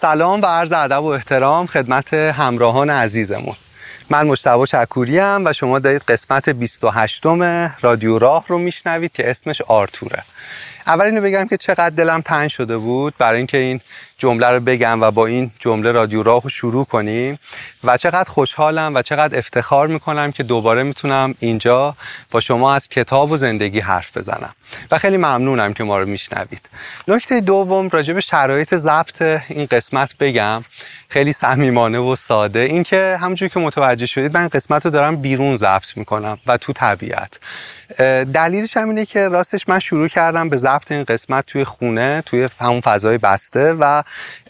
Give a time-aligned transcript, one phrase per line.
[0.00, 3.56] سلام و عرض ادب و احترام خدمت همراهان عزیزمون.
[4.10, 7.22] من مشتبه شکوری ام و شما دارید قسمت 28
[7.82, 10.24] رادیو راه رو میشنوید که اسمش آرتوره.
[10.90, 13.80] اول اینو بگم که چقدر دلم تنگ شده بود برای اینکه این
[14.18, 17.38] جمله رو بگم و با این جمله رادیو راه رو شروع کنیم
[17.84, 21.96] و چقدر خوشحالم و چقدر افتخار می‌کنم که دوباره می‌تونم اینجا
[22.30, 24.54] با شما از کتاب و زندگی حرف بزنم.
[24.90, 26.68] و خیلی ممنونم که ما رو میشنوید.
[27.08, 30.64] نکته دوم راجع به شرایط ضبط این قسمت بگم.
[31.08, 32.60] خیلی صمیمانه و ساده.
[32.60, 37.38] اینکه همونجوری که متوجه شدید من قسمت رو دارم بیرون ضبط می‌کنم و تو طبیعت.
[38.34, 42.48] دلیلش هم اینه که راستش من شروع کردم به ضبط این قسمت توی خونه توی
[42.60, 44.02] همون فضای بسته و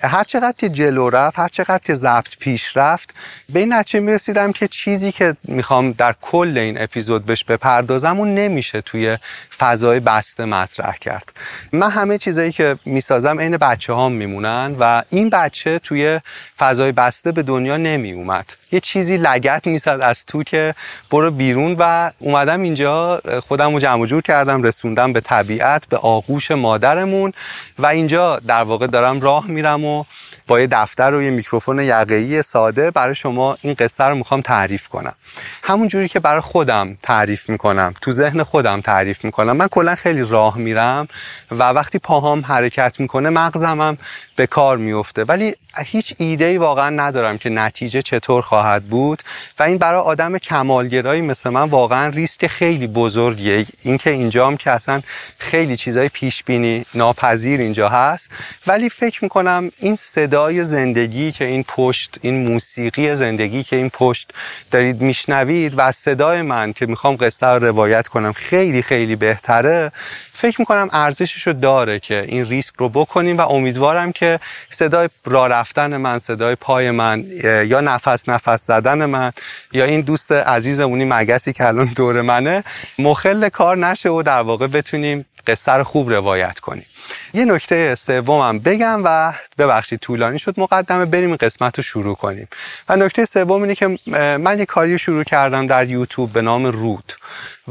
[0.02, 3.14] هر چقدر که جلو رفت هر چقدر که ضبط پیش رفت
[3.52, 8.34] به این نتیجه می‌رسیدم که چیزی که می‌خوام در کل این اپیزود بهش بپردازم اون
[8.34, 9.18] نمیشه توی
[9.58, 11.32] فضای بسته مطرح کرد.
[11.72, 16.20] من همه چیزایی که می‌سازم عین بچه هام میمونن و این بچه توی
[16.58, 20.74] فضای بسته به دنیا نمی اومد یه چیزی لگت می‌زد از تو که
[21.10, 26.50] برو بیرون و اومدم اینجا خودم رو جمع جور کردم رسوندم به طبیعت به آغوش
[26.50, 27.32] مادرمون
[27.78, 30.04] و اینجا در واقع دارم راه میرم و
[30.46, 34.88] با یه دفتر و یه میکروفون یقه‌ای ساده برای شما این قصه رو می‌خوام تعریف
[34.88, 35.14] کنم.
[35.62, 39.56] همون جوری که برای خودم تعریف می‌کنم تو ذهن خودم تعریف می‌کنم.
[39.56, 41.08] من کلا خیلی راه میرم
[41.50, 43.98] و وقتی پاهام حرکت می‌کنه مغزمم
[44.36, 45.24] به کار میفته.
[45.24, 49.22] ولی هیچ ایده ای واقعا ندارم که نتیجه چطور خواهد بود
[49.58, 53.66] و این برای آدم کمالگرایی مثل من واقعا ریسک خیلی بزرگیه.
[53.82, 55.02] اینکه اینجام که اصلا
[55.38, 58.30] خیلی چیزای پیش بینی ناپذیر اینجا هست.
[58.66, 64.32] ولی فکر می‌کنم این صدای زندگی که این پشت این موسیقی زندگی که این پشت
[64.70, 69.92] دارید میشنوید و صدای من که می‌خوام قصه رو روایت کنم خیلی خیلی بهتره.
[70.40, 75.48] فکر می‌کنم ارزشش رو داره که این ریسک رو بکنیم و امیدوارم که صدای راه
[75.48, 79.32] رفتن من صدای پای من یا نفس نفس زدن من
[79.72, 82.64] یا این دوست عزیزمونی مگسی که الان دور منه
[82.98, 86.86] مخل کار نشه و در واقع بتونیم قصه رو خوب روایت کنیم.
[87.34, 92.48] یه نکته سومم بگم و ببخشید طولانی شد مقدمه بریم قسمت رو شروع کنیم.
[92.88, 93.98] و نکته سوم اینه که
[94.38, 97.12] من یه کاری شروع کردم در یوتیوب به نام رود.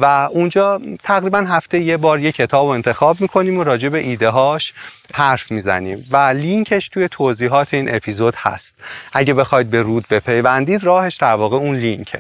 [0.01, 4.29] و اونجا تقریبا هفته یه بار یه کتاب رو انتخاب می‌کنیم و راجع به ایده
[4.29, 4.73] هاش
[5.13, 6.07] حرف می‌زنیم.
[6.11, 8.75] و لینکش توی توضیحات این اپیزود هست.
[9.13, 12.19] اگه بخواید به رود بپیوندید راهش در واقع اون لینکه.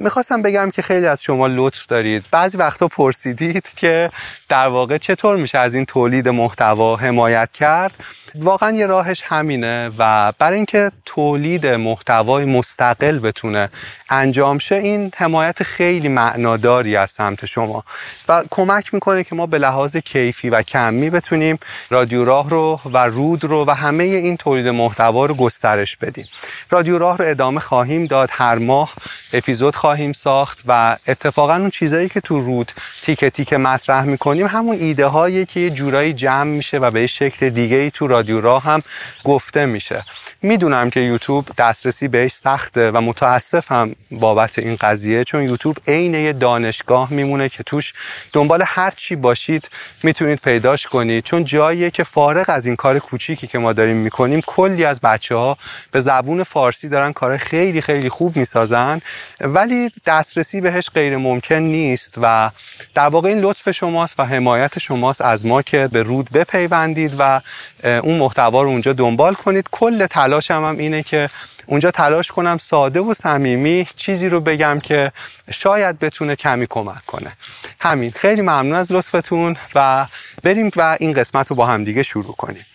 [0.00, 2.24] می‌خواستم بگم که خیلی از شما لطف دارید.
[2.30, 4.10] بعضی وقتا پرسیدید که
[4.48, 7.92] در واقع چطور میشه از این تولید محتوا حمایت کرد.
[8.34, 13.70] واقعا یه راهش همینه و برای اینکه تولید محتوای مستقل بتونه
[14.10, 17.84] انجام شه این حمایت خیلی معناداری از سمت شما.
[18.28, 21.58] و کمک می‌کنه که ما به لحاظ کیفی و کمی بتونیم
[21.90, 26.26] رادیو راه رو و رود رو و همه این تولید محتوا رو گسترش بدیم.
[26.70, 28.28] رادیو راه رو ادامه خواهیم داد.
[28.32, 28.94] هر ماه
[29.32, 34.76] اپیزود خواهیم ساخت و اتفاقا اون چیزایی که تو رود تیکه تیکه مطرح می‌کنیم همون
[34.76, 38.62] ایده هایی که یه جورایی جمع میشه و به شکل دیگه ای تو رادیو راه
[38.62, 38.82] هم
[39.24, 40.04] گفته میشه.
[40.42, 46.97] می‌دونم که یوتیوب دسترسی بهش سخته و متاسفم بابت این قضیه چون یوتیوب عین دانشگاه
[47.06, 47.92] میمونه که توش
[48.32, 49.70] دنبال هر چی باشید
[50.02, 51.24] می‌تونید پیداش کنید.
[51.24, 55.34] چون جاییه که فارغ از این کار کوچیکی که ما داریم می‌کنیم کلی از بچه
[55.34, 55.58] ها
[55.90, 59.00] به زبون فارسی دارن کار خیلی خیلی خوب می‌سازن
[59.40, 62.50] ولی دسترسی بهش غیر ممکن نیست و
[62.94, 67.40] در واقع این لطف شماست و حمایت شماست از ما که به رود بپیوندید و
[67.84, 69.68] اون محتوا رو اونجا دنبال کنید.
[69.70, 71.28] کل تلاشم هم اینه که
[71.68, 75.12] اونجا تلاش کنم ساده و صمیمی چیزی رو بگم که
[75.50, 77.32] شاید بتونه کمی کمک کنه.
[77.80, 80.06] همین خیلی ممنون از لطفتون و
[80.42, 82.66] بریم و این قسمت رو با هم دیگه شروع کنیم.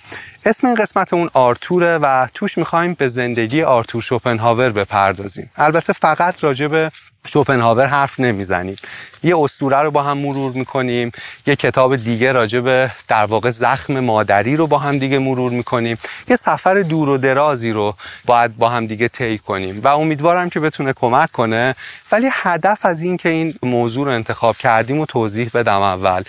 [0.45, 5.51] اسم این قسمت اون آرتوره و توش می‌خوایم به زندگی آرتور شوپنهاور بپردازیم.
[5.55, 6.91] البته فقط راجع به
[7.27, 8.75] شوپنهاور حرف نمی‌زنیم.
[9.23, 11.11] یه استوره رو با هم مرور می‌کنیم.
[11.45, 15.97] یه کتاب دیگه راجع به در واقع زخم مادری رو با هم دیگه مرور می‌کنیم.
[16.27, 19.81] یه سفر دور و درازی رو باید با هم دیگه طی کنیم.
[19.81, 21.75] و امیدوارم که بتونه کمک کنه.
[22.11, 26.23] ولی هدف از این که این موضوع رو انتخاب کردیم و توضیح بدم اول.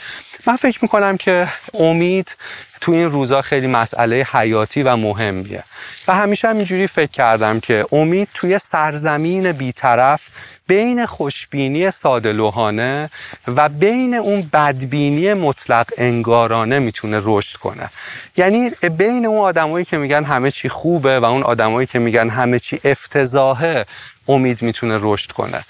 [0.47, 2.37] من فکر می‌کنم که امید
[2.85, 5.65] تو این روزا خیلی مسئله حیاتی و مهمیه.
[6.09, 10.29] و همیشه هم اینجوری فکر کردم که امید توی سرزمین بیطرف
[10.67, 12.33] بین خوشبینی ساده
[13.47, 17.91] و بین اون بدبینی مطلق انگارانه می‌تونه رشد کنه.
[18.37, 22.59] یعنی بین اون آدمایی که میگن همه چی خوبه و اون آدمایی که میگن همه
[22.59, 23.87] چی افتضاحه
[24.29, 25.65] امید می‌تونه رشد کنه.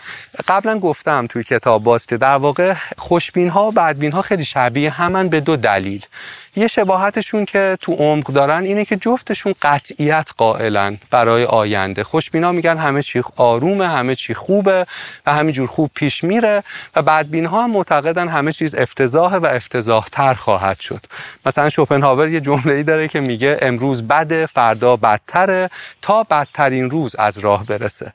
[0.48, 4.90] قبلا گفتم توی کتاب باز که در واقع خوشبین ها و بدبین ها خیلی شبیه
[4.90, 6.06] همن به دو دلیل.
[6.56, 12.04] یه شباهت شباهتشون که تو عمق دارن اینه که جفتشون قطعیت قائلن برای آینده.
[12.04, 14.86] خوشبینا میگن همه چی آرومه همه چی خوبه
[15.26, 16.62] و همینجور خوب پیش میره
[16.96, 21.06] و بدبین ها معتقدن همه چیز افتضاحه و افتضاح تر خواهد شد.
[21.46, 25.70] مثلا شوپنهاور یه جمله ای داره که میگه امروز بده فردا بدتره
[26.02, 28.12] تا بدترین روز از راه برسه.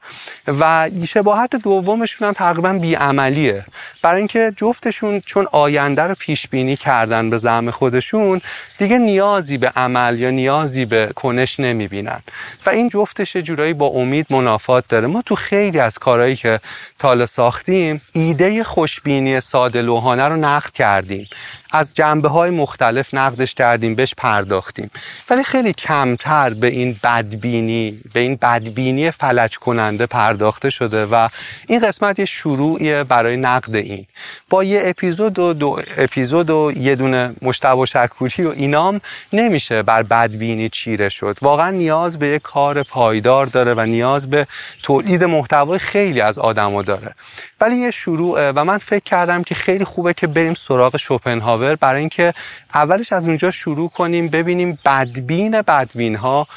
[0.47, 3.65] و شباهت دومشون هم تقریبا بیعملیه.
[4.01, 8.28] برای اینکه جفتشون چون آینده رو پیش بینی کردن به زعم خودشون
[8.77, 12.21] دیگه نیازی به عمل یا نیازی به کنش نمی‌بینن.
[12.65, 15.07] و این جفتش جورایی با امید منافات داره.
[15.07, 16.59] ما تو خیلی از کارهایی که
[16.99, 21.27] تاله ساختیم ایده خوشبینی ساده لوحانه رو نقد کردیم.
[21.71, 24.91] از جنبه های مختلف نقدش کردیم بهش پرداختیم.
[25.29, 31.29] ولی خیلی کمتر به این بدبینی به این بدبینی فلج کننده پرداخته شده و
[31.67, 34.05] این قسمت یه شروعیه برای نقد این.
[34.49, 39.01] با یه اپیزود و دو اپیزود و یه دونه مشتبه شکوری و اینام
[39.33, 41.37] نمیشه بر بدبینی چیره شد.
[41.41, 44.47] واقعا نیاز به یه کار پایدار داره و نیاز به
[44.83, 47.15] تولید محتوای خیلی از آدما داره.
[47.61, 51.99] ولی یه شروعه و من فکر کردم که خیلی خوبه که بریم سراغ شوپنهاور برای
[51.99, 52.33] اینکه
[52.73, 56.47] اولش از اونجا شروع کنیم ببینیم بدبین بدبین ها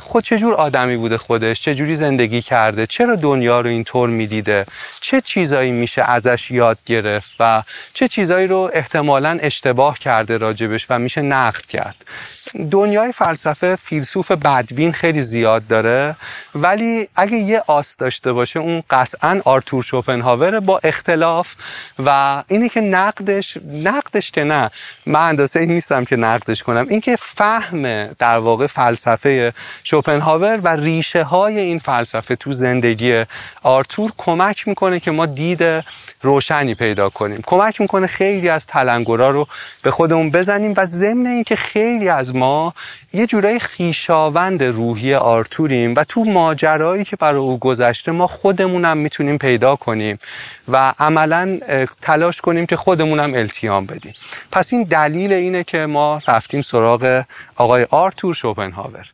[0.00, 4.66] خود چجور آدمی بوده خودش چجوری زندگی کرده چرا دنیا رو اینطور می‌دیده
[5.00, 7.62] چه چیزایی میشه ازش یاد گرفت و
[7.94, 11.96] چه چیزایی رو احتمالا اشتباه کرده راجبش و میشه نقد کرد.
[12.70, 16.16] دنیای فلسفه فیلسوف بدبین خیلی زیاد داره
[16.54, 21.54] ولی اگه یه آس داشته باشه اون قطعا آرتور شوپنهاور با اختلاف
[21.98, 24.70] و اینی که نقدش نقدش که نه.
[25.06, 26.86] من اندازه این نیستم که نقدش کنم.
[26.88, 29.52] اینکه فهم در واقع فلسفه
[29.84, 33.24] شوپنهاور و ریشه های این فلسفه تو زندگی
[33.62, 35.84] آرتور کمک می‌کنه که ما دید
[36.22, 37.42] روشنی پیدا کنیم.
[37.46, 39.46] کمک می‌کنه خیلی از تلنگرها رو
[39.82, 42.74] به خودمون بزنیم و ضمن اینکه خیلی از ما
[43.12, 49.38] یه جورایی خیشاوند روحی آرتوریم و تو ماجرایی که برای او گذشته ما خودمونم می‌تونیم
[49.38, 50.18] پیدا کنیم
[50.68, 51.58] و عملا
[52.02, 54.14] تلاش کنیم که خودمونم التیام بدیم.
[54.52, 57.24] پس این دلیل اینه که ما رفتیم سراغ
[57.56, 59.12] آقای آرتور شوپنهاور.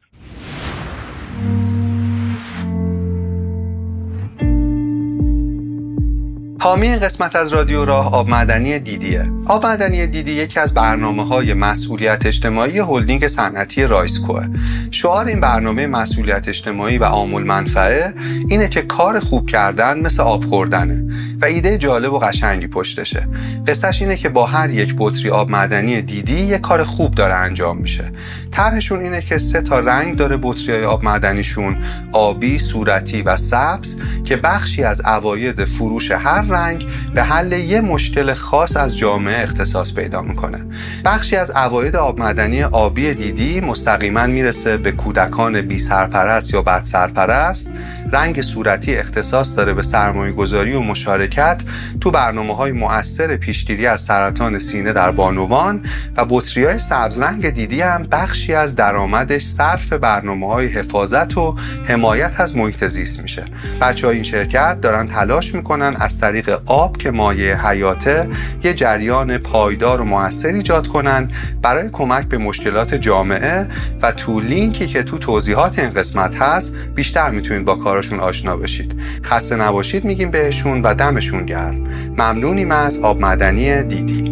[6.63, 9.31] حامی این قسمت از رادیو راه آب معدنی دیدیه.
[9.47, 14.47] آب معدنی دیدی یکی از برنامه های مسئولیت اجتماعی هلدینگ صنعتی رایسکوه
[14.91, 18.15] شعار این برنامه مسئولیت اجتماعی و عامل منفعه
[18.49, 21.05] اینه که کار خوب کردن مثل آب خوردنه.
[21.43, 23.29] و ایده جالب و قشنگی پشتشه.
[23.69, 27.79] قصهش اینه که با هر یک بطری آب معدنی دیدی یه کار خوب داره انجام
[27.79, 28.13] میشه.
[28.53, 31.77] طرحشون اینه که سه تا رنگ داره بطری های آب معدنیشون
[32.13, 38.33] آبی، صورتی و سبز که بخشی از اواید فروش هر رنگ به حل یه مشکل
[38.33, 40.65] خاص از جامعه اختصاص پیدا می‌کنه.
[41.05, 46.85] بخشی از اواید آب معدنی آبی دیدی مستقیما می‌رسه به کودکان بی سرپرست یا بد
[46.85, 47.75] سرپرست.
[48.13, 51.63] رنگ صورتی اختصاص داره به سرمایه گذاری و مشارکت
[52.01, 55.81] تو برنامه های مؤثر پیشگیری از سرطان سینه در بانوان
[56.17, 61.57] و بطری های سبز رنگ دیدی هم بخشی از درآمدش صرف برنامه های حفاظت و
[61.85, 63.45] حمایت از محیط زیست میشه.
[63.81, 68.29] بچه های این شرکت دارن تلاش می‌کنن از طریق آب که مایه حیاته
[68.63, 71.31] یه جریان پایدار و موثر ایجاد کنن
[71.63, 73.67] برای کمک به مشکلات جامعه
[74.03, 78.95] و تو لینکی که تو توضیحات این قسمت هست بیشتر می‌تونید با کارشون آشنا بشید.
[79.25, 81.75] خسته نباشید میگیم بهشون و دمشون گرم.
[82.19, 84.32] ممنونیم از آب مدنی دیدی.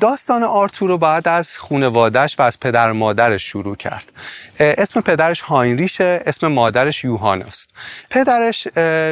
[0.00, 4.12] داستان آرتور رو بعد از خونوادش و از پدر مادرش شروع کرد.
[4.60, 7.70] اسم پدرش هاینریشه اسم مادرش یوهاناست
[8.10, 8.66] پدرش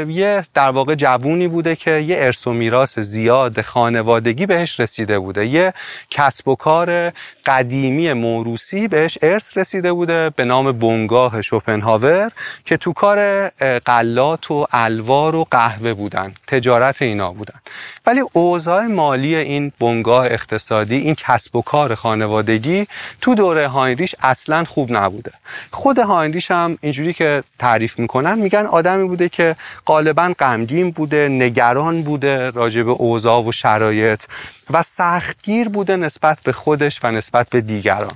[0.08, 5.46] یه در واقع جوونی بوده که یه ارث و میراث زیاد خانوادگی بهش رسیده بوده.
[5.46, 5.72] یه
[6.10, 7.12] کسب و کار
[7.44, 12.30] قدیمی موروسی بهش ارث رسیده بوده به نام بنگاه شوپنهاور
[12.64, 17.60] که تو کار قلات و الوار و قهوه بودن تجارت اینا بودن.
[18.06, 20.26] ولی اوضاع مالی این بنگاه
[20.66, 22.86] اقتصادی این کسب و کار خانوادگی
[23.20, 25.32] تو دوره هاینریش اصلا خوب نبوده.
[25.70, 29.56] خود هاینریش هم اینجوری که تعریف می‌کنن میگن آدمی بوده که
[29.86, 34.24] غالبا غمگین بوده نگران بوده راجع به اوضاع و شرایط
[34.70, 38.14] و سختگیر بوده نسبت به خودش و نسبت به دیگران.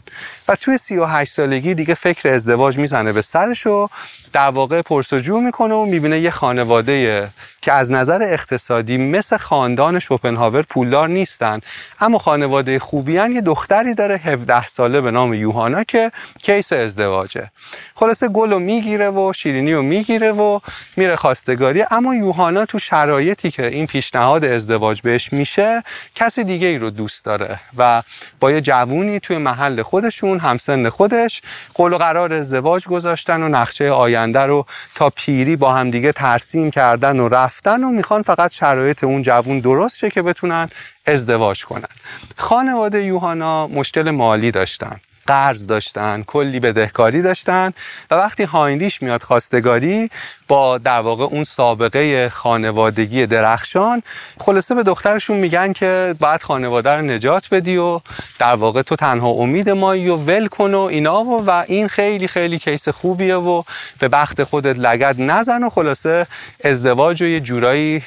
[0.48, 3.88] و توی 38 سالگی دیگه فکر ازدواج می‌زنه به سرش و
[4.32, 7.28] در واقع پرسجو می‌کنه و می‌بینه یه خانواده
[7.62, 11.60] که از نظر اقتصادی مثل خاندان شوپنهاور پولدار نیستن
[12.00, 13.32] اما خانواده خوبی هن.
[13.32, 16.10] یه دختری داره 17 ساله به نام یوهانا که
[16.42, 17.50] کیس ازدواجه
[17.94, 20.60] خلاصه گل رو می‌گیره و شیرینی رو می‌گیره و
[20.96, 25.82] میره خواستگاری اما یوهانا تو شرایطی که این پیشنهاد ازدواج بهش میشه
[26.14, 28.02] کسی دیگه ای رو دوست داره و
[28.40, 31.42] با یه جوونی توی محل خودشون همسن خودش
[31.74, 37.20] قول و قرار ازدواج گذاشتن و نقشه آینده رو تا پیری با همدیگه ترسیم کردن
[37.20, 40.70] و رفتن و می‌خوان فقط شرایط اون جوون درست شه که بتونن
[41.06, 41.88] ازدواج کنن.
[42.36, 45.00] خانواده یوهانا مشکل مالی داشتن.
[45.26, 47.72] قرض داشتن کلی بدهکاری داشتن
[48.10, 50.10] و وقتی هاینریش میاد خواستگاری
[50.48, 54.02] با در واقع اون سابقه خانوادگی درخشان
[54.40, 58.00] خلاصه به دخترشون میگن که باید خانواده رو نجات بدی و
[58.38, 62.28] در واقع تو تنها امید مایی و ول کن و اینا و, و این خیلی
[62.28, 63.62] خیلی کیس خوبیه و
[63.98, 66.26] به بخت خودت لگد نزن و خلاصه
[66.64, 68.02] ازدواج و یه جورایی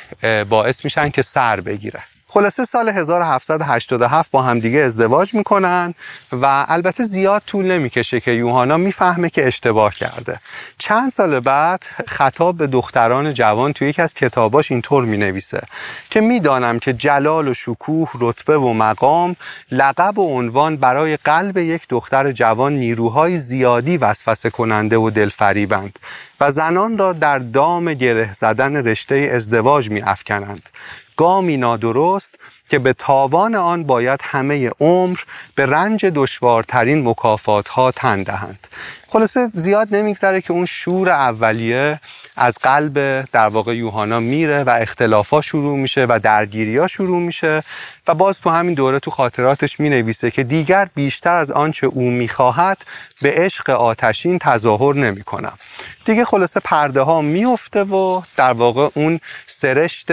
[0.50, 2.04] باعث میشن که سر بگیره
[2.34, 5.94] خلاصه سال 1787 با همدیگه ازدواج می‌کنن
[6.32, 10.40] و البته زیاد طول نمی‌کشه که یوهانا می‌فهمه که اشتباه کرده
[10.78, 15.62] چند سال بعد خطاب به دختران جوان توی یکی از کتاباش اینطور می‌نویسه
[16.10, 19.36] که می‌دانم که جلال و شکوه رتبه و مقام
[19.72, 26.00] لقب و عنوان برای قلب یک دختر جوان نیروهای زیادی وسوسه کننده و دلفریبند
[26.40, 30.70] و زنان را در دام گره زدن رشته ازدواج می افکنند.
[31.18, 32.40] گامی نادرست
[32.70, 35.20] که به تاوان آن باید همه عمر
[35.56, 38.68] به رنج دشوارترین مکافات ها تن دهند.
[39.14, 42.00] خلاصه زیاد نمیگذره که اون شور اولیه
[42.36, 47.64] از قلب در واقع یوهانا میره و اختلافا شروع میشه و درگیری ها شروع میشه
[48.08, 52.12] و باز تو همین دوره تو خاطراتش می نویسه که دیگر بیشتر از آنچه او
[52.12, 52.86] می‌خواهد
[53.22, 55.58] به عشق آتشین تظاهر نمی کنم
[56.06, 60.08] دیگه خلاصه پرده ها میفته و در واقع اون سرشت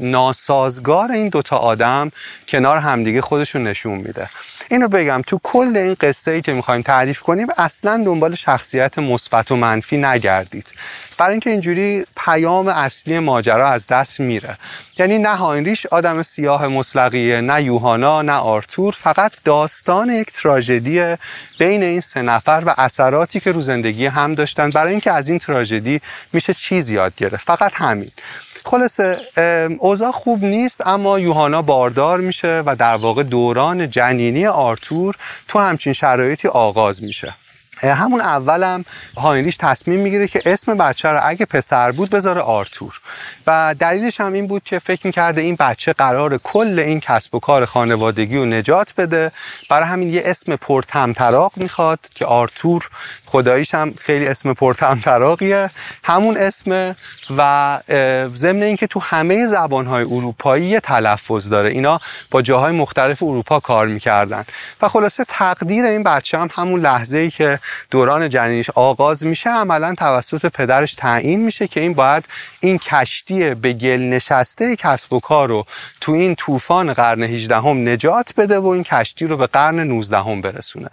[0.00, 2.10] ناسازگار این دوتا آدم
[2.48, 4.28] کنار همدیگه خودشون نشون میده.
[4.70, 9.50] اینو بگم تو کل این قصه ای که می‌خوایم تعریف کنیم اصلا دنبال شخصیت مثبت
[9.52, 10.66] و منفی نگردید.
[11.18, 14.58] برای اینکه اینجوری پیام اصلی ماجرا از دست میره.
[14.98, 21.16] یعنی نه هاینریش آدم سیاه مطلقیه نه یوهانا نه آرتور فقط داستان یک تراژدی
[21.58, 24.70] بین این سه نفر و اثراتی که رو زندگی هم داشتن.
[24.70, 26.00] برای اینکه از این تراژدی
[26.32, 27.46] میشه چیز یاد گرفت.
[27.46, 28.10] فقط همین.
[28.64, 29.18] خلاصه
[29.78, 35.14] اوضاع خوب نیست اما یوهانا باردار میشه و در واقع دوران جنینی آرتور
[35.48, 37.34] تو همچین شرایطی آغاز میشه.
[37.82, 38.84] همون اولم
[39.16, 43.00] هاینریش تصمیم می‌گیره که اسم بچه رو اگه پسر بود بذاره آرتور.
[43.46, 47.38] و دلیلش هم این بود که فکر می‌کرده این بچه قرار کل این کسب و
[47.38, 49.32] کار خانوادگی رو نجات بده.
[49.70, 52.88] برای همین یه اسم پرتمطراق می‌خواد که آرتور
[53.28, 55.70] خداییش هم خیلی اسم پرتمطراقیه
[56.04, 56.96] همون اسم
[57.36, 57.80] و
[58.34, 61.70] ضمن اینکه تو همه زبانهای اروپایی یه تلفظ داره.
[61.70, 64.44] اینا با جاهای مختلف اروپا کار می‌کردن.
[64.82, 67.58] و خلاصه تقدیر این بچه هم همون لحظه ای که
[67.90, 72.24] دوران جنینش آغاز میشه عملا توسط پدرش تعیین میشه که این باید
[72.60, 75.64] این کشتی به گل نشسته کسب و کار رو
[76.00, 80.18] تو این طوفان قرن 18 هم نجات بده و این کشتی رو به قرن 19
[80.18, 80.90] هم برسونه.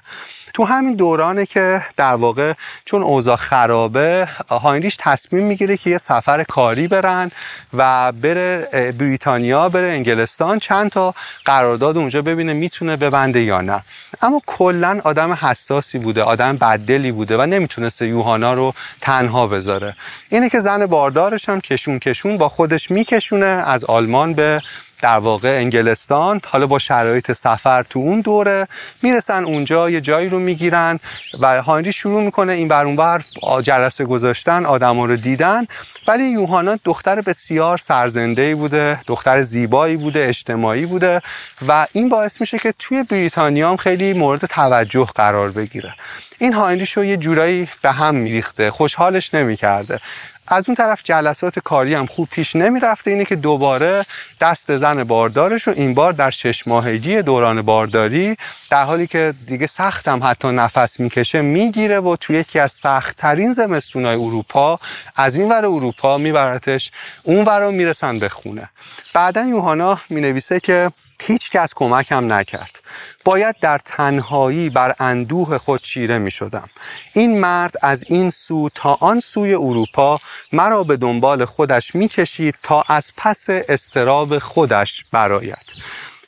[0.55, 2.53] تو همین دورانه که در واقع
[2.85, 7.31] چون اوضاع خرابه هاینریش تصمیم می‌گیره که یه سفر کاری برن
[7.73, 8.67] و بره
[8.99, 11.13] بریتانیا بره انگلستان چند تا
[11.45, 13.83] قرارداد اونجا ببینه می‌تونه ببنده یا نه.
[14.21, 19.95] اما کلا آدم حساسی بوده آدم بددلی بوده و نمی‌تونسته یوهانا رو تنها بذاره.
[20.29, 24.61] اینه که زن باردارش هم کشون کشون با خودش میکشونه از آلمان به
[25.05, 28.67] در واقع انگلستان حالا با شرایط سفر تو اون دوره
[29.01, 30.99] می‌رسن اونجا یه جایی رو می‌گیرن
[31.39, 33.25] و هانری شروع می‌کنه این بر اونور
[33.63, 35.65] جلسه گذاشتن آدما رو دیدن.
[36.07, 41.21] ولی یوهانا دختر بسیار سرزنده بوده دختر زیبایی بوده اجتماعی بوده
[41.67, 45.95] و این باعث میشه که توی بریتانیا هم خیلی مورد توجه قرار بگیره.
[46.39, 49.99] این هاینریش رو یه جورایی به هم میریخته خوشحالش نمی‌کرده.
[50.47, 53.11] از اون طرف جلسات کاری هم خوب پیش نمی‌رفته.
[53.11, 54.05] اینه که دوباره
[54.41, 58.35] دست زن باردارش رو این بار در شش ماهگی دوران بارداری
[58.69, 64.15] در حالی که دیگه سختم حتی نفس می‌کشه می‌گیره و توی یکی از سختترین زمستونای
[64.15, 64.79] اروپا
[65.15, 66.91] از این ور اروپا میبرتش
[67.23, 68.69] اون ور می‌رسن به خونه.
[69.13, 72.81] بعدا یوهانا می‌نویسه که هیچ کس کمکم نکرد.
[73.25, 76.69] باید در تنهایی بر اندوه خود چیره می شدم
[77.13, 80.19] این مرد از این سو تا آن سوی اروپا
[80.51, 85.65] مرا به دنبال خودش می کشید تا از پس استراب خودش برایت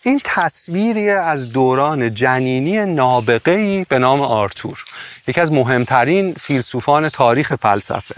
[0.03, 4.85] این تصویری از دوران جنینی نابغه‌ای به نام آرتور.
[5.27, 8.15] یکی از مهمترین فیلسوفان تاریخ فلسفه.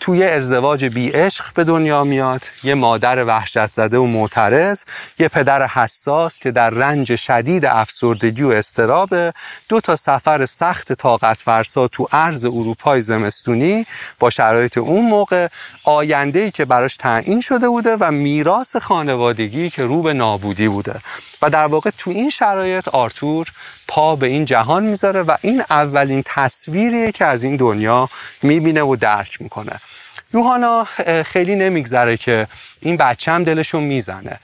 [0.00, 4.84] توی ازدواج بی عشق به دنیا میاد یه مادر وحشت زده و معترض
[5.18, 9.32] یه پدر حساس که در رنج شدید افسردگی و استرابه
[9.68, 13.86] دو تا سفر سخت طاقت فرسا تو عرض اروپای زمستونی
[14.18, 15.48] با شرایط اون موقع
[15.84, 21.00] آینده ای که براش تعیین شده بوده و میراث خانوادگی که رو به نابودی بوده.
[21.42, 23.52] و در واقع تو این شرایط آرتور
[23.88, 28.08] پا به این جهان می‌ذاره و این اولین تصویریه که از این دنیا
[28.42, 29.80] می‌بینه و درک می‌کنه.
[30.34, 30.86] یوهانا
[31.24, 32.46] خیلی نمیگذره که
[32.80, 34.40] این بچه هم دلشون می‌زنه.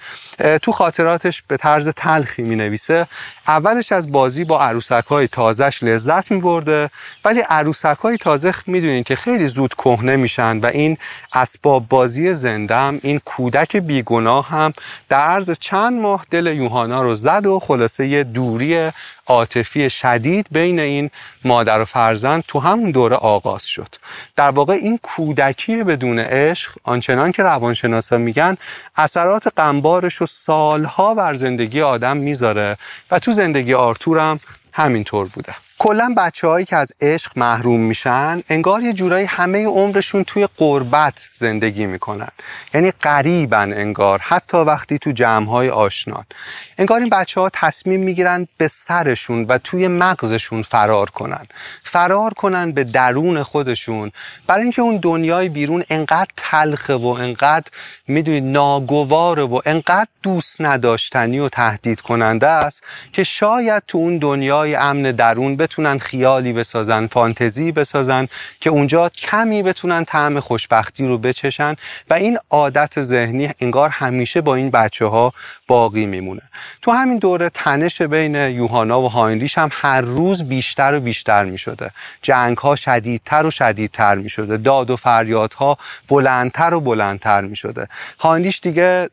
[0.63, 3.07] تو خاطراتش به طرز تلخی می نویسه
[3.49, 6.91] اولش از بازی با عروسک های تازش لذت می برده
[7.25, 10.99] ولی عروسک های تازه می‌دونین که خیلی زود کهنه میشن و این
[11.33, 14.73] اسباب بازی زندم این کودک بیگناه هم
[15.09, 18.91] در عرض چند ماه دل یوهانا رو زد و خلاصه یه دوری
[19.31, 21.11] عاطفی شدید بین این
[21.45, 23.95] مادر و فرزند تو همون دوره آغاز شد.
[24.37, 28.57] در واقع این کودکی بدون عشق آنچنان که روانشناسا میگن
[28.97, 32.77] اثرات قنبارش رو سالها بر زندگی آدم می‌ذاره
[33.11, 34.41] و تو زندگی آرتورم
[34.73, 35.55] همینطور بوده.
[35.83, 41.87] کلا بچههایی که از عشق محروم میشن انگار یه جورایی همه عمرشون توی قربت زندگی
[41.87, 42.29] می‌کنن.
[42.75, 46.25] یعنی قریبن انگار حتی وقتی تو جمعهای آشنان.
[46.79, 51.47] انگار این بچه ها تصمیم می‌گیرن به سرشون و توی مغزشون فرار کنن.
[51.85, 54.13] فرار کنن به درون خودشون.
[54.47, 57.71] برای اینکه اون دنیای بیرون انقدر تلخه و انقدر
[58.09, 62.83] می‌دونید ناگواره و انقدر دوست نداشتنی و تهدید کننده است
[63.13, 68.29] که شاید تو اون دنیای امن درون بتونن خیالی بسازن فانتزی بسازن
[68.61, 71.77] که اونجا کمی بتونن طعم خوشبختی رو بچشن
[72.11, 75.33] و این عادت ذهنی انگار همیشه با این بچه ها
[75.71, 76.43] باقی میمونه.
[76.83, 81.91] تو همین دوره تنش بین یوهانا و هاینریش هم هر روز بیشتر و بیشتر می‌شده.
[82.23, 84.57] جنگ ها شدیدتر و شدیدتر می‌شده.
[84.57, 87.89] داد و فریادها بلندتر و بلندتر می‌شده.
[88.19, 89.09] هاینریش دیگه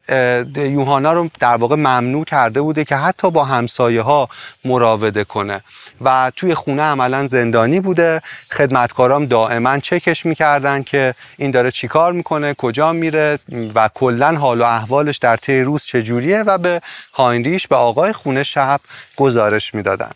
[0.55, 4.29] یوهانا رو در واقع ممنوع کرده بوده که حتی با همسایه ها
[4.65, 5.63] مراوده کنه.
[6.01, 8.21] و توی خونه عملا زندانی بوده.
[8.51, 13.39] خدمتکارام دائما چکش می‌کردن که این داره چیکار می‌کنه کجا میره
[13.75, 16.81] و کلا حال و احوالش در طی روز چجوریه و به
[17.13, 18.81] هاینریش به آقای خونه شب
[19.17, 20.11] گزارش می‌دادن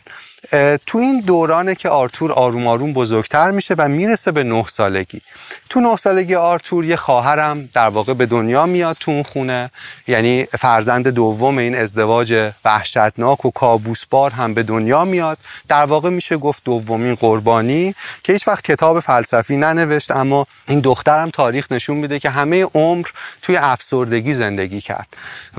[0.86, 5.20] تو این دورانه که آرتور آروم آروم بزرگتر میشه و می‌رسه به نه سالگی.
[5.68, 9.70] تو نه سالگی آرتور یه خواهرم در واقع به دنیا میاد تو اون خونه.
[10.06, 15.38] یعنی فرزند دوم این ازدواج وحشتناک و کابوسبار هم به دنیا میاد.
[15.68, 21.30] در واقع میشه گفت دومین قربانی که هیچ وقت کتاب فلسفی ننوشت اما این دخترم
[21.30, 23.06] تاریخ نشون میده که همه عمر
[23.42, 25.06] توی افسردگی زندگی کرد.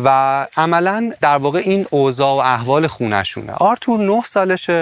[0.04, 4.73] و عملا در واقع این اوضاع و احوال خونشونه آرتور نه سالشه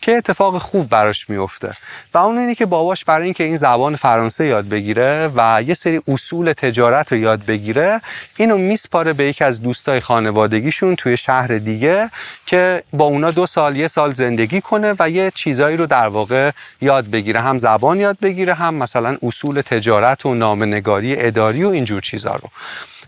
[0.00, 1.72] که اتفاق خوب براش میفته.
[2.14, 6.00] و اون اینه که باباش برای اینکه این زبان فرانسه یاد بگیره و یه سری
[6.08, 8.00] اصول تجارت رو یاد بگیره
[8.36, 12.10] اینو میسپاره به یکی از دوستای خانوادگیشون توی شهر دیگه
[12.46, 16.50] که با اونا دو سال یه سال زندگی کنه و یه چیزایی رو در واقع
[16.80, 17.40] یاد بگیره.
[17.40, 22.48] هم زبان یاد بگیره هم مثلا اصول تجارت و نامنگاری اداری و اینجور چیزا رو.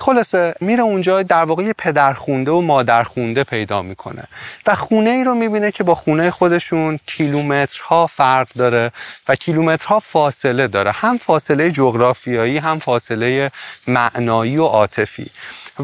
[0.01, 4.25] خلاصه میره اونجا در واقع پدر خونده و مادر خونده پیدا می‌کنه.
[4.67, 8.93] و خونه ای رو می‌بینه که با خونه خودشون کیلومترها فرق داره
[9.29, 10.91] و کیلومترها فاصله داره.
[10.91, 13.51] هم فاصله جغرافیایی هم فاصله
[13.87, 15.31] معنایی و عاطفی.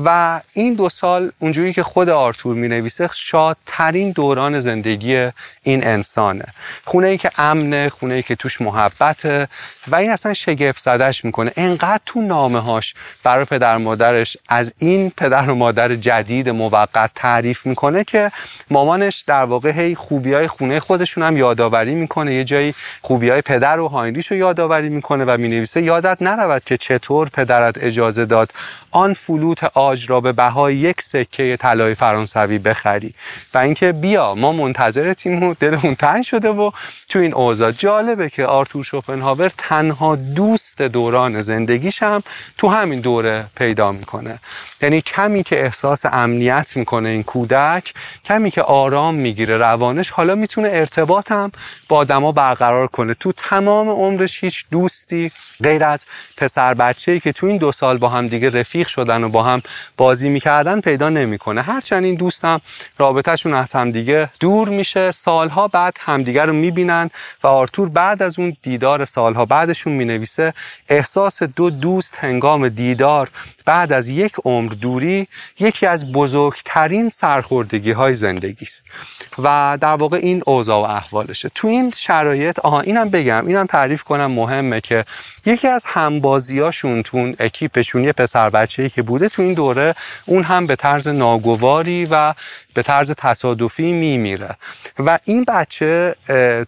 [0.05, 5.31] و این دو سال اونجوری که خود آرتور می نویسه شادترین دوران زندگی
[5.63, 6.45] این انسانه.
[6.85, 9.49] خونه ای که امنه خونه ای که توش محبته
[9.89, 11.53] و این اصلا شگفت زدش می‌کنه.
[11.57, 17.67] انقدر تو نامه هاش برای پدر مادرش از این پدر و مادر جدید موقت تعریف
[17.67, 18.31] می‌کنه که
[18.71, 22.35] مامانش در واقع هی خوبی های خونه خودشون هم یادآوری می‌کنه.
[22.35, 26.77] یه جایی خوبی های پدر و هاینریش رو یادآوری می‌کنه و می‌نویسه یادت نرود که
[26.77, 28.53] چطور پدرت اجازه داد
[28.91, 33.15] آن فلوت آج را به بهای یک سکه طلای فرانسوی بخری
[33.55, 36.71] و اینکه بیا ما منتظرتیم و دلمون تنگ شده و
[37.09, 37.73] تو این اوضاع.
[37.73, 42.23] جالبه که آرتور شوپنهاور تنها دوست دوران زندگیش هم
[42.59, 44.41] تو همین دوره پیدا می‌کنه.
[44.83, 47.95] یعنی کمی که احساس امنیت می‌کنه این کودک
[48.25, 49.59] کمی که آرام می‌گیره.
[49.59, 51.53] روانش حالا می‌تونه ارتباط هم
[51.89, 53.15] با آدما برقرار کنه.
[53.15, 58.09] تو تمام عمرش هیچ دوستی غیر از پسر بچه‌ای که تو این دو سال با
[58.09, 59.63] هم دیگه رفیق شدن و با هم
[59.97, 61.63] بازی می‌کردن پیدا نمی‌کنه.
[61.63, 62.61] هرچند این دوستم
[62.99, 65.13] رابطهشون از همدیگه دور میشه.
[65.13, 67.11] سالها بعد همدیگه رو می‌بینن
[67.43, 70.55] و آرتور بعد از اون دیدار سالها بعدشون می‌نویسه
[70.89, 73.31] احساس دو دوست هنگام دیدار
[73.65, 78.85] بعد از یک عمر دوری یکی از بزرگترین سرخوردگی های زندگی است.
[79.39, 81.51] و در واقع این اوضاع و احوالشه.
[81.55, 85.05] تو این شرایط آها اینم بگم اینم تعریف کنم مهمه که
[85.47, 89.95] یکی از همبازیاشون تو اکیپشون یه پسر بچه‌ای که بوده تو این دوره
[90.27, 92.35] اون هم به طرز ناگواری و
[92.75, 94.57] به طرز تصادفی میمیره.
[94.99, 96.15] و این بچه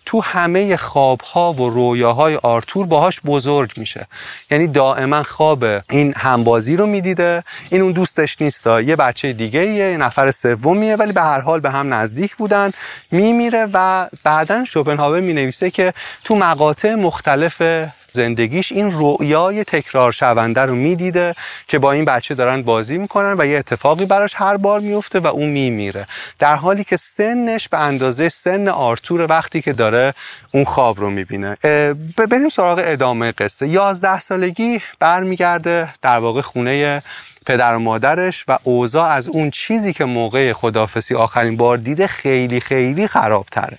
[0.04, 4.06] تو همه خوابها و رویاهای آرتور باهاش بزرگ میشه.
[4.50, 7.44] یعنی دائما خواب این همبازی رو می‌دیده.
[7.70, 8.66] این اون دوستش نیست.
[8.66, 12.70] یه بچه دیگه یه نفر سومیه ولی به هر حال به هم نزدیک بودن.
[13.10, 15.94] میمیره و بعدا شوپنهاور می‌نویسه که
[16.24, 17.62] تو مقاطع مختلف
[18.16, 21.34] زندگیش این رؤیای تکرار شونده رو می‌دیده
[21.68, 25.26] که با این بچه دارن بازی می‌کنن و یه اتفاقی براش هر بار میفته و
[25.26, 26.06] اون میمیره.
[26.38, 30.14] در حالی که سنش به اندازه سن آرتور وقتی که داره
[30.54, 31.56] اون خواب رو می‌بینه.
[32.16, 33.68] بریم سراغ ادامه قصه.
[33.68, 37.02] یازده سالگی برمیگرده در واقع خونه
[37.46, 42.60] پدر و مادرش و اوضاع از اون چیزی که موقع خدافسی آخرین بار دیده خیلی
[42.60, 43.78] خیلی خرابتره.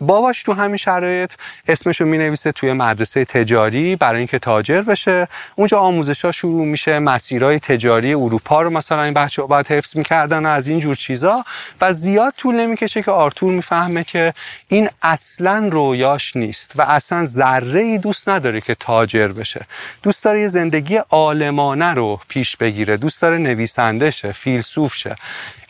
[0.00, 1.32] باباش تو همین شرایط
[1.68, 5.28] اسمشو می نویسه توی مدرسه تجاری برای اینکه تاجر بشه.
[5.54, 9.96] اونجا آموزش ها شروع میشه مسیرهای تجاری اروپا رو مثلا این بچه ها باید حفظ
[9.96, 11.44] می‌کردن از این جور چیزا.
[11.80, 14.34] و زیاد طول نمی‌کشه که آرتور می‌فهمه که
[14.68, 19.66] این اصلا رویاش نیست و اصلا ذره ای دوست نداره که تاجر بشه.
[20.02, 25.16] دوست داره یه زندگی عالمانه رو پیش بگیره دوست داره نویسنده شه فیلسوف شه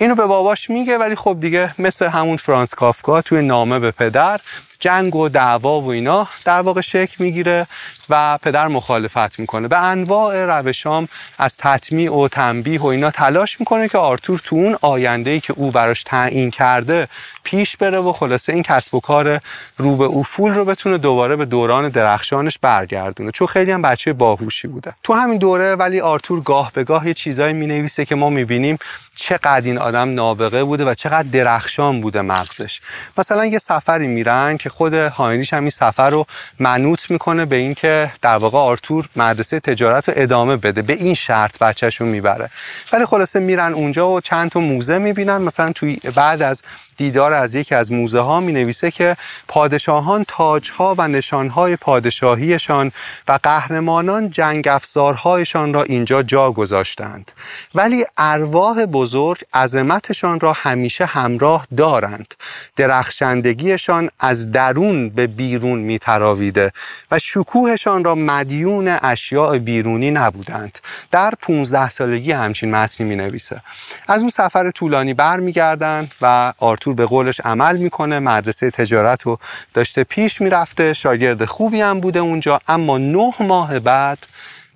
[0.03, 4.41] اینو به باباش میگه ولی خب دیگه مثل همون فرانس کافکا توی نامه به پدر
[4.81, 7.67] جنگ و دعوا و اینا در واقع شکل می‌گیره
[8.09, 9.69] و پدر مخالفت می‌کنه.
[9.69, 14.77] به انواع روشام از تطمیع و تنبیه و اینا تلاش می‌کنه که آرتور تو اون
[14.81, 17.09] آینده که او براش تعیین کرده
[17.45, 19.41] پیش بره و خلاصه این کسب و کار
[19.77, 23.31] رو به افول رو بتونه دوباره به دوران درخشانش برگردونه.
[23.31, 24.93] چون خیلی هم بچه باهوشی بوده.
[25.03, 28.79] تو همین دوره ولی آرتور گاه به گاه یه چیزایی می‌نویسه که ما می‌بینیم.
[29.14, 32.81] چقدر این آدم نابغه بوده و چقدر درخشان بوده مغزش.
[33.18, 36.27] مثلا یه سفری میرن که خود هاینریش هم این سفر رو
[36.59, 41.59] منوط می‌کنه به اینکه در واقع آرتور مدرسه تجارت رو ادامه بده به این شرط
[41.59, 42.51] بچهشون می‌بره.
[42.92, 46.62] ولی خلاصه میرن اونجا و چند تا موزه می‌بینن مثلا توی بعد از
[46.97, 49.17] دیدار از یکی از موزه ها می نویسه که
[49.49, 52.93] پادشاهان تاج ها و نشان های پادشاهیشان
[53.29, 57.33] و قهرمانان جنگ افزارهایشان را اینجا جا گذاشتند.
[57.75, 62.35] ولی ارواح بزرگ عظمتشان را همیشه همراه دارند.
[62.77, 66.73] درخشندگیشان از درون به بیرون می تراویده
[67.11, 70.79] و شکوهشان را مدیون اشیاء بیرونی نبودند.
[71.11, 73.63] در 15 سالگی همچین متنی می نویسه
[74.09, 79.38] از اون سفر طولانی برمیگردند و آرتور به قولش عمل می‌کنه مدرسه تجارت رو
[79.75, 84.18] داشته پیش می‌رفته شاگرد خوبی هم بوده اونجا اما نه ماه بعد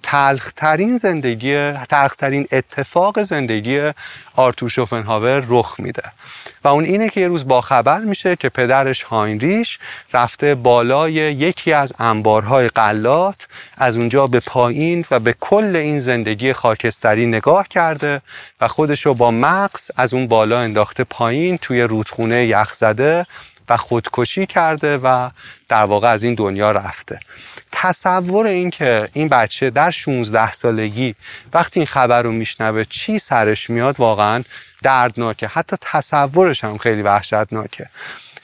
[0.08, 3.92] تلخترین زندگی تلخترین اتفاق زندگی
[4.36, 6.02] آرتور شوپنهاور رخ میده.
[6.64, 9.78] و اون اینه که یه روز با خبر میشه که پدرش هاینریش
[10.14, 16.52] رفته بالای یکی از انبارهای قلات از اونجا به پایین و به کل این زندگی
[16.52, 18.22] خاکستری نگاه کرده
[18.60, 23.26] و خودش رو با مغز از اون بالا انداخته پایین توی رودخونه یخزده
[23.68, 25.30] و خودکشی کرده و
[25.68, 27.20] در واقع از این دنیا رفته.
[27.72, 31.14] تصور این که این بچه در 16 سالگی
[31.54, 34.42] وقتی این خبر رو میشنوه چی سرش میاد واقعا
[34.82, 35.46] دردناکه.
[35.46, 37.88] حتی تصورش هم خیلی وحشتناکه.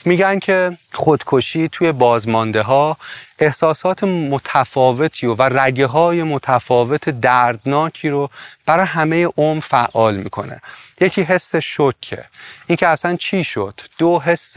[0.05, 2.97] میگن که خودکشی توی بازمانده ها
[3.39, 8.29] احساسات متفاوتی و, و رگه های متفاوت دردناکی رو
[8.65, 10.61] برای همه عمر فعال می‌کنه.
[11.01, 12.25] یکی حس شکه
[12.67, 14.55] اینکه اصلا چی شد؟ دو حس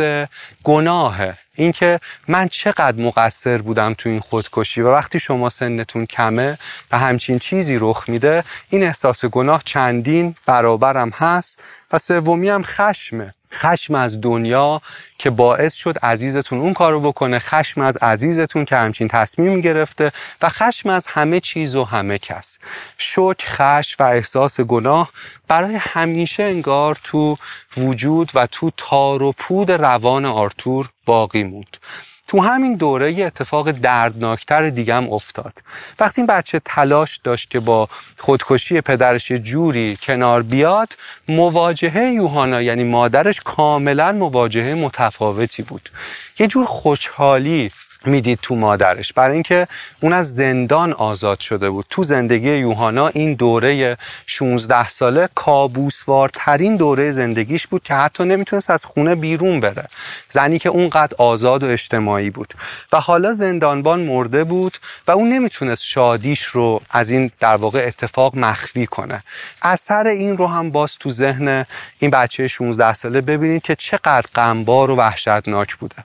[0.64, 6.58] گناهه اینکه من چقدر مقصر بودم تو این خودکشی و وقتی شما سنتون کمه
[6.90, 13.34] و همچین چیزی رخ میده این احساس گناه چندین برابرم هست و سومی هم خشمه.
[13.56, 14.80] خشم از دنیا
[15.18, 20.48] که باعث شد عزیزتون اون کارو بکنه خشم از عزیزتون که همچین تصمیم گرفته و
[20.48, 22.58] خشم از همه چیز و همه کس.
[22.98, 25.10] شک خشم و احساس گناه
[25.48, 27.36] برای همیشه انگار تو
[27.76, 31.76] وجود و تو تار و پود روان آرتور باقی موند.
[32.26, 35.62] تو همین دوره یه اتفاق دردناکتر هم افتاد.
[36.00, 40.96] وقتی این بچه تلاش داشت که با خودکشی پدرش جوری کنار بیاد
[41.28, 45.90] مواجهه یوهانا یعنی مادرش کاملا مواجهه متفاوتی بود.
[46.38, 47.70] یه جور خوشحالی
[48.06, 49.12] می‌دید تو مادرش.
[49.12, 49.68] برای اینکه
[50.00, 51.86] اون از زندان آزاد شده بود.
[51.90, 58.84] تو زندگی یوهانا این دوره 16 ساله کابوسوارترین دوره زندگیش بود که حتی نمی‌تونست از
[58.84, 59.88] خونه بیرون بره.
[60.30, 62.54] زنی که اونقدر آزاد و اجتماعی بود.
[62.92, 68.36] و حالا زندانبان مرده بود و اون نمی‌تونست شادیش رو از این در واقع اتفاق
[68.36, 69.22] مخفی کنه.
[69.62, 71.66] اثر این رو هم باز تو ذهن
[71.98, 75.96] این بچه 16 ساله ببینید که چقدر غمبار و وحشتناک بوده.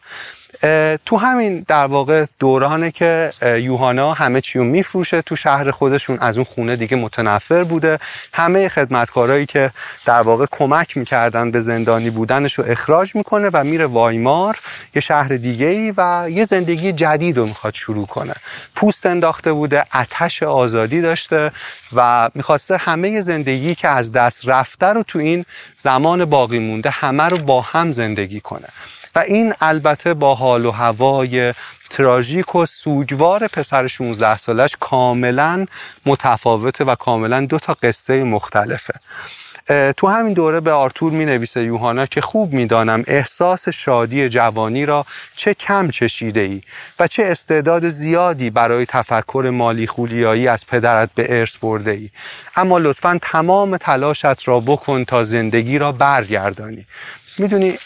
[1.06, 6.38] تو همین در واقع دورانه که یوهانا همه چی رو میفروشه تو شهر خودشون از
[6.38, 8.00] اون خونه دیگه متنفر بوده.
[8.34, 9.72] همه خدمتکارایی که
[10.06, 14.60] در واقع کمک می‌کردن به زندانی بودنش رو اخراج می‌کنه و میره وایمار
[14.96, 18.34] یه شهر دیگه ای و یه زندگی جدید رو می‌خواد شروع کنه.
[18.76, 21.52] پوست انداخته بوده اتش آزادی داشته
[21.96, 25.46] و می‌خواسته همه زندگی که از دست رفته رو تو این
[25.78, 28.68] زمان باقی مونده همه رو با هم زندگی کنه.
[29.16, 31.54] و این البته با حال و هوای
[31.90, 35.66] تراژیک و سوگوار پسر 16 سالش کاملا
[36.06, 38.94] متفاوته و کاملا دو تا قصه مختلفه.
[39.98, 45.06] تو همین دوره به آرتور می نویسه یوهانا که خوب می‌دانم احساس شادی جوانی را
[45.36, 46.62] چه کم چشیده ای
[47.00, 52.10] و چه استعداد زیادی برای تفکر مالی خولیایی از پدرت به ارث برده ای
[52.56, 56.86] اما لطفا تمام تلاشت را بکن تا زندگی را برگردانی.
[57.42, 57.78] می‌دونی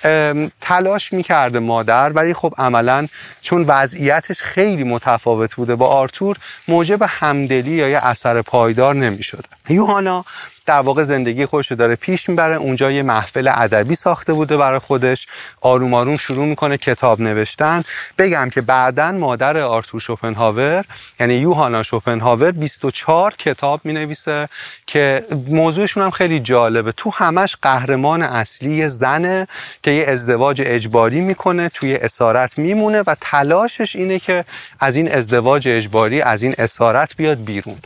[0.61, 3.07] تلاش می‌کرده مادر ولی خب عملا
[3.41, 6.37] چون وضعیتش خیلی متفاوت بوده با آرتور
[6.67, 9.43] موجب همدلی یا یه اثر پایدار نمی‌شده.
[9.69, 10.25] یوهانا
[10.65, 12.55] در واقع زندگی خودش رو داره پیش می‌بره.
[12.55, 15.27] اونجا یه محفل ادبی ساخته بوده برای خودش.
[15.61, 17.83] آروم آروم شروع می‌کنه کتاب نوشتن.
[18.17, 20.85] بگم که بعدا مادر آرتور شوپنهاور
[21.19, 24.49] یعنی یوهانا شوپنهاور 24 کتاب می‌نویسه
[24.87, 26.91] که موضوعشون هم خیلی جالبه.
[26.91, 29.47] تو همش قهرمان اصلی زنه
[29.83, 34.45] که یه ازدواج اجباری می‌کنه توی اسارت میمونه و تلاشش اینه که
[34.79, 37.77] از این ازدواج اجباری از این اسارت بیاد بیرون.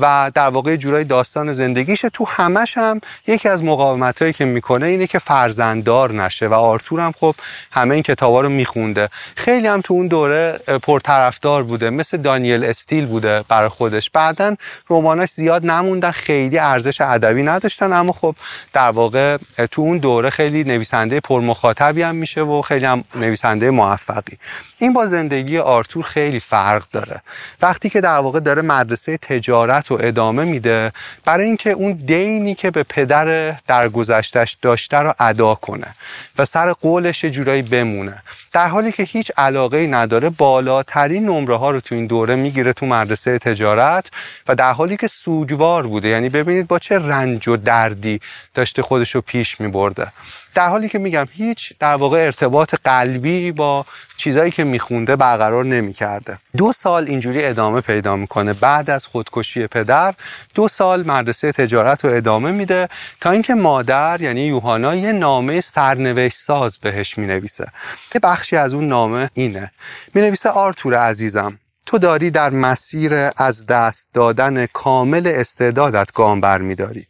[0.00, 2.08] و در واقع جورای داستان زندگیشه.
[2.10, 7.00] تو همش هم یکی از مقاومت هایی که می‌کنه اینه که فرزنددار نشه و آرتور
[7.00, 7.34] هم خب
[7.72, 9.08] همه این کتابا رو میخونده.
[9.36, 14.10] خیلی هم تو اون دوره پرطرفدار بوده مثل دانیل استیل بوده برای خودش.
[14.10, 14.56] بعدا
[14.90, 18.34] رماناش زیاد نموندن خیلی ارزش ادبی نداشتن اما خب
[18.72, 19.36] در واقع
[19.70, 24.38] تو اون دوره خیلی نویسنده پرمخاطبی هم میشه و خیلی هم نویسنده موفقی.
[24.78, 27.22] این با زندگی آرتور خیلی فرق داره.
[27.62, 30.92] وقتی که در واقع داره مدرسه تجارت رو ادامه میده
[31.24, 35.94] برای اینکه اون دینی که به پدر در گذشتش داشته رو ادا کنه
[36.38, 38.22] و سر قولش جورایی بمونه.
[38.52, 42.86] در حالی که هیچ علاقه نداره بالاترین نمره ها رو تو این دوره می‌گیره تو
[42.86, 44.10] مدرسه تجارت
[44.48, 46.08] و در حالی که سوگوار بوده.
[46.08, 48.20] یعنی ببینید با چه رنج و دردی
[48.54, 50.12] داشته خودش رو پیش میبرده.
[50.54, 53.86] در حالی که میگم هیچ در واقع ارتباط قلبی با
[54.18, 56.38] چیزایی که میخونده برقرار نمی‌کرده.
[56.56, 58.52] دو سال اینجوری ادامه پیدا می‌کنه.
[58.52, 60.14] بعد از خودکشی پدر
[60.54, 62.88] دو سال مدرسه تجارت رو ادامه میده
[63.20, 67.66] تا اینکه مادر یعنی یوهانا یه نامه سرنوشت ساز بهش می‌نویسه.
[68.14, 69.70] یه بخشی از اون نامه اینه.
[70.14, 77.06] می‌نویسه آرتور عزیزم تو داری در مسیر از دست دادن کامل استعدادت گام برمیداری.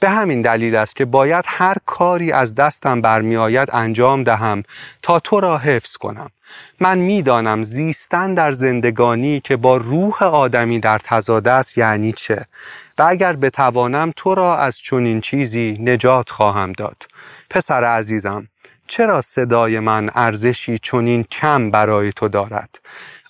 [0.00, 4.62] به همین دلیل است که باید هر کاری از دستم برمیآید انجام دهم
[5.02, 6.30] تا تو را حفظ کنم.
[6.80, 12.46] من می‌دانم زیستن در زندگانی که با روح آدمی در تزاده است یعنی چه
[12.98, 17.02] و اگر بتوانم تو را از چنین چیزی نجات خواهم داد.
[17.50, 18.48] پسر عزیزم
[18.86, 22.80] چرا صدای من ارزشی چنین کم برای تو دارد؟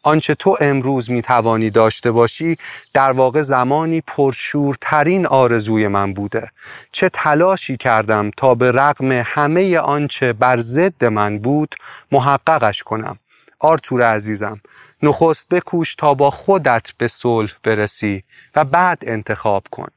[0.04, 2.56] آنچه تو امروز می توانی داشته باشی
[2.92, 6.48] در واقع زمانی پرشورترین آرزوی من بوده.
[6.92, 11.74] چه تلاشی کردم تا به رغم همه آنچه بر ضد من بود
[12.12, 13.18] محققش کنم.
[13.58, 14.60] آرتور عزیزم
[15.02, 18.22] نخست بکوش تا با خودت به صلح برسی
[18.56, 19.88] و بعد انتخاب کن.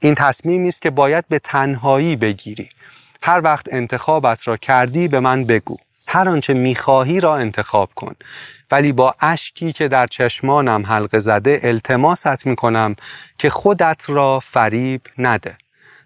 [0.00, 2.68] این تصمیمی است که باید به تنهایی بگیری.
[3.22, 5.76] هر وقت انتخابت را کردی به من بگو.
[6.12, 8.14] هر آنچه می‌خواهی را انتخاب کن.
[8.70, 12.96] ولی با اشکی که در چشمانم حلقه زده التماست می‌کنم
[13.38, 15.58] که خودت را فریب نده.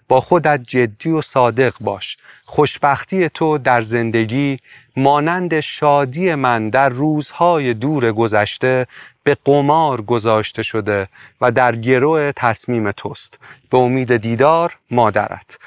[0.08, 2.16] با خودت جدی و صادق باش.
[2.44, 4.58] خوشبختی تو در زندگی
[4.96, 8.86] مانند شادی من در روزهای دور گذشته
[9.22, 11.08] به قمار گذاشته شده
[11.40, 13.38] و در گروه تصمیم توست.
[13.70, 15.58] به امید دیدار مادرت.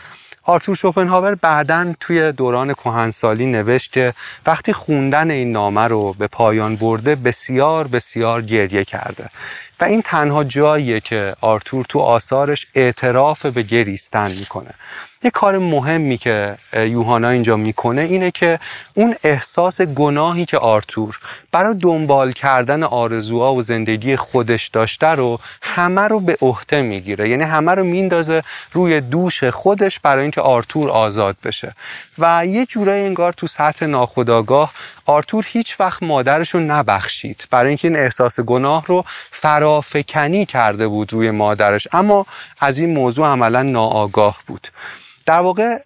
[0.49, 4.13] آرتور شوپنهاور بعدا توی دوران کهنسالی نوشت که
[4.45, 9.29] وقتی خوندن این نامه رو به پایان برده بسیار بسیار گریه کرده.
[9.81, 14.73] و این تنها جاییه که آرتور تو آثارش اعتراف به گریستن می‌کنه.
[15.23, 18.59] یه کار مهمی که یوهانا اینجا می‌کنه اینه که
[18.93, 21.19] اون احساس گناهی که آرتور
[21.51, 27.29] برای دنبال کردن آرزوها و زندگی خودش داشته رو همه رو به عهده می‌گیره.
[27.29, 31.75] یعنی همه رو میندازه روی دوش خودش برای اینکه آرتور آزاد بشه.
[32.17, 34.73] و یه جورایی انگار تو سطح ناخودآگاه
[35.09, 37.47] آرتور هیچ وقت مادرش رو نبخشید.
[37.51, 41.87] برای اینکه این احساس گناه رو فرافکنی کرده بود روی مادرش.
[41.93, 42.25] اما
[42.59, 44.67] از این موضوع عملا ناآگاه بود.
[45.25, 45.77] در واقع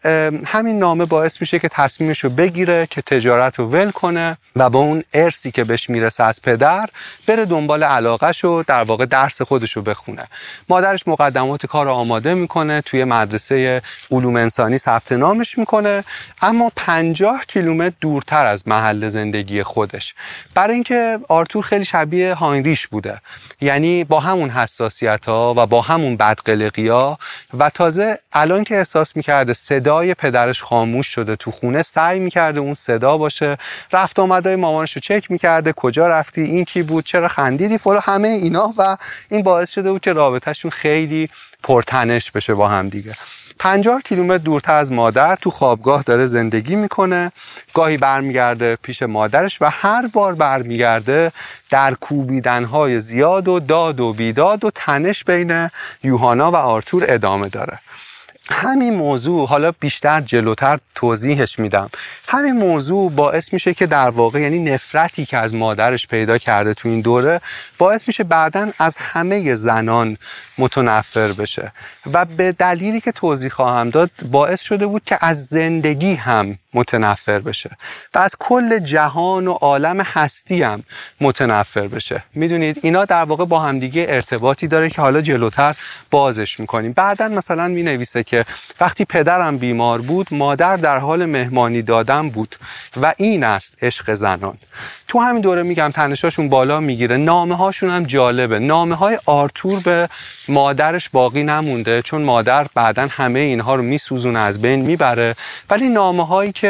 [0.46, 4.80] همین نامه باعث میشه که تصمیمش رو بگیره که تجارت رو ول کنه و با
[4.80, 6.90] اون ارسی که بهش می‌رسه از پدر
[7.28, 10.28] بره دنبال علاقهش و در واقع درس خودش رو بخونه.
[10.70, 16.04] مادرش مقدمات کار رو آماده می‌کنه توی مدرسه علوم انسانی ثبت نامش می‌کنه
[16.42, 20.14] اما 50 کیلومتر دورتر از محل زندگی خودش.
[20.54, 23.22] برای اینکه آرتور خیلی شبیه هاینریش بوده.
[23.62, 27.18] یعنی با همون حساسیت ها و با همون بدقلقی ها
[27.60, 32.60] و تازه الان که احساس می‌کرد می‌کرده صدای پدرش خاموش شده تو خونه سعی می‌کرده
[32.60, 33.58] اون صدا باشه.
[33.94, 38.00] رفت آمدای مامانش رو چک می‌کرده کجا رفتی این کی بود چرا خندیدی فلان و
[38.00, 38.74] همه اینا.
[38.78, 38.98] و
[39.30, 41.30] این باعث شده بود که رابطهشون خیلی
[41.64, 43.14] پرتنش بشه با هم دیگه.
[43.60, 47.32] 50 کیلومتر دورتر از مادر تو خوابگاه داره زندگی می‌کنه.
[47.74, 51.32] گاهی برمیگرده پیش مادرش و هر بار برمیگرده
[51.70, 55.70] در کوبیدنهای زیاد و داد و بیداد و تنش بین
[56.04, 57.80] یوهانا و آرتور ادامه داره.
[58.54, 61.90] همین موضوع حالا بیشتر جلوتر توضیحش میدم.
[62.28, 66.90] همین موضوع باعث میشه که در واقع یعنی نفرتی که از مادرش پیدا کرده تو
[66.90, 67.42] این دوره
[67.78, 70.18] باعث میشه بعدا از همه زنان
[70.58, 71.72] متنفر بشه.
[72.14, 77.40] و به دلیلی که توضیح خواهم داد باعث شده بود که از زندگی هم متنفر
[77.40, 77.70] بشه.
[78.16, 80.84] و از کل جهان و عالم هستی هم
[81.22, 82.24] متنفر بشه.
[82.34, 85.76] می‌دونید اینا در واقع با همدیگه ارتباطی داره که حالا جلوتر
[86.12, 86.94] بازش می‌کنیم.
[86.94, 88.46] بعدا مثلا می نویسه که
[88.80, 92.56] وقتی پدرم بیمار بود مادر در حال مهمانی دادن بود
[93.02, 94.58] و این است عشق زنان.
[95.08, 97.18] تو همین دوره میگم تنشاشون بالا می‌گیره.
[97.18, 98.60] نامه هاشون هم جالبه.
[98.60, 100.10] نامه های آرتور به
[100.48, 105.36] مادرش باقی نمونده چون مادر بعدا همه اینها رو میسوزونه از بین می‌بره.
[105.70, 106.63] ولی نامه هایی که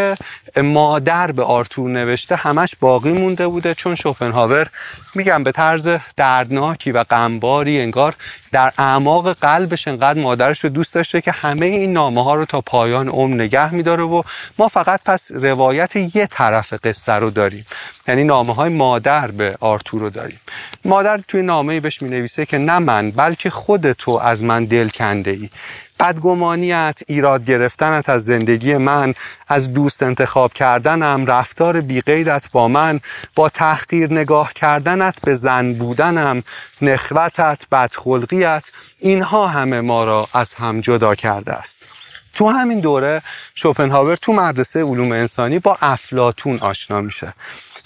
[0.63, 4.67] مادر به آرتور نوشته همش باقی مونده بوده چون شوپنهاور
[5.15, 8.15] میگم به طرز دردناکی و غمباری انگار
[8.51, 12.62] در اعماق قلبش انقدر مادرش رو دوست داشته که همه این نامه ها رو تا
[12.62, 14.23] پایان عمر نگه میداره و
[14.58, 17.65] ما فقط پس روایت یه طرف قصه رو داریم.
[18.08, 20.39] یعنی نامه های مادر به آرتور رو داریم.
[20.86, 24.89] مادر توی نامه بهش می نویسه که نه من بلکه خود تو از من دل
[24.89, 25.49] کنده ای
[26.03, 29.13] بدگمانیت ایراد گرفتنت از زندگی من
[29.47, 32.99] از دوست انتخاب کردنم رفتار بیقیدت با من
[33.35, 36.43] با تحقیر نگاه کردنت به زن بودنم
[36.81, 41.81] نخوتت بدخلقیت اینها همه ما را از هم جدا کرده است.
[42.34, 43.22] تو همین دوره
[43.56, 47.34] شوپنهاور تو مدرسه علوم انسانی با افلاتون آشنا میشه.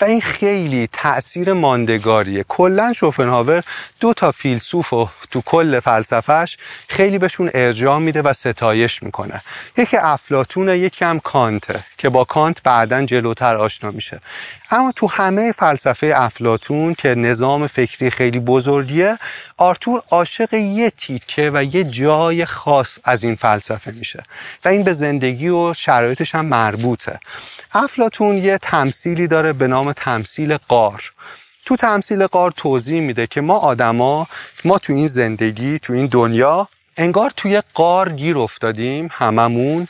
[0.01, 2.45] و این خیلی تاثیر ماندگاریه.
[2.47, 3.63] کلا شوپنهاور
[3.99, 6.57] دو تا فیلسوف و تو کل فلسفهش
[6.87, 9.43] خیلی بهشون ارجاع میده و ستایش می‌کنه.
[9.77, 14.21] یکی افلاتونه یکی هم کانته که با کانت بعدا جلوتر آشنا میشه.
[14.71, 19.17] اما تو همه فلسفه افلاتون که نظام فکری خیلی بزرگیه
[19.57, 24.23] آرتور عاشق یه تیکه و یه جای خاص از این فلسفه میشه.
[24.65, 27.19] و این به زندگی و شرایطش هم مربوطه.
[27.73, 31.11] افلاتون یه تمثیلی داره به نام تمثیل قار.
[31.65, 34.27] تو تمثیل قار توضیح میده که ما آدما
[34.65, 39.87] ما تو این زندگی تو این دنیا انگار توی قار گیر افتادیم هممون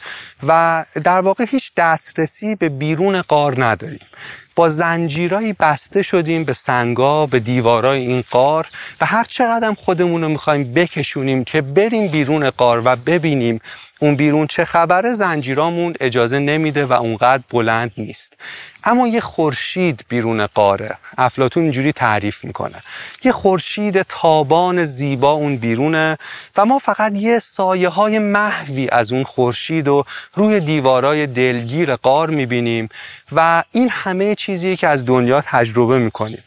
[0.48, 4.06] و در واقع هیچ دسترسی به بیرون قار نداریم.
[4.58, 8.68] با زنجیرایی بسته شدیم به سنگا به دیوارای این قار
[9.02, 13.62] و هر چقدر خودمون رو می‌خوایم بکشونیم که بریم بیرون قار و ببینیم
[14.00, 18.34] اون بیرون چه خبره زنجیرامون اجازه نمیده و اونقدر بلند نیست.
[18.84, 20.98] اما یه خورشید بیرون قاره.
[21.18, 22.82] افلاتون اینجوری تعریف می‌کنه.
[23.24, 26.18] یه خورشید تابان زیبا اون بیرونه
[26.58, 32.30] و ما فقط یه سایه های محوی از اون خورشید و روی دیوارای دلگیر قار
[32.30, 32.90] می‌بینیم
[33.32, 36.44] و این همه چیزی که از دنیا تجربه می‌کنیم.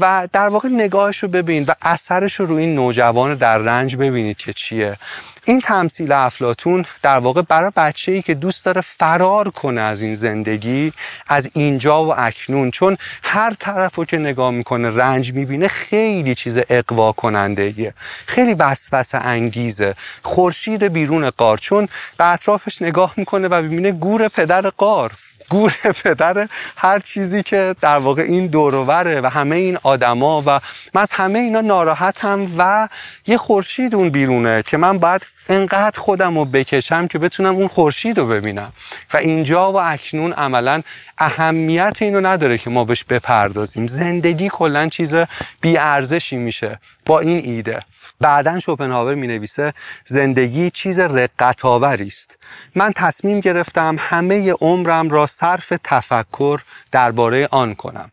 [0.00, 4.36] و در واقع نگاهش رو ببین و اثرش رو روی این نوجوان در رنج ببینید
[4.36, 4.96] که چیه.
[5.44, 10.14] این تمثیل افلاتون در واقع برای بچه ای که دوست داره فرار کنه از این
[10.14, 10.92] زندگی
[11.26, 16.58] از اینجا و اکنون چون هر طرف رو که نگاه می‌کنه رنج می‌بینه خیلی چیز
[16.68, 17.94] اقوا کننده
[18.26, 19.94] خیلی وسوسه انگیزه.
[20.22, 21.58] خورشید بیرون قار.
[21.58, 25.12] چون به اطرافش نگاه می‌کنه و ببینه گور پدر قار.
[25.50, 25.72] گور
[26.04, 30.60] پدر هر چیزی که در واقع این دوروره و همه این آدما و
[30.94, 32.88] من از همه اینا ناراحتم و
[33.26, 38.18] یه خورشید اون بیرونه که من باید انقدر خودم رو بکشم که بتونم اون خورشید
[38.18, 38.72] رو ببینم.
[39.14, 40.82] و اینجا و اکنون عملا
[41.18, 43.86] اهمیت اینو نداره که ما بهش بپردازیم.
[43.86, 45.14] زندگی کلا چیز
[45.60, 46.78] بیارزشی میشه.
[47.06, 47.84] با این ایده.
[48.20, 49.72] بعدا شوپنهاور می نویسه
[50.04, 52.38] زندگی چیز رقت است.
[52.74, 56.60] من تصمیم گرفتم همه عمرم را صرف تفکر
[56.92, 58.10] درباره آن کنم.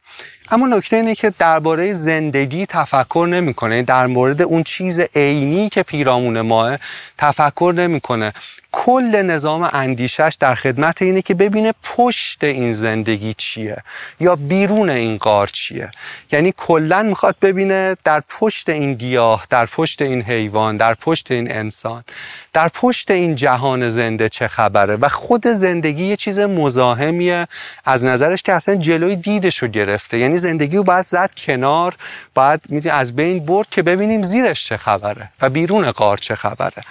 [0.52, 3.84] اما نکته اینه که درباره زندگی تفکر نمی‌کنه.
[3.84, 6.78] در مورد اون چیز عینی که پیرامون ماه
[7.18, 8.34] تفکر نمی‌کنه.
[8.80, 13.78] کل نظام اندیشش در خدمت اینه که ببینه پشت این زندگی چیه
[14.20, 15.92] یا بیرون این قار چیه.
[16.32, 21.52] یعنی کلا می‌خواد ببینه در پشت این گیاه در پشت این حیوان در پشت این
[21.52, 22.04] انسان
[22.54, 24.96] در پشت این جهان زنده چه خبره.
[24.96, 27.48] و خود زندگی یه چیز مزاحمیه.
[27.86, 30.18] از نظرش که اصلا جلوی دیدش رو گرفته.
[30.18, 31.96] یعنی زندگی رو باید زد کنار
[32.34, 36.84] باید می‌دونی از بین برد که ببینیم زیرش چه خبره و بیرون قار چه خبره.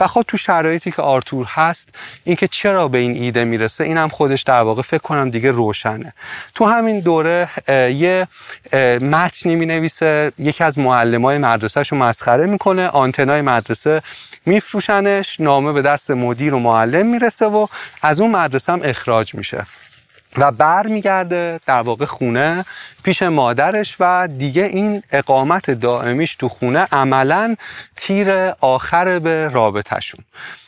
[0.00, 1.88] و خود تو شرایطی که آرتور هست
[2.24, 6.14] اینکه چرا به این ایده می‌رسه اینم خودش در واقع فکر کنم دیگه روشنه.
[6.54, 7.48] تو همین دوره
[7.92, 8.28] یه
[9.00, 14.02] متنی می نویسه یکی از معلمای مدرسهش رو مسخره می‌کنه آنتنای مدرسه
[14.46, 17.66] میفروشنش نامه به دست مدیر و معلم می‌رسه و
[18.02, 19.66] از اون مدرسه هم اخراج میشه.
[20.36, 22.64] و بر میگرده در واقع خونه
[23.02, 27.56] پیش مادرش و دیگه این اقامت دائمیش تو خونه عملا
[27.96, 28.30] تیر
[28.60, 30.24] آخر به رابطهشون.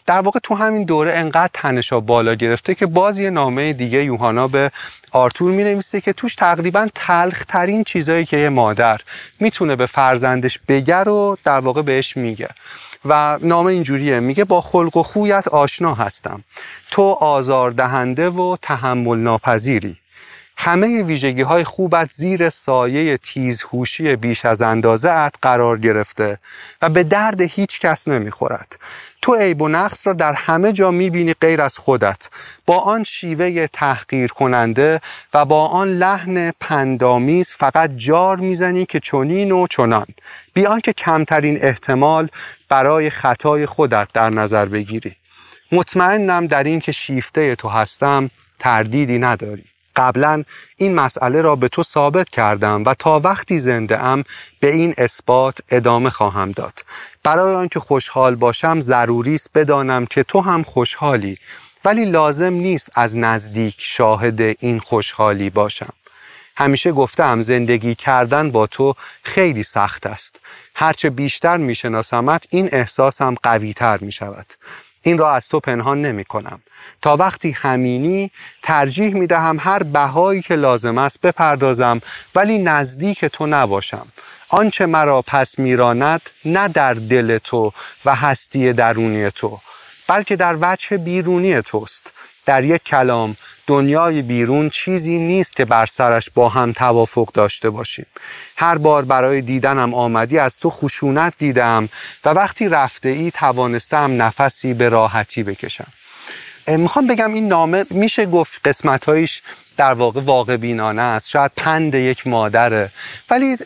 [0.06, 4.48] در واقع تو همین دوره انقدر تنشا بالا گرفته که باز یه نامه دیگه یوهانا
[4.48, 4.70] به
[5.12, 9.00] آرتور می نویسه که توش تقریبا تلخ ترین چیزایی که یه مادر
[9.40, 12.48] می‌تونه به فرزندش بگه رو در واقع بهش میگه.
[13.04, 16.44] و نامه اینجوریه میگه با خلق و خویت آشنا هستم.
[16.90, 19.98] تو آزار دهنده و تحمل ناپذیری
[20.56, 26.38] همه ویژگی های خوبت زیر سایه تیزهوشی بیش از اندازه ات قرار گرفته
[26.82, 28.78] و به درد هیچ کس نمی‌خورد.
[29.24, 32.28] تو عیب و نقص را در همه جا می‌بینی غیر از خودت.
[32.66, 35.00] با آن شیوه تحقیر کننده
[35.34, 40.06] و با آن لحن پندامیز فقط جار می‌زنی که چنین و چنان.
[40.54, 42.28] بیان که کمترین احتمال
[42.68, 45.16] برای خطای خودت در نظر بگیری.
[45.72, 49.64] مطمئنم در این که شیفته تو هستم تردیدی نداری.
[49.96, 50.44] قبلا
[50.76, 54.24] این مسئله را به تو ثابت کردم و تا وقتی زنده ام
[54.60, 56.84] به این اثبات ادامه خواهم داد.
[57.22, 61.38] برای آنکه خوشحال باشم ضروری است بدانم که تو هم خوشحالی
[61.84, 65.92] ولی لازم نیست از نزدیک شاهد این خوشحالی باشم.
[66.56, 70.40] همیشه گفتم زندگی کردن با تو خیلی سخت است.
[70.74, 74.46] هرچه بیشتر میشناسمت این احساسم قویتر می شود
[75.02, 76.62] این را از تو پنهان نمی کنم
[77.02, 78.30] تا وقتی همینی
[78.62, 82.00] ترجیح می دهم هر بهایی که لازم است بپردازم
[82.34, 84.06] ولی نزدیک تو نباشم.
[84.48, 87.72] آنچه مرا پس میراند نه در دل تو
[88.04, 89.60] و هستی درونی تو
[90.08, 92.12] بلکه در وجه بیرونی توست.
[92.46, 98.06] در یک کلام دنیای بیرون چیزی نیست که بر سرش با هم توافق داشته باشیم.
[98.56, 101.88] هر بار برای دیدنم آمدی از تو خشونت دیدم
[102.24, 105.92] و وقتی رفته ای توانستم نفسی به راحتی بکشم.
[106.66, 109.42] می‌خوام بگم این نامه میشه گفت قسمتهایش
[109.76, 111.28] در واقع واقع بینانه است.
[111.28, 112.90] شاید پند یک مادره.
[113.30, 113.56] ولی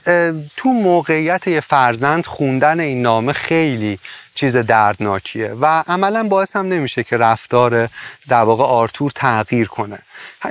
[0.56, 3.98] تو موقعیت یه فرزند خوندن این نامه خیلی
[4.34, 7.88] چیز دردناکیه و عملا باعث هم نمیشه که رفتار
[8.28, 9.98] در واقع آرتور تغییر کنه.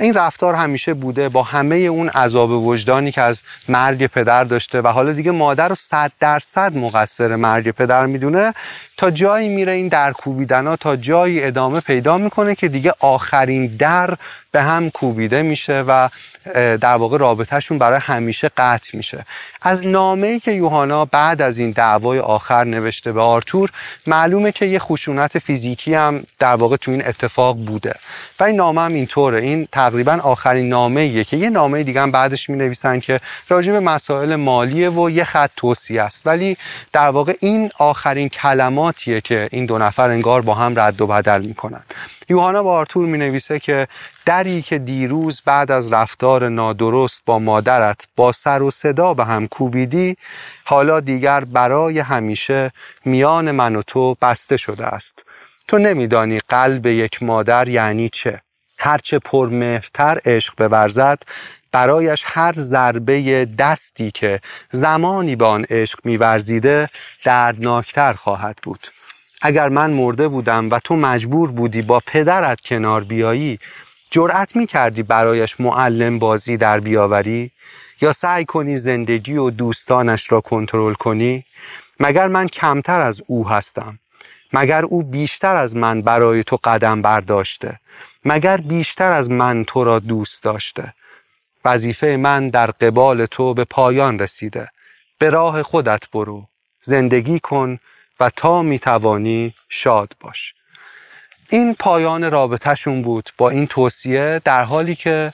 [0.00, 4.88] این رفتار همیشه بوده با همه اون عذاب وجدانی که از مرگ پدر داشته و
[4.88, 8.54] حالا دیگه مادر رو صد درصد مقصر مرگ پدر می‌دونه
[8.96, 14.14] تا جایی میره این در کوبیدن تا جایی ادامه پیدا می‌کنه که دیگه آخرین در
[14.52, 16.08] به هم کوبیده میشه و
[16.54, 19.26] در واقع رابطهشون برای همیشه قطع میشه.
[19.62, 23.70] از نامه‌ای که یوحنا بعد از این دعوای آخر نوشته به آرتور
[24.06, 27.94] معلومه که یه خشونت فیزیکی هم در واقع تو این اتفاق بوده.
[28.40, 29.40] و این نامه هم اینطوره.
[29.40, 33.72] این تقریبا آخرین نامه ایه که یه نامه دیگه هم بعدش می نویسن که راجع
[33.72, 36.26] به مسائل مالیه و یه خط توصیه است.
[36.26, 36.56] ولی
[36.92, 41.42] در واقع این آخرین کلماتیه که این دو نفر انگار با هم رد و بدل
[41.42, 41.82] می‌کنن.
[42.28, 43.88] یوحنا با آرتور می نویسه که
[44.28, 49.46] دری که دیروز بعد از رفتار نادرست با مادرت با سر و صدا به هم
[49.46, 50.16] کوبیدی
[50.64, 52.72] حالا دیگر برای همیشه
[53.04, 55.24] میان من و تو بسته شده است.
[55.68, 58.42] تو نمیدانی قلب یک مادر یعنی چه.
[58.78, 61.22] هرچه پرمهرتر عشق بورزد
[61.72, 66.88] برایش هر ضربه دستی که زمانی به آن عشق میورزیده
[67.24, 68.80] دردناکتر خواهد بود.
[69.42, 73.58] اگر من مرده بودم و تو مجبور بودی با پدرت کنار بیایی
[74.10, 77.50] جرأت می کردی برایش معلم بازی در بیاوری؟
[78.00, 81.44] یا سعی کنی زندگی و دوستانش را کنترل کنی؟
[82.00, 83.98] مگر من کمتر از او هستم؟
[84.52, 87.80] مگر او بیشتر از من برای تو قدم برداشته؟
[88.24, 90.94] مگر بیشتر از من تو را دوست داشته؟
[91.64, 94.68] وظیفه من در قبال تو به پایان رسیده.
[95.18, 96.46] به راه خودت برو.
[96.80, 97.78] زندگی کن
[98.20, 100.54] و تا می‌توانی شاد باش.
[101.50, 105.32] این پایان رابطهشون بود با این توصیه در حالی که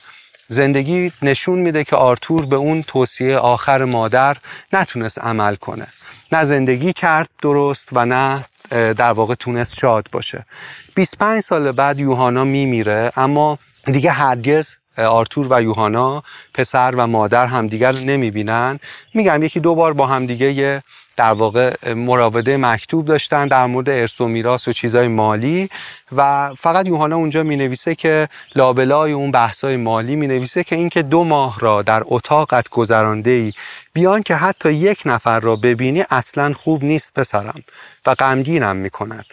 [0.49, 4.37] زندگی نشون میده که آرتور به اون توصیه آخر مادر
[4.73, 5.87] نتونست عمل کنه.
[6.33, 10.47] نه زندگی کرد درست و نه در واقع تونست شاد باشه.
[10.95, 16.23] 25 سال بعد یوهانا میمیره اما دیگه هرگز آرتور و یوهانا
[16.55, 18.81] پسر و مادر همدیگر رو نمی‌بینن.
[19.15, 20.83] میگم یکی دو بار با همدیگه یه
[21.17, 25.69] در واقع مراوده مکتوب داشتن در مورد ارث و میراث و چیزای مالی
[26.17, 31.03] و فقط یوحنا اونجا می نویسه که لابلای اون بحثای مالی می نویسه که اینکه
[31.03, 33.53] دو ماه را در اتاقت گذرانده ای
[33.93, 37.63] بیان که حتی یک نفر را ببینی اصلا خوب نیست پسرم
[38.07, 39.27] و غمگینم می کند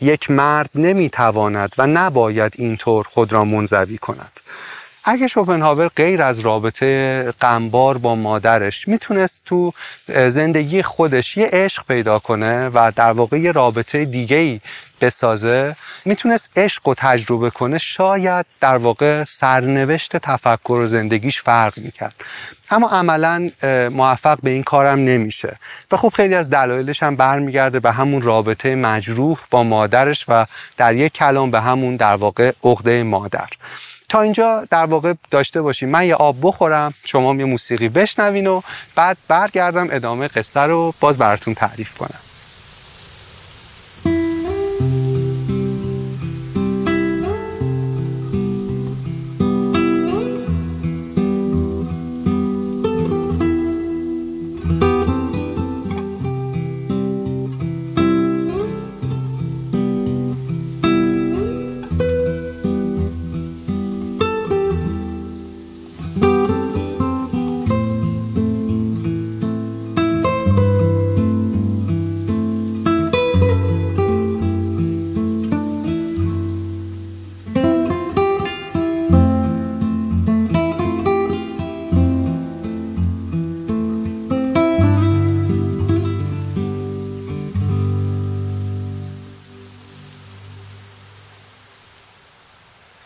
[0.00, 4.40] یک مرد نمی تواند و نباید اینطور خود را منزوی کند.
[5.06, 9.72] اگه شوپنهاور غیر از رابطه قنبار با مادرش می‌تونست تو
[10.28, 14.60] زندگی خودش یه عشق پیدا کنه و در واقع یه رابطه دیگه ای
[15.00, 22.14] بسازه می‌تونست عشق و تجربه کنه شاید در واقع سرنوشت تفکر و زندگیش فرق می‌کرد.
[22.70, 23.50] اما عملا
[23.90, 25.56] موفق به این کارم نمیشه.
[25.92, 30.46] و خب خیلی از دلایلش هم برمیگرده به همون رابطه مجروح با مادرش و
[30.76, 33.48] در یک کلام به همون در واقع عقده مادر.
[34.08, 38.60] تا اینجا در واقع داشته باشیم من یه آب بخورم شما یه موسیقی بشنوین و
[38.94, 42.23] بعد برگردم ادامه قصه رو باز براتون تعریف کنم.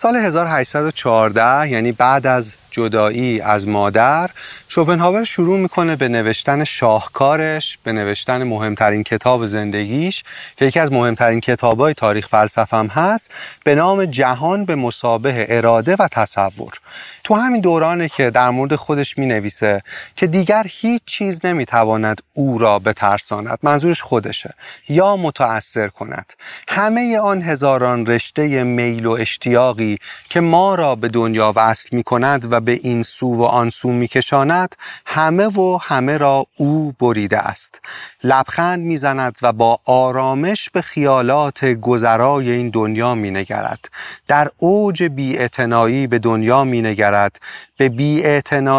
[0.09, 4.31] سال 1814 یعنی بعد از جدایی از مادر
[4.69, 10.23] شوپنهاور شروع می‌کنه به نوشتن شاهکارش به نوشتن مهمترین کتاب زندگیش.
[10.57, 13.31] که یکی از مهمترین کتابای تاریخ فلسفم هست
[13.65, 16.73] به نام جهان به مسابه اراده و تصور.
[17.25, 19.83] تو همین دورانه که در مورد خودش می نویسه
[20.17, 24.55] که دیگر هیچ چیز نمی‌تواند او را بترساند منظورش خودشه
[24.89, 26.33] یا متأثر کند.
[26.69, 29.99] همه آن هزاران رشته میل و اشتیاقی
[30.31, 33.89] که ما را به دنیا وصل می کند و به این سو و آن سو
[33.89, 34.75] می کشاند
[35.07, 37.81] همه و همه را او بریده است.
[38.25, 43.91] لبخند می‌زند و با آرامش به خیالات گذرای این دنیا می نگرد
[44.29, 45.49] در اوج بی
[46.07, 47.41] به دنیا می نگرد
[47.79, 48.23] به بی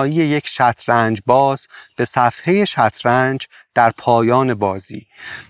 [0.06, 5.06] یک شطرنج باز به صفحه شطرنج در پایان بازی.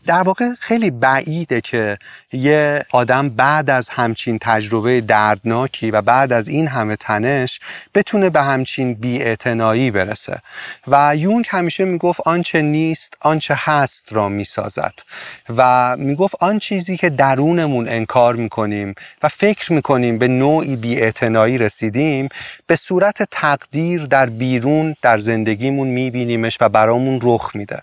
[0.06, 1.97] در واقع خیلی بعیده که
[2.32, 7.60] یه آدم بعد از همچین تجربه دردناکی و بعد از این همه تنش
[7.95, 10.39] بتونه به همچین بیاعتنایی برسه.
[10.88, 14.93] و یونگ همیشه می‌گفت آنچه نیست آنچه هست را می‌سازد.
[15.58, 22.30] و می‌گفت آن چیزی که درونمون انکار می‌کنیم و فکر می‌کنیم به نوعی بیاعتنایی رسیدیم
[22.68, 27.82] به صورت تقدیر در بیرون در زندگیمون میبینیمش و برامون رخ میده.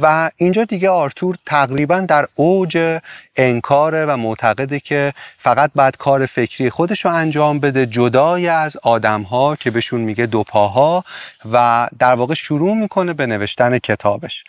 [0.00, 3.00] و اینجا دیگه آرتور تقریبا در اوج
[3.36, 9.22] انکاره و معتقده که فقط باید کار فکری خودش رو انجام بده جدای از آدم
[9.22, 11.04] ها که بهشون میگه دوپاها
[11.52, 14.44] و در واقع شروع می‌کنه به نوشتن کتابش.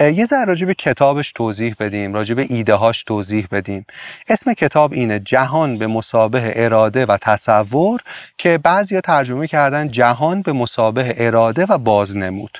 [0.00, 3.86] یه ذره راجع به کتابش توضیح بدیم راجع به ایده هاش توضیح بدیم.
[4.28, 8.00] اسم کتاب اینه جهان به مسابه اراده و تصور
[8.38, 12.58] که بعضیا ترجمه کردن جهان به مسابه اراده و بازنمود.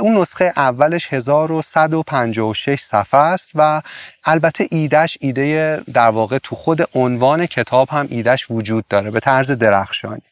[0.00, 3.82] اون نسخه اولش 1156 صفحه است و
[4.24, 9.50] البته ایدهش ایده در واقع تو خود عنوان کتاب هم ایدهش وجود داره به طرز
[9.50, 10.22] درخشانی.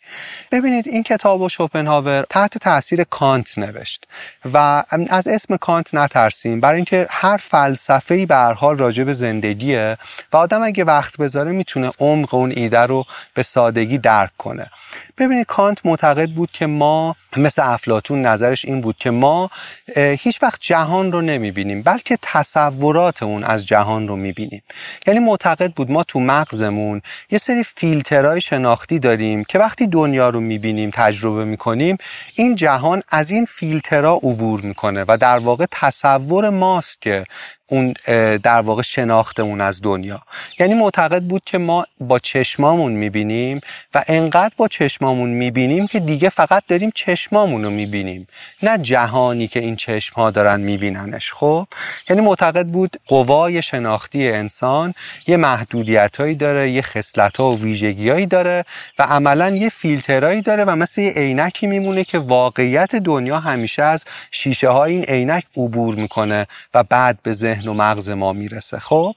[0.52, 4.06] ببینید این کتاب و شوپنهاور تحت تاثیر کانت نوشت
[4.54, 6.60] و از اسم کانت نترسیم.
[6.60, 9.98] برای اینکه هر فلسفه ای به حال راجع به زندگیه
[10.32, 14.70] و آدم اگه وقت بذاره می‌تونه عمق اون ایده رو به سادگی درک کنه.
[15.18, 19.50] ببینید کانت معتقد بود که ما مثل افلاتون نظرش این بود که ما
[19.96, 24.62] هیچ وقت جهان رو نمی‌بینیم بلکه تصورات اون از جهان رو می‌بینیم.
[25.06, 30.40] یعنی معتقد بود ما تو مغزمون یه سری فیلترهای شناختی داریم که وقتی دنیا رو
[30.40, 31.96] می‌بینیم تجربه می‌کنیم
[32.34, 37.24] این جهان از این فیلترها عبور می‌کنه و در واقع تصور ماست که
[37.68, 37.94] اون
[38.42, 40.22] در واقع شناختمون از دنیا.
[40.58, 43.60] یعنی معتقد بود که ما با چشمامون می‌بینیم
[43.94, 48.28] و انقدر با چشمامون می‌بینیم که دیگه فقط داریم چشمامون رو می‌بینیم.
[48.62, 51.32] نه جهانی که این چشم ها دارن میبیننش.
[51.32, 51.66] خب؟
[52.10, 54.94] یعنی معتقد بود قوای شناختی انسان
[55.26, 58.64] یه محدودیت هایی داره یه خصلت و ویژگی هایی داره
[58.98, 64.04] و عملا یه فیلترهایی داره و مثل یه عینکی میمونه که واقعیت دنیا همیشه از
[64.30, 68.78] شیشه های این عینک عبور می‌کنه و بعد به ذهن و مغز ما می‌رسه.
[68.78, 69.14] خب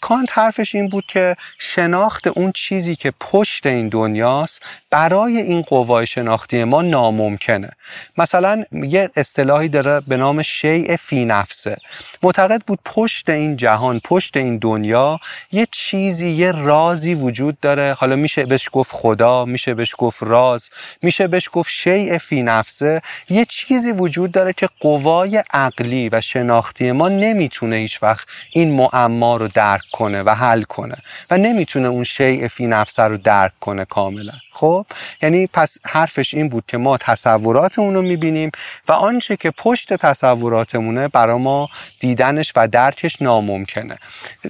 [0.00, 4.62] کانت حرفش این بود که شناخت اون چیزی که پشت این دنیاست
[4.94, 7.70] برای این قوای شناختی ما ناممکنه.
[8.18, 11.76] مثلا یه اصطلاحی داره به نام شیء فی نفسه.
[12.22, 15.20] معتقد بود پشت این جهان پشت این دنیا
[15.52, 17.96] یه چیزی یه رازی وجود داره.
[17.98, 20.70] حالا میشه بهش گفت خدا میشه بهش گفت راز
[21.02, 23.02] میشه بهش گفت شیء فی نفسه.
[23.28, 29.36] یه چیزی وجود داره که قوای عقلی و شناختی ما نمی‌تونه هیچ وقت این معما
[29.36, 30.96] رو درک کنه و حل کنه
[31.30, 34.32] و نمی‌تونه اون شیء فی نفسه رو درک کنه کاملا.
[34.52, 34.83] خب؟
[35.22, 38.50] یعنی پس حرفش این بود که ما تصوراتمون رو می‌بینیم
[38.88, 41.68] و آنچه که پشت تصوراتمونه برا ما
[42.00, 43.98] دیدنش و درکش ناممکنه.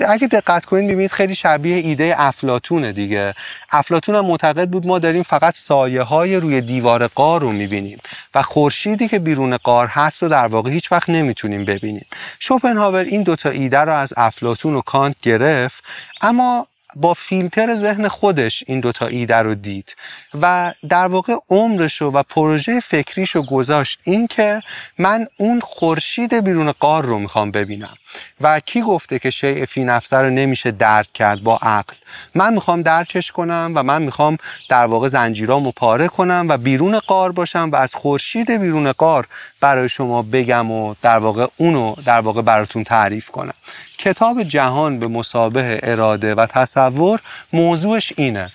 [0.08, 3.34] اگه دقت کنید می‌بینید خیلی شبیه ایده افلاتونه دیگه.
[3.70, 7.98] افلاتون هم معتقد بود ما داریم فقط سایه های روی دیوار قار رو می‌بینیم
[8.34, 12.06] و خورشیدی که بیرون قار هست رو در واقع هیچ وقت نمی‌تونیم ببینیم.
[12.38, 15.84] شوپنهاور این دوتا ایده رو از افلاتون و کانت گرفت
[16.20, 16.66] اما
[16.96, 19.96] با فیلتر ذهن خودش این دوتا ایده رو دید
[20.42, 24.62] و در واقع عمرشو و پروژه فکریشو گذاشت این که
[24.98, 27.96] من اون خورشید بیرون قار رو می‌خوام ببینم.
[28.40, 31.94] و کی گفته که شیء فی نفسه رو نمیشه درک کرد با عقل؟
[32.34, 34.36] من می‌خوام درکش کنم و من می‌خوام
[34.68, 39.26] در واقع زنجیرامو پاره کنم و بیرون قار باشم و از خورشید بیرون قار
[39.60, 43.54] برای شما بگم و در واقع اونو در واقع براتون تعریف کنم.
[43.98, 47.20] کتاب جهان به مسابه اراده و تصور
[47.52, 48.50] موضوعش اینه.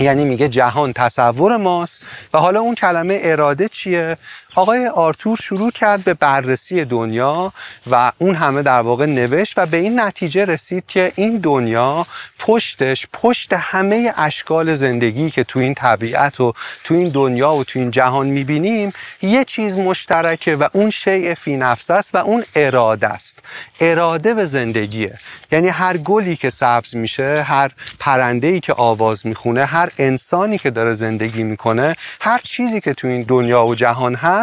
[0.00, 2.00] یعنی میگه جهان تصور ماست
[2.34, 4.16] و حالا اون کلمه اراده چیه؟
[4.54, 7.52] آقای آرتور شروع کرد به بررسی دنیا
[7.90, 12.06] و اون همه در واقع نوشت و به این نتیجه رسید که این دنیا
[12.38, 16.52] پشتش پشت همه اشکال زندگی که تو این طبیعت و
[16.84, 18.92] تو این دنیا و تو این جهان می‌بینیم
[19.22, 23.38] یه چیز مشترکه و اون شیء فی نفس است و اون اراده است.
[23.80, 25.18] اراده به زندگیه.
[25.52, 30.92] یعنی هر گلی که سبز میشه هر پرنده که آواز می‌خونه هر انسانی که داره
[30.92, 34.39] زندگی می‌کنه هر چیزی که تو این دنیا و جهان هست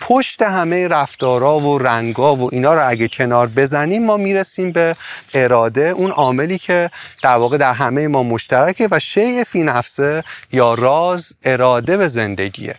[0.00, 4.96] پشت همه رفتارا و رنگا و اینا رو اگه کنار بزنیم ما می‌رسیم به
[5.34, 5.88] اراده.
[5.88, 6.90] اون عاملی که
[7.22, 12.76] در واقع در همه ما مشترکه و شیء فی نفسه یا راز اراده به زندگیه.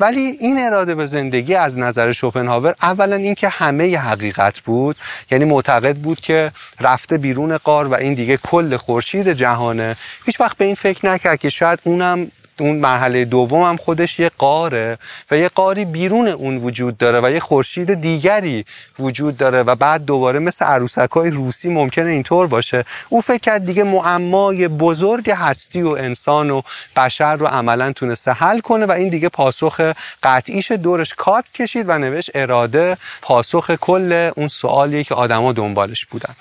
[0.00, 4.96] ولی این اراده به زندگی از نظر شوپنهاور اولا اینکه همه حقیقت بود.
[5.30, 9.96] یعنی معتقد بود که رفته بیرون قار و این دیگه کل خورشید جهانه.
[10.26, 12.30] هیچ وقت به این فکر نکرد که شاید اونم
[12.60, 14.98] اون مرحله دوم هم خودش یه قاره
[15.30, 18.64] و یه قاری بیرون اون وجود داره و یه خورشید دیگری
[18.98, 22.84] وجود داره و بعد دوباره مثل عروسک های روسی ممکنه اینطور باشه.
[23.08, 26.62] او فکر کرد دیگه معمای بزرگ هستی و انسان و
[26.96, 29.92] بشر رو عملا تونسته حل کنه و این دیگه پاسخ
[30.22, 36.34] قطعیش دورش کات کشید و نوشت اراده پاسخ کل اون سوالیه که آدما دنبالش بودن.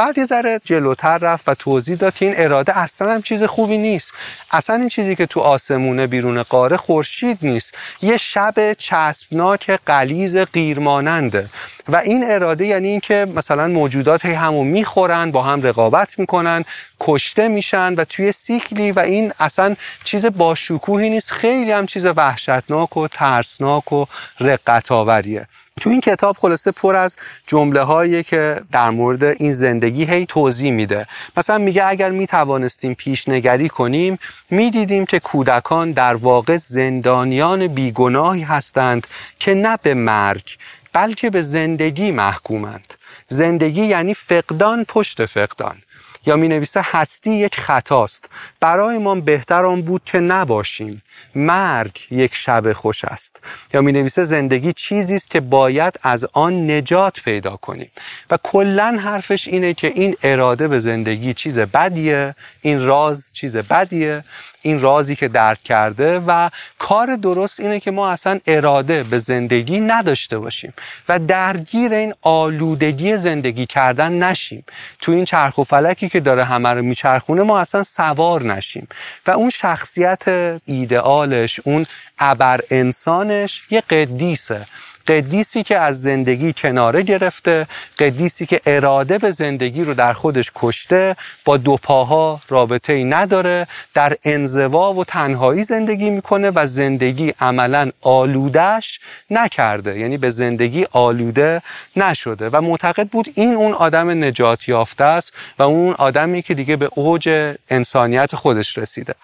[0.00, 3.78] بعد یه ذره جلوتر رفت و توضیح داد که این اراده اصلا هم چیز خوبی
[3.78, 4.12] نیست.
[4.50, 7.74] اصلا این چیزی که تو آسمونه بیرون قاره خورشید نیست.
[8.02, 11.50] یه شب چسبناک قلیز قیرماننده.
[11.88, 16.64] و این اراده یعنی اینکه مثلا موجودات همو می‌خورن با هم رقابت می‌کنن
[17.00, 21.30] کشته میشن و توی سیکلی و این اصلا چیز باشکوهی نیست.
[21.30, 24.04] خیلی هم چیز وحشتناک و ترسناک و
[24.40, 25.46] رقت آوریه
[25.80, 27.16] تو این کتاب خلاصه پر از
[27.46, 31.06] جمله هایی که در مورد این زندگی هی توضیح میده.
[31.36, 34.18] مثلا میگه اگر می توانستیم پیشنگری کنیم
[34.50, 39.06] می‌دیدیم که کودکان در واقع زندانیان بیگناهی هستند
[39.38, 40.56] که نه به مرگ
[40.92, 42.94] بلکه به زندگی محکومند.
[43.26, 45.82] زندگی یعنی فقدان پشت فقدان.
[46.26, 48.30] یا می نویسه هستی یک خطاست.
[48.60, 51.02] برای ما بهتر آن بود که نباشیم.
[51.34, 53.40] مرگ یک شب خوش است.
[53.74, 57.90] یا می نویسه زندگی چیزی است که باید از آن نجات پیدا کنیم.
[58.30, 64.24] و کلا حرفش اینه که این اراده به زندگی چیز بدیه این راز چیز بدیه.
[64.62, 69.80] این رازی که درک کرده و کار درست اینه که ما اصلا اراده به زندگی
[69.80, 70.72] نداشته باشیم
[71.08, 74.64] و درگیر این آلودگی زندگی کردن نشیم.
[75.00, 78.88] تو این چرخ و فلکی که داره همه رو میچرخونه ما اصلا سوار نشیم.
[79.26, 80.24] و اون شخصیت
[80.64, 81.86] ایدئالش اون
[82.18, 84.66] ابر انسانش یه قدیسه.
[85.10, 87.66] قدیسی که از زندگی کناره گرفته
[87.98, 93.66] قدیسی که اراده به زندگی رو در خودش کشته با دو پاها رابطه ای نداره
[93.94, 99.00] در انزوا و تنهایی زندگی می‌کنه و زندگی عملا آلودش
[99.30, 101.62] نکرده یعنی به زندگی آلوده
[101.96, 102.48] نشده.
[102.48, 106.88] و معتقد بود این اون آدم نجات یافته است و اون آدمی که دیگه به
[106.94, 109.14] اوج انسانیت خودش رسیده.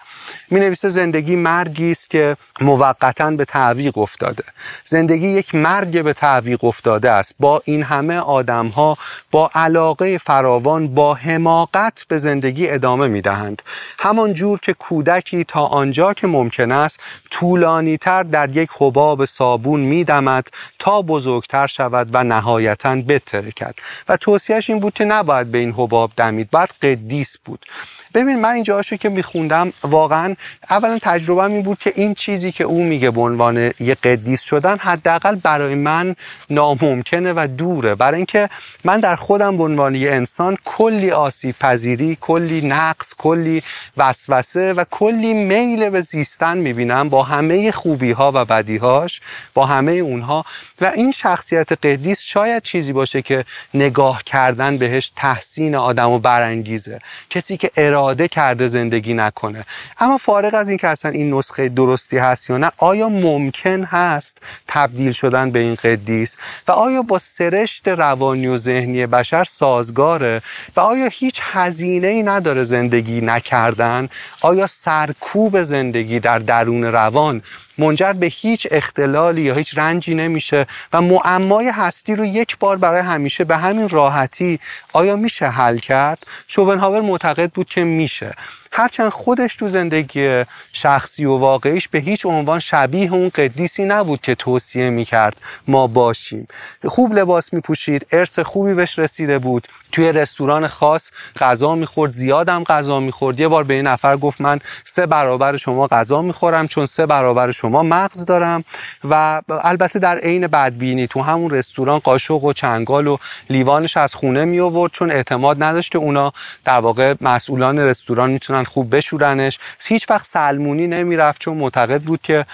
[0.51, 4.43] می نویسه زندگی مرگی است که موقتا به تعویق افتاده.
[4.83, 7.35] زندگی یک مرگ به تعویق افتاده است.
[7.39, 8.97] با این همه آدم ها
[9.31, 13.61] با علاقه فراوان با حماقت به زندگی ادامه می دهند
[13.99, 16.99] همان جور که کودکی تا آنجا که ممکن است
[17.31, 20.47] طولانی تر در یک حباب صابون می دمد
[20.79, 23.75] تا بزرگتر شود و نهایتا بترکد.
[24.09, 26.49] و توصیهش این بود که نباید به این حباب دمید.
[26.51, 27.65] باید قدیس بود.
[28.13, 30.35] ببین من اینجا که میخوندم واقعا
[30.69, 34.77] اولا تجربه این بود که این چیزی که او میگه به عنوان یه قدیس شدن
[34.77, 36.15] حداقل برای من
[36.49, 37.95] ناممکنه و دوره.
[37.95, 38.49] برای اینکه
[38.83, 43.63] من در خودم به عنوان یه انسان کلی آسیب پذیری کلی نقص کلی
[43.97, 49.21] وسوسه و کلی میل به زیستن می‌بینم با همه خوبی ها و بدی هاش
[49.53, 50.45] با همه اونها.
[50.81, 56.99] و این شخصیت قدیس شاید چیزی باشه که نگاه کردن بهش تحسین آدم برانگیزه.
[57.29, 59.65] کسی که اراده کرده زندگی نکنه.
[59.99, 64.37] اما فارغ از این که اصلا این نسخه درستی هست یا نه آیا ممکن هست
[64.67, 66.37] تبدیل شدن به این قدیس؟
[66.67, 70.41] و آیا با سرشت روانی و ذهنی بشر سازگاره؟
[70.75, 74.09] و آیا هیچ هزینه ای نداره زندگی نکردن؟
[74.41, 77.41] آیا سرکوب زندگی در درون روان
[77.77, 83.01] منجر به هیچ اختلالی یا هیچ رنجی نمیشه؟ و معمای هستی رو یک بار برای
[83.01, 84.59] همیشه به همین راحتی
[84.93, 88.35] آیا میشه حل کرد؟ شوبنهاور معتقد بود که میشه.
[88.71, 90.43] هرچند خودش تو زندگی
[90.73, 95.37] شخصی و واقعیش به هیچ عنوان شبیه اون قدیسی نبود که توصیه می‌کرد
[95.67, 96.47] ما باشیم.
[96.85, 99.67] خوب لباس میپوشید ارث خوبی بهش رسیده بود.
[99.91, 103.39] توی رستوران خاص غذا می‌خورد زیادم غذا می‌خورد.
[103.39, 107.51] یه بار به این نفر گفت من سه برابر شما غذا می‌خورم چون سه برابر
[107.51, 108.63] شما مغز دارم.
[109.03, 113.17] و البته در عین بدبینی تو همون رستوران قاشق و چنگال و
[113.49, 116.33] لیوانش از خونه می آورد چون اعتماد نداشت که اونا
[116.65, 119.59] در واقع مسئولان رستوران می‌تونن خوب بشورنش.
[119.87, 122.45] هیچ وقت سلمونی نمی‌رفت چون معتقد بود که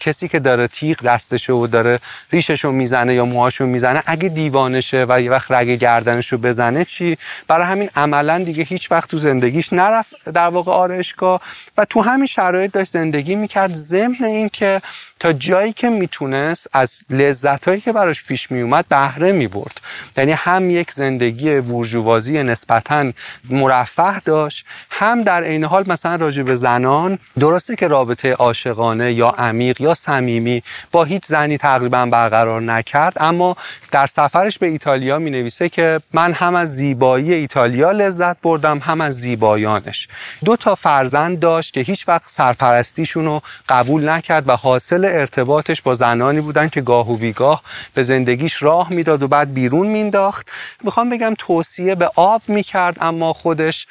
[0.00, 1.98] کسی که داره تیغ دستشه و داره
[2.32, 7.66] ریششو می‌زنه یا موهاشو می‌زنه اگه دیوانشه و یه وقت رگ گردنشو بزنه چی؟ برای
[7.66, 11.40] همین عملا دیگه هیچ وقت تو زندگیش نرفت در واقع آرایشگاه
[11.78, 13.74] و تو همین شرایط داشت زندگی می‌کرد.
[13.74, 14.82] ضمن اینکه
[15.20, 19.80] تا جایی که می‌تونست از لذتهایی که براش پیش میومد بهره می‌برد.
[20.16, 23.12] یعنی هم یک زندگی بورژوازی نسبتا
[23.50, 29.28] مرفه داشت هم در عین حال مثلا راجع به زنان درسته که رابطه عاشقانه یا
[29.28, 33.56] عمیق یا صمیمی با هیچ زنی تقریبا برقرار نکرد اما
[33.92, 39.00] در سفرش به ایتالیا می نویسه که من هم از زیبایی ایتالیا لذت بردم هم
[39.00, 40.08] از زیبایانش.
[40.44, 45.94] دو تا فرزند داشت که هیچ وقت سرپرستیشون رو قبول نکرد و حاصل ارتباطش با
[45.94, 47.62] زنانی بودن که گاه و بیگاه
[47.94, 50.50] به زندگیش راه می‌داد و بعد بیرون مینداخت
[50.84, 53.86] می‌خوام بگم توصیه به آب می‌کرد اما خودش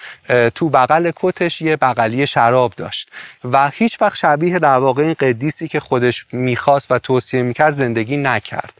[0.55, 1.11] تو بغل
[1.45, 3.09] کتش یه بغلی شراب داشت
[3.43, 8.17] و هیچ وقت شبیه در واقع این قدیسی که خودش می‌خواست و توصیه می‌کرد زندگی
[8.17, 8.73] نکرد.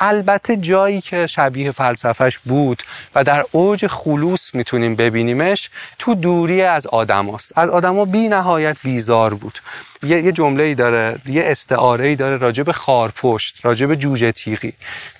[0.00, 2.82] البته جایی که شبیه فلسفهش بود
[3.14, 7.58] و در اوج خلوص می‌تونیم ببینیمش تو دوری از آدم هست.
[7.58, 9.58] از آدما بی نهایت بیزار بود.
[10.02, 14.72] یه, یه جمله ای داره یه استعاره ای داره راجب خارپشت راجب جوجه تیغی.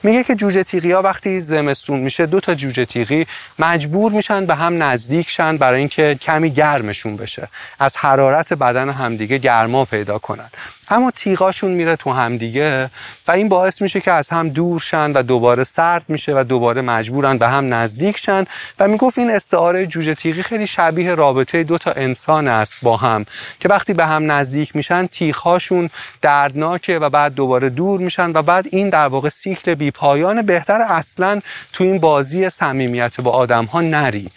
[0.03, 3.27] میگه که جوجه تیغی ها وقتی زمستون میشه دو تا جوجه تیغی
[3.59, 6.51] مجبور میشن به هم نزدیک شن برای اینکه کمی
[6.93, 7.49] گرمشون بشه.
[7.79, 10.51] از حرارت بدن همدیگه گرما پیدا کنن.
[10.89, 12.91] اما تیغاشون میره تو همدیگه
[13.29, 16.83] و این باعث میشه که از هم دور شن و دوباره سرد میشه و دوباره
[16.83, 18.45] مجبورن به هم نزدیک شن.
[18.79, 23.27] و می‌گفت این استعاره جوجه تیغی خیلی شبیه رابطه دو تا انسان است با هم
[23.61, 25.91] که وقتی به هم نزدیک میشن تیغهاشون
[26.23, 30.81] دردناکه و بعد دوباره دور میشن و بعد این در واقع سیکل بی پایان بهتر
[30.81, 31.41] اصلا
[31.73, 34.31] تو این بازی صمیمیت با آدم ها نری.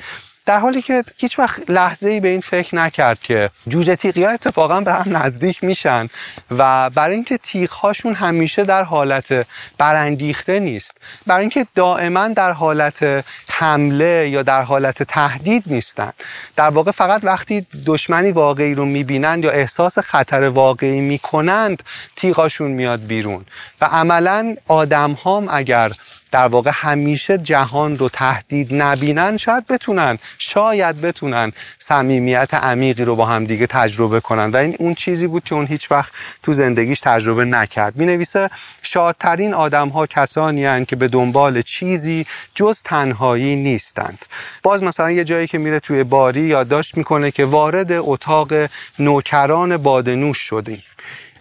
[0.46, 4.32] در حالی که هیچ وقت لحظه ای به این فکر نکرد که جوجه تیغی ها
[4.32, 6.10] اتفاقا به هم نزدیک میشن
[6.52, 13.26] و برای اینکه تیغ هاشون همیشه در حالت برانگیخته نیست برای اینکه دائما در حالت
[13.50, 16.14] حمله یا در حالت تهدید نیستن.
[16.56, 21.84] در واقع فقط وقتی دشمنی واقعی رو می‌بینند یا احساس خطر واقعی می‌کنند
[22.16, 23.46] تیغاشون میاد بیرون.
[23.82, 25.92] و عملا آدم هم اگر
[26.36, 33.26] در واقع همیشه جهان رو تهدید نبینن شاید بتونن شاید بتونن صمیمیت عمیقی رو با
[33.26, 34.50] هم دیگه تجربه کنن.
[34.50, 36.12] و این اون چیزی بود که اون هیچ وقت
[36.44, 37.96] تو زندگیش تجربه نکرد.
[37.96, 38.50] می نویسه
[38.82, 42.26] شادترین آدم ها کسانی هن که به دنبال چیزی
[42.56, 44.26] جز تنهایی نیستند.
[44.64, 48.54] باز مثلا یه جایی که میره توی باری یادداشت می‌کنه که وارد اتاق
[49.00, 50.84] نوکران بادنوش شدیم.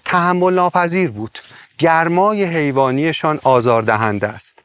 [0.05, 1.39] تحمل ناپذیر بود.
[1.79, 4.63] گرمای حیوانیشان آزاردهنده است.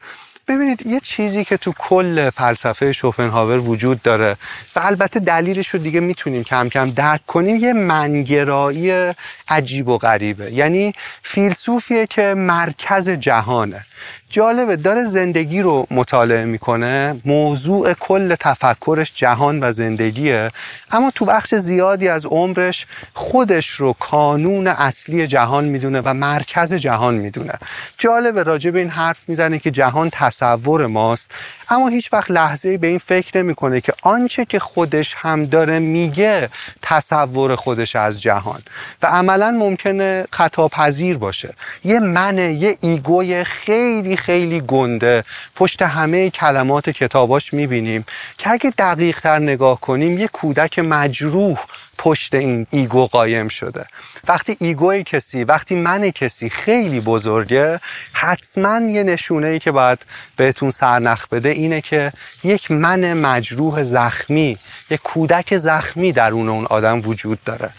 [0.47, 4.38] ببینید یه چیزی که تو کل فلسفه شوپنهاور وجود داره
[4.76, 9.14] و البته دلیلش رو دیگه می‌تونیم کم کم درک کنیم یه منگرایی
[9.47, 10.51] عجیب و غریبه.
[10.51, 10.93] یعنی
[11.24, 13.86] فیلسوفیه که مرکز جهانه.
[14.30, 17.21] جالبه داره زندگی رو مطالعه می‌کنه.
[17.25, 20.51] موضوع کل تفکرش جهان و زندگیه.
[20.91, 27.15] اما تو بخش زیادی از عمرش خودش رو کانون اصلی جهان می‌دونه و مرکز جهان
[27.15, 27.53] می‌دونه.
[27.97, 31.32] جالبه راجع به این حرف می‌زنه که جهان تصور ماست.
[31.69, 36.49] اما هیچ وقت لحظه به این فکر نمی‌کنه که آنچه که خودش هم داره میگه
[36.82, 38.61] تصور خودش از جهان.
[39.03, 41.53] و عملا ممکنه خطا پذیر باشه.
[41.84, 45.24] یه منه یه ego ی خیلی خیلی گنده.
[45.55, 48.05] پشت همه کلمات کتاباش می‌بینیم
[48.38, 51.57] که اگه دقیق تر نگاه کنیم یه کودک مجروح
[51.97, 53.86] پشت این ego قایم شده.
[54.28, 57.80] وقتی ego ی کسی وقتی من کسی خیلی بزرگه
[58.13, 59.99] حتما یه نشونه ای که باید
[60.36, 62.13] بهتون سرنخ بده اینه که
[62.43, 64.57] یک من مجروح زخمی
[64.89, 67.70] یک کودک زخمی درون اون آدم وجود داره.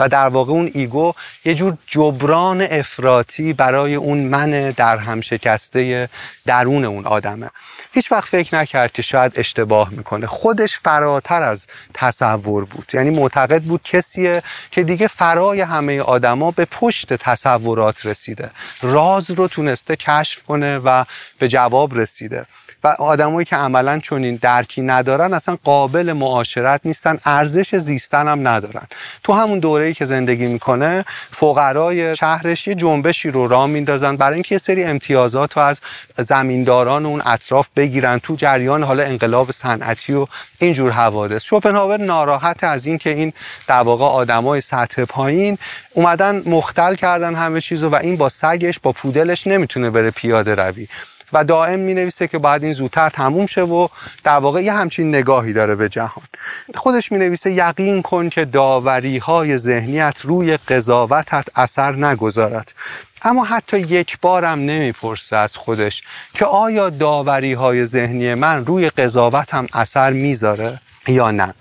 [0.00, 1.12] و در واقع اون ایگو
[1.44, 6.08] یه جور جبران افراطی برای اون من در هم شکسته
[6.46, 7.50] درون اون آدمه.
[7.92, 10.26] هیچ وقت فکر نکرد که شاید اشتباه می‌کنه.
[10.26, 12.90] خودش فراتر از تصور بود.
[12.94, 18.50] یعنی معتقد بود کسیه که دیگه فرای همه آدما به پشت تصورات رسیده.
[18.82, 21.04] راز رو تونسته کشف کنه و
[21.38, 22.46] به جواب رسیده.
[22.84, 28.86] و آدمایی که عملا چنین درکی ندارن اصلا قابل معاشرت نیستن ارزش زیستن هم ندارن.
[29.24, 34.54] تو همون دوره که زندگی می‌کنه فقرای شهرش یه جنبشی رو راه میندازن برای اینکه
[34.54, 35.80] یه سری امتیازات رو از
[36.16, 40.26] زمینداران اون اطراف بگیرن تو جریان حالا انقلاب صنعتی و
[40.58, 41.44] اینجور حوادث.
[41.44, 43.32] شوپنهاور ناراحت از اینکه این
[43.66, 45.58] در واقع آدمای سطح پایین
[45.94, 50.86] اومدن مختل کردن همه چیزو و این با سگش با پودلش نمی‌تونه بره پیاده روی.
[51.32, 53.88] و دائم می نویسه که باید این زودتر تموم شه و
[54.24, 56.24] در واقع یه همچین نگاهی داره به جهان.
[56.74, 62.74] خودش می نویسه یقین کن که داوری های ذهنیت روی قضاوتت اثر نگذارد.
[63.22, 66.02] اما حتی یک بارم نمی‌پرسه از خودش
[66.34, 71.54] که آیا داوری های ذهنی من روی قضاوتم اثر می‌ذاره؟ یا نه.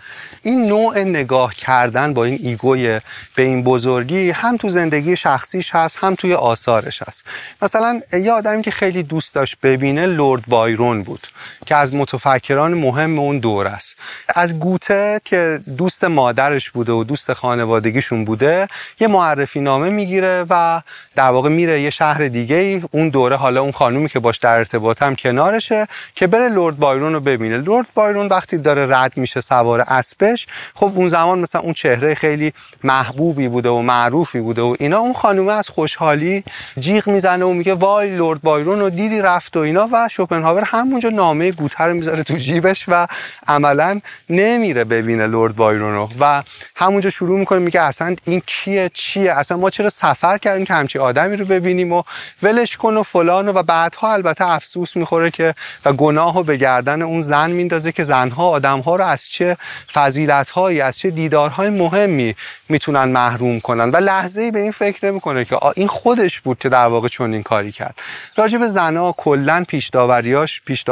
[0.44, 3.02] این نوع نگاه کردن با این ایگوی
[3.36, 7.26] به این بزرگی هم تو زندگی شخصیش هست هم توی آثارش هست.
[7.62, 11.28] مثلا یه آدمی که خیلی دوست داشت ببینه لورد بایرون بود
[11.66, 13.96] که از متفکران مهم اون دور است.
[14.36, 18.68] از گوته که دوست مادرش بوده و دوست خانوادگیشون بوده
[19.00, 20.82] یه معرفی نامه می‌گیره و
[21.16, 25.04] در واقع میره یه شهر دیگه اون دوره حالا اون خانومی که باش در ارتباط
[25.04, 27.58] هم کنارشه که بره لورد بایرون رو ببینه.
[27.58, 32.16] لورد بایرون وقتی داره رد میشه میشه سوار اسبش خب اون زمان مثلا اون چهره
[32.16, 36.44] خیلی محبوبی بوده و معروفی بوده و اینا اون خانومه از خوشحالی
[36.80, 41.10] جیغ می‌زنه و میگه وای لورد بایرون و دیدی رفت و اینا و شوپنهاور همونجا
[41.10, 43.08] نامه گوته رو می‌ذاره تو جیبش و
[43.48, 46.44] عملا نمیره ببینه لورد بایرون رو و
[46.76, 51.00] همونجا شروع می‌کنه میگه اصلا این کیه چیه؟ اصلا ما چرا سفر کردیم که همچی
[51.00, 52.04] آدمی رو ببینیم و
[52.44, 57.02] ولش کن و فلان و بعدها البته افسوس می‌خوره که و گناه و به گردن
[57.02, 59.58] اون زن میندازه که زنها آدمها رو چه
[59.94, 62.36] فضیلت هایی از چه دیدارهای مهمی
[62.70, 66.70] می‌تونن محروم کنن؟ و لحظه ای به این فکر نمی‌کنه که این خودش بود که
[66.70, 67.96] در واقع چون این کاری کرد.
[68.36, 70.84] راجع به زنها کلا پیش داوریاش پیش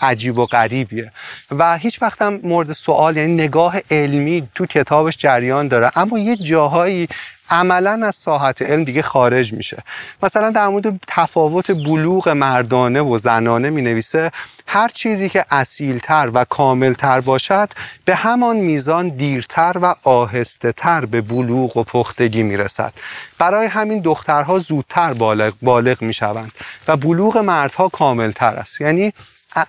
[0.00, 1.12] عجیب و غریبیه.
[1.50, 5.92] و هیچ وقت هم مورد سوال یعنی نگاه علمی تو کتابش جریان داره.
[5.96, 7.08] اما یه جاهایی
[7.52, 9.82] عملا از ساحت علم دیگه خارج میشه.
[10.22, 14.30] مثلا در مورد تفاوت بلوغ مردانه و زنانه می نویسه
[14.66, 17.68] هر چیزی که اصیلتر و کاملتر باشد
[18.04, 22.92] به همان میزان دیرتر و آهسته تر به بلوغ و پختگی می‌رسد.
[23.38, 26.52] برای همین دخترها زودتر بالغ, بالغ می شوند
[26.88, 28.80] و بلوغ مردها کاملتر است.
[28.80, 29.12] یعنی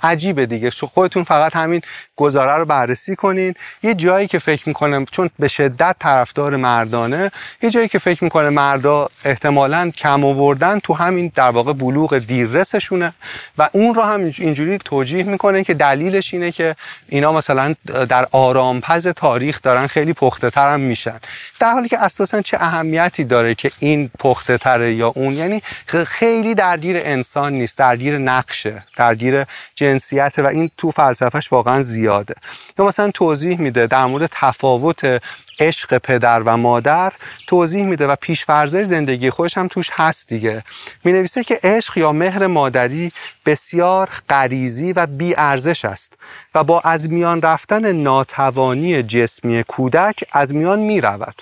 [0.04, 0.70] عجیبه دیگه.
[0.70, 1.82] خودتون فقط همین
[2.16, 3.54] گزاره رو بررسی کنین.
[3.84, 7.32] یه جایی که فکر می‌کنه چون به شدت طرفدار مردانه
[7.62, 13.14] یه جایی که فکر می‌کنه مردا احتمالا کم آوردن تو همین در واقع بلوغ دیررسشونه.
[13.58, 16.76] و اون رو هم اینجوری توجیه می‌کنه که دلیلش اینه که
[17.08, 17.76] اینا مثلا
[18.10, 21.20] در آرامپز تاریخ دارن خیلی پخته تر میشن.
[21.60, 25.62] در حالی که اساسا چه اهمیتی داره که این پخته تره یا اون؟ یعنی
[26.08, 29.46] خیلی درگیر انسان نیست درگیر نقشه درگیر
[29.76, 32.36] جنسیت و این تو فلسفهش واقعا زیاده.
[32.80, 35.22] یا مثلا توضیح میده در مورد تفاوت
[35.60, 37.14] عشق پدر و مادر
[37.48, 40.64] توضیح میده و پیشفرزای زندگی خودش هم توش هست دیگه.
[41.04, 43.12] می نویسه که عشق یا مهر مادری
[43.46, 46.14] بسیار غریزی و بی ارزش است
[46.56, 51.42] و با از میان رفتن ناتوانی جسمی کودک از میان می رود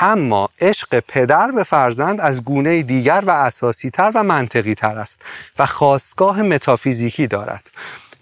[0.00, 5.20] اما عشق پدر به فرزند از گونه دیگر و اساسی تر و منطقی تر است
[5.58, 7.70] و خواستگاه متافیزیکی دارد.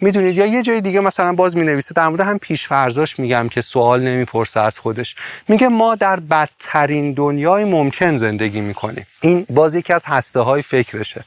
[0.00, 3.60] می‌دونید یا یه جای دیگه مثلا باز می نویسه در مورد هم پیشفرزاش میگم که
[3.60, 5.16] سوال نمی‌پرسه از خودش.
[5.48, 9.06] میگه ما در بدترین دنیای ممکن زندگی می‌کنیم.
[9.20, 11.24] این باز یکی از هسته های فکرشه.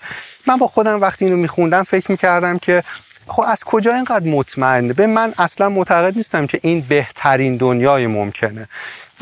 [0.48, 2.84] من با خودم وقتی اینو میخوندم فکر می‌کردم که
[3.28, 8.68] خب از کجا اینقدر مطمئنه به من اصلا معتقد نیستم که این بهترین دنیای ممکنه.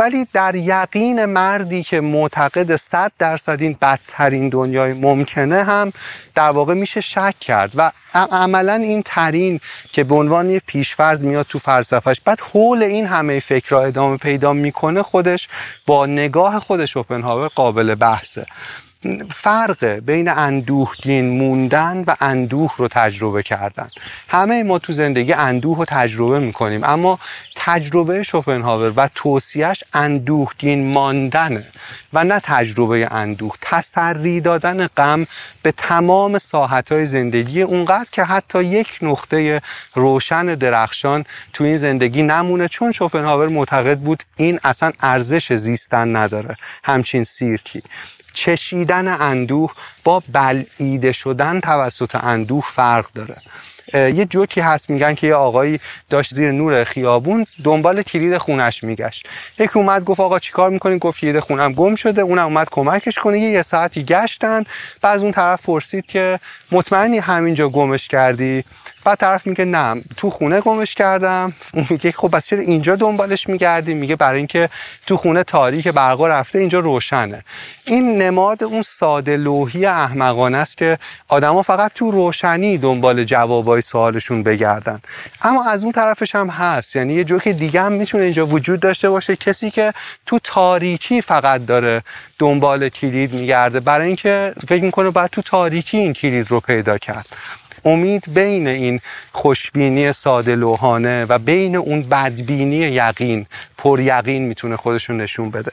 [0.02, 5.94] ولی در یقین مردی که معتقد صد درصد این بدترین دنیای ممکنه هم
[6.36, 9.60] در واقع میشه شک کرد و عملا این ترین
[9.92, 14.18] که به عنوان یه پیشفرض میاد تو فلسفهش بعد حول این همه فکر را ادامه
[14.18, 15.48] پیدا می‌کنه خودش
[15.86, 18.46] با نگاه خودش اوپنهاور قابل بحثه.
[19.30, 23.90] فرق بین اندوهگین موندن و اندوه رو تجربه کردن.
[24.28, 27.20] همه ما تو زندگی اندوه رو تجربه می‌کنیم اما
[27.56, 31.68] تجربه شوپنهاور و توصیهش اندوهگین ماندنه
[32.14, 33.56] و نه تجربه اندوه.
[33.62, 35.28] تسری دادن غم
[35.64, 36.38] به تمام
[36.92, 39.62] های زندگی اونقدر که حتی یک نقطه
[39.94, 42.68] روشن درخشان تو این زندگی نمونه.
[42.68, 46.58] چون شوپنهاور معتقد بود این اصلا ارزش زیستن نداره.
[46.84, 47.84] همچین سیرکی.
[48.34, 49.74] چشیدن اندوه
[50.04, 53.36] با بلعیده شدن توسط اندوه فرق داره.
[53.94, 55.80] یه جوکی هست میگن که یه آقایی
[56.10, 59.28] داشت زیر نور خیابون دنبال کلید خونش میگشت.
[59.60, 62.22] یکی اومد گفت آقا چیکار می‌کنی؟ گفت کلید خونم گم شده.
[62.22, 63.40] اونم اومد کمکش کنه.
[63.40, 64.64] یه, ساعتی گشتن.
[65.02, 66.40] بعد اون طرف پرسید که
[66.72, 68.64] مطمئنی همینجا گمش کردی؟
[69.04, 71.54] بعد طرف میگه نه تو خونه گمش کردم.
[71.74, 74.70] اون میگه خب بس چرا اینجا دنبالش میگردی؟ میگه برای اینکه
[75.08, 77.44] تو خونه تاریک برقا رفته اینجا روشنه.
[77.86, 84.44] این نماد اون ساده لوحی احمقانه است که آدما فقط تو روشنی دنبال جوابای سوالشون
[84.44, 85.00] بگردن.
[85.42, 86.96] اما از اون طرفش هم هست.
[86.96, 89.36] یعنی یه جوک دیگه هم می‌تونه اینجا وجود داشته باشه.
[89.36, 89.94] کسی که
[90.26, 92.04] تو تاریکی فقط داره
[92.40, 93.80] دنبال کلید میگرده.
[93.80, 97.26] برای اینکه فکر می‌کنه باید تو تاریکی این کلید رو پیدا کرد.
[97.86, 99.00] امید بین این
[99.32, 103.46] خوشبینی ساده لوحانه و بین اون بدبینی یقین
[103.78, 105.72] پر یقین می‌تونه خودشون نشون بده.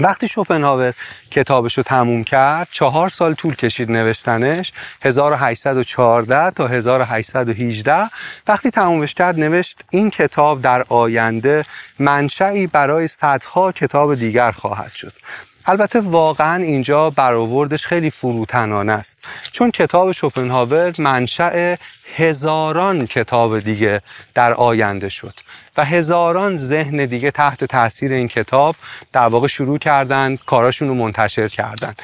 [0.00, 0.94] وقتی شوپنهاور
[1.30, 4.72] کتابش رو تموم کرد چهار سال طول کشید نوشتنش
[5.02, 8.10] 1814 تا 1818
[8.48, 11.64] وقتی تمومش کرد نوشت این کتاب در آینده
[11.98, 15.12] منشعی برای صدها کتاب دیگر خواهد شد.
[15.66, 19.18] البته واقعا اینجا برآوردش خیلی فروتنانه است
[19.52, 21.76] چون کتاب شوپنهاور منشأ
[22.16, 24.00] هزاران کتاب دیگه
[24.34, 25.34] در آینده شد.
[25.76, 28.76] و هزاران ذهن دیگه تحت تاثیر این کتاب
[29.12, 31.94] در واقع شروع کردن کاراشون رو منتشر کردن.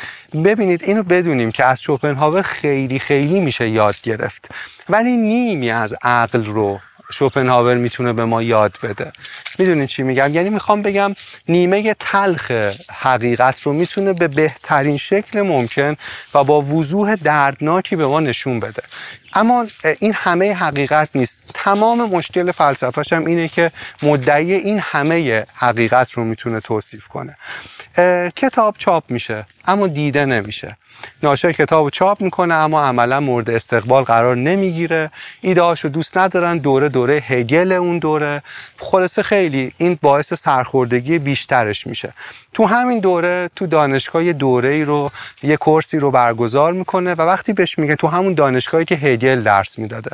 [0.45, 4.55] ببینید اینو بدونیم که از شوپنهاور خیلی خیلی میشه یاد گرفت.
[4.89, 6.81] ولی نیمی از عقل رو
[7.13, 9.13] شوپنهاور می‌تونه به ما یاد بده.
[9.59, 11.15] می‌دونین چی میگم؟ یعنی می‌خوام بگم
[11.49, 12.51] نیمه تلخ
[12.93, 15.97] حقیقت رو می‌تونه به بهترین شکل ممکن
[16.35, 18.83] و با وضوح دردناکی به ما نشون بده.
[19.35, 19.67] اما
[19.99, 21.39] این همه حقیقت نیست.
[21.55, 23.73] تمام مشکل فلسفهش هم اینه که
[24.03, 27.37] مدعی این همه حقیقت رو می‌تونه توصیف کنه.
[28.37, 30.77] کتاب چاپ میشه اما دیده نمیشه.
[31.23, 35.11] ناشر کتاب چاپ می‌کنه اما عملا مورد استقبال قرار نمی‌گیره.
[35.41, 38.43] ایده رو دوست ندارن دوره دوره هگل اون دوره.
[38.79, 42.15] خلاصه خیلی این باعث سرخوردگی بیشترش میشه.
[42.53, 45.11] تو همین دوره تو دانشگاه دوره ای رو
[45.43, 50.11] یه کورسی رو برگزار می‌کنه و وقتی بهش میگه تو همون دانشگاهی که درس می‌داده.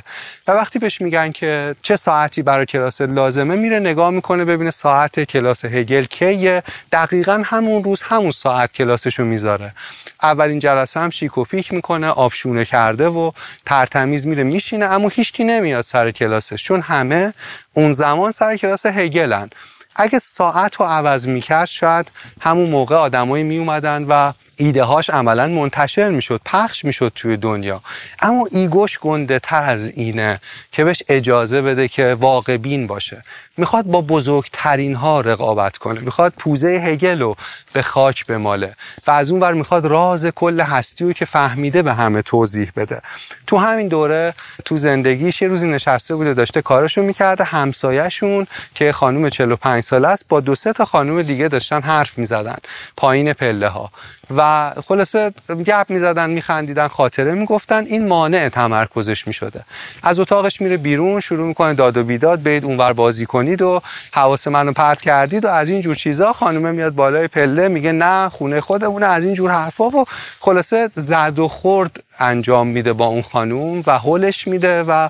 [0.46, 5.20] و وقتی بهش میگن که چه ساعتی برای کلاس لازمه میره نگاه می‌کنه ببینه ساعت
[5.20, 6.62] کلاس هگل کیه.
[6.92, 9.74] دقیقا همون روز همون ساعت کلاسشو می‌ذاره.
[10.22, 13.30] اولین جلسه هم شیک و پیک می‌کنه آبشونه کرده و
[13.66, 17.34] ترتمیز میره میشینه اما هیچکی نمیاد سر کلاسش چون همه
[17.72, 19.50] اون زمان سر کلاس هگلن.
[19.96, 26.08] اگه ساعت رو عوض می‌کرد شاید همون موقع آدمایی میومدن و ایده هاش عملا منتشر
[26.08, 27.82] می‌شد پخش می‌شد توی دنیا.
[28.20, 30.40] اما ایگوش گنده تر از اینه
[30.72, 33.22] که بهش اجازه بده که واقع بین باشه.
[33.56, 36.00] می‌خواد با بزرگترین ها رقابت کنه.
[36.00, 37.36] می‌خواد پوزه هگل رو
[37.72, 38.76] به خاک بماله.
[39.06, 43.00] و از اون ور می‌خواد راز کل هستی رو که فهمیده به همه توضیح بده.
[43.46, 44.34] تو همین دوره
[44.64, 50.28] تو زندگیش یه روزی نشسته بوده داشته کارشو می‌کرده همسایهشون که خانم 45 ساله است
[50.28, 52.56] با دو سه تا خانم دیگه داشتن حرف می‌زدن.
[52.96, 53.90] پایین پله ها
[54.36, 55.32] و خلاصه
[55.66, 57.84] گپ می‌زدن میخندیدن خاطره می‌گفتن.
[57.84, 59.60] این مانع تمرکزش می‌شده.
[60.02, 62.42] از اتاقش میره بیرون شروع می‌کنه داد و بیداد.
[62.42, 66.72] برید اونور بازی کنید و حواس منو پرت کردید و از این جور چیزا خانومه
[66.72, 69.06] میاد بالای پله میگه نه خونه خودمونه.
[69.06, 70.04] از این جور حرفا و
[70.40, 75.08] خلاصه زد و خورد انجام میده با اون خانوم و هولش میده و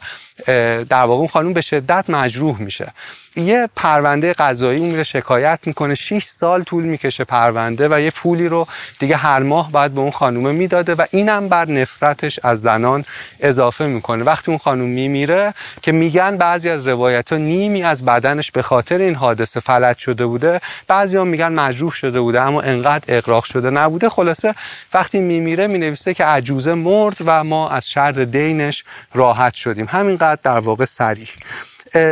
[0.89, 2.93] در واقع اون خانوم به شدت مجروح میشه.
[3.37, 5.95] یه پرونده قضایی اون میره شکایت می‌کنه.
[5.95, 8.67] 6 سال طول می‌کشه پرونده و یه پولی رو
[9.07, 13.05] دیگه هر ماه باید به اون خانومه می‌داده و اینم بر نفرتش از زنان
[13.41, 14.25] اضافه می‌کنه.
[14.25, 18.99] وقتی اون خانوم میمیره که میگن بعضی از روایت ها نیمی از بدنش به خاطر
[18.99, 23.71] این حادثه فلج شده بوده بعضی ها میگن مجروح شده بوده اما انقدر اقراق شده
[23.71, 24.09] نبوده.
[24.09, 24.55] خلاصه
[24.95, 28.85] وقتی میمیره می‌نویسه که عجوزه مرد و ما از شر دینش
[29.15, 29.87] راحت شدیم.
[29.91, 31.29] همینقدر در واقع سریح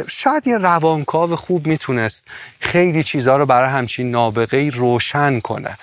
[0.09, 2.25] شاید یه روانکاو خوب می‌تونست
[2.61, 5.79] خیلی چیزها رو برای همچین نابغه روشن کنه.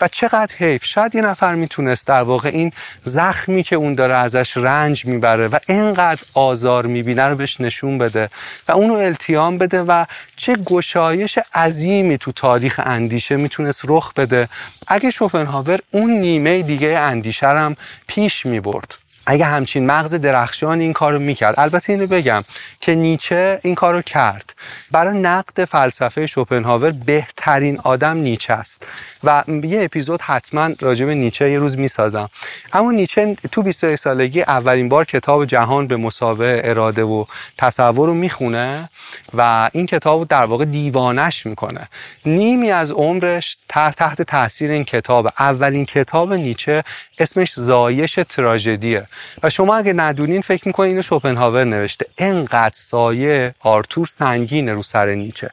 [0.00, 0.84] و چقدر حیف.
[0.84, 2.72] شاید یه نفر می‌تونست در واقع این
[3.02, 8.30] زخمی که اون داره ازش رنج می‌بره و اینقدر آزار می‌بینه رو بهش نشون بده
[8.68, 10.04] و اونو التیام بده و
[10.36, 14.48] چه گشایش عظیمی تو تاریخ اندیشه می‌تونست رخ بده.
[14.86, 17.76] اگه شوپنهاور اون نیمه دیگه اندیشه هم
[18.06, 18.98] پیش می‌برد.
[19.26, 22.44] اگه همچین مغز درخشان این کارو می‌کرد البته اینو بگم
[22.80, 24.54] که نیچه این کارو کرد.
[24.90, 28.86] برای نقد فلسفه شوپنهاور بهترین آدم نیچه است.
[29.24, 32.30] و یه اپیزود حتما راجع به نیچه یه روز می‌سازم.
[32.72, 37.24] اما نیچه تو 21 سالگی اولین بار کتاب جهان به مسابقه اراده و
[37.58, 38.90] تصور رو می‌خونه
[39.34, 41.88] و این کتاب رو در واقع دیوانش می‌کنه.
[42.26, 45.28] نیمی از عمرش تحت تحت تاثیر این کتاب.
[45.38, 46.84] اولین کتاب نیچه
[47.18, 49.06] اسمش زایش تراژدیه.
[49.42, 52.06] و شما اگه ندونین فکر می‌کنین اینو شوپنهاور نوشته.
[52.18, 55.50] انقدر سایه آرتور سنگینه رو سر نیچه.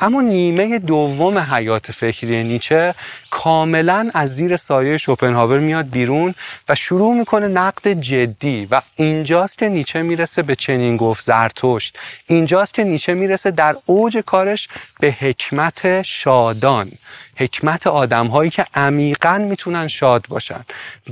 [0.00, 2.94] اما نیمه دوم حیات فکری نیچه
[3.30, 6.34] کاملا از زیر سایه شوپنهاور میاد بیرون
[6.68, 8.68] و شروع می‌کنه نقد جدی.
[8.70, 11.98] و اینجاست که نیچه می‌رسه به چنین گفت زرتشت.
[12.26, 14.68] اینجاست که نیچه می‌رسه در اوج کارش
[15.00, 16.92] به حکمت شادان.
[17.40, 20.64] حکمت آدم هایی که عمیقا می‌تونن شاد باشن.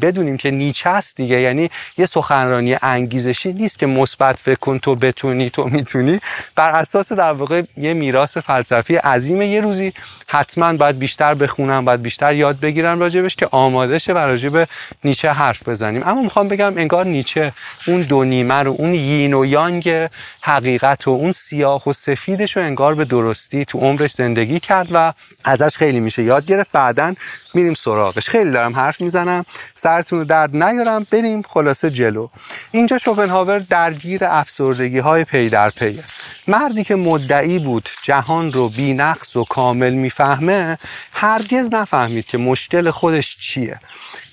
[0.03, 4.95] بدونیم که نیچه است دیگه یعنی یه سخنرانی انگیزشی نیست که مثبت فکر کن تو
[4.95, 6.21] بتونی تو می‌تونی.
[6.55, 9.93] بر اساس در واقع یه میراث فلسفی عظیم یه روزی
[10.27, 14.69] حتما باید بیشتر بخونم باید بیشتر یاد بگیرم راجبش که آماده شه و راجب
[15.05, 16.03] نیچه حرف بزنیم.
[16.07, 17.53] اما می‌خوام بگم انگار نیچه
[17.87, 20.09] اون دو نیمه رو اون یین و یانگ
[20.41, 25.13] حقیقت و اون سیاه و سفیدش رو انگار به درستی تو عمرش زندگی کرد و
[25.45, 27.15] ازش خیلی میشه یاد گرفت بعدا
[27.55, 28.29] میریم سراغش.
[28.29, 29.45] خیلی دارم حرف می‌زنم.
[29.75, 31.07] سرتون رو درد نیارم.
[31.11, 32.29] بریم خلاصه جلو.
[32.71, 36.05] اینجا شوپنهاور درگیر افسردگی های پی در پیه.
[36.49, 40.79] مردی که مدعی بود جهان رو بی نقص و کامل می‌فهمه
[41.13, 43.81] هرگز نفهمید که مشکل خودش چیه.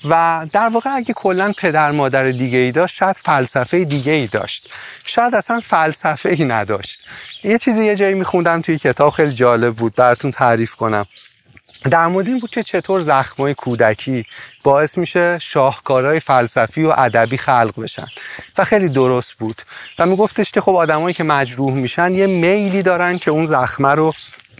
[0.09, 4.69] و در واقع اگه کلا پدر مادر دیگه ای داشت شاید فلسفه دیگه ای داشت.
[5.05, 6.99] شاید اصلا فلسفه ای نداشت.
[7.43, 9.95] یه چیزی یه جایی میخوندم توی کتاب خیلی جالب بود.
[9.95, 11.05] براتون تعریف کنم.
[11.83, 14.25] در مورد این بود که چطور زخمای کودکی
[14.63, 18.07] باعث میشه شاهکارهای فلسفی و ادبی خلق بشن.
[18.57, 19.61] و خیلی درست بود.
[19.99, 24.13] و میگفتش که خب آدمایی که مجروح میشن یه میلی دارن که اون زخمه رو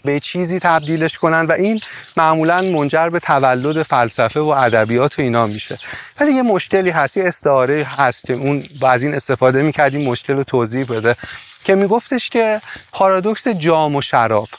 [0.04, 1.80] به چیزی تبدیلش کنن و این
[2.18, 5.78] معمولا منجر به تولد فلسفه و ادبیات و اینا میشه.
[6.20, 10.44] ولی یه مشکلی هست یه استعاره هست که اون از این استفاده می‌کردیم مشکل رو
[10.44, 11.16] توضیح بده.
[11.64, 12.62] که میگفتش که
[12.92, 14.50] پارادوکس جام و شراب.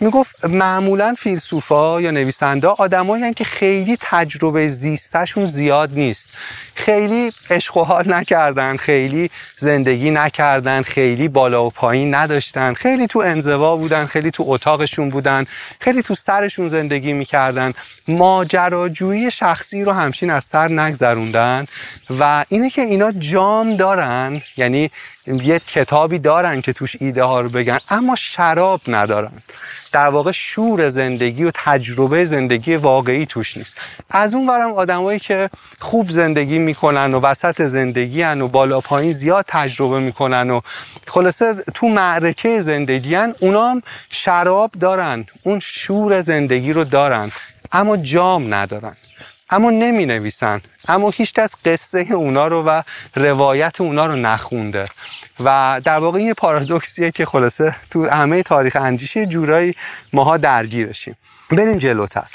[0.00, 6.28] می‌گفت معمولا فیلسوفا یا نویسنده آدمایی که خیلی تجربه زیستشون زیاد نیست.
[6.74, 12.74] خیلی عشق و حال نکردن خیلی زندگی نکردن خیلی بالا و پایین نداشتن.
[12.74, 15.44] خیلی تو انزوا بودن خیلی تو اتاقشون بودن
[15.80, 17.72] خیلی تو سرشون زندگی می‌کردن.
[18.08, 21.66] ماجراجویی شخصی رو همچین از سر نگذروندن
[22.20, 24.90] و اینه که اینا جام دارن یعنی
[25.26, 29.32] یه کتابی دارن که توش ایده ها رو بگن اما شراب ندارن.
[29.92, 33.76] در واقع شور زندگی و تجربه زندگی واقعی توش نیست.
[34.10, 39.12] از اون ورم آدمایی که خوب زندگی می‌کنن و وسط زندگی هن و بالا پایین
[39.12, 40.60] زیاد تجربه می‌کنن و
[41.06, 47.32] خلاصه تو معرکه زندگی هن اونا هم شراب دارن اون شور زندگی رو دارن
[47.72, 48.96] اما جام ندارن.
[49.50, 52.82] اما نمی نویسن اما هیچ کس قصه اونا رو و
[53.16, 54.86] روایت اونا رو نخونده.
[55.44, 59.74] و در واقع یه پارادوکسیه که خلاصه تو همه تاریخ اندیشه جورایی
[60.12, 61.16] ماها درگیرشیم.
[61.50, 62.26] بریم جلوتر.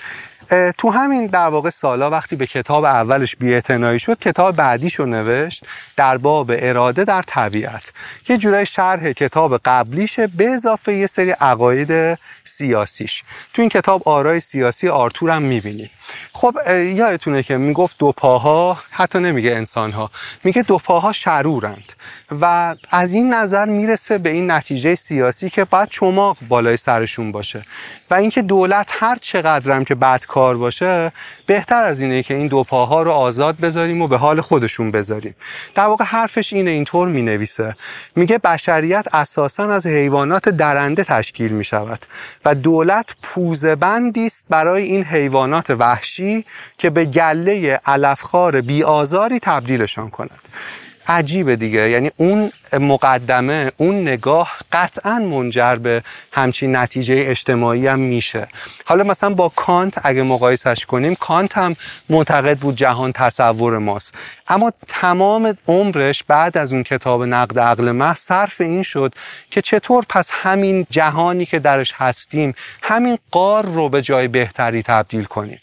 [0.78, 5.66] تو همین در واقع سالا وقتی به کتاب اولش بیاعتنایی شد کتاب بعدیش رو نوشت
[5.96, 7.94] در باب اراده در طبیعت
[8.30, 13.24] یه جورای شرح کتاب قبلیشه به اضافه یه سری عقاید سیاسیش.
[13.54, 15.92] تو این کتاب آرای سیاسی آرتور هم می‌بینی.
[16.34, 16.56] خب
[16.96, 20.12] یادتونه که می‌گفت دو پاها حتی نمیگه انسانها
[20.44, 21.94] میگه دو پاها شرورند.
[22.32, 27.66] و از این نظر می‌رسه به این نتیجه سیاسی که باید چماق بالای سرشون باشه.
[28.10, 31.12] و اینکه دولت هر چقدرم که بدکار باشه
[31.46, 35.36] بهتر از اینه که این دو پاها رو آزاد بذاریم و به حال خودشون بذاریم.
[35.76, 37.74] در واقع حرفش اینه اینطور می نویسه
[38.16, 42.06] میگه بشریت اساسا از حیوانات درنده تشکیل می شود
[42.46, 46.46] و دولت پوزه بندی است برای این حیوانات وحشی
[46.78, 50.50] که به گله علفخوار بیآزاری تبدیلشان کند.
[51.08, 51.90] عجیبه دیگه.
[51.90, 58.48] یعنی اون مقدمه اون نگاه قطعا منجر به همچین نتیجه اجتماعی هم میشه.
[58.86, 61.76] حالا مثلا با کانت اگه مقایسش کنیم کانت هم
[62.10, 64.14] معتقد بود جهان تصور ماست.
[64.48, 69.14] اما تمام عمرش بعد از اون کتاب نقد عقل محض صرف این شد
[69.52, 72.54] که چطور پس همین جهانی که درش هستیم
[72.84, 75.60] همین قار رو به جای بهتری تبدیل کنیم.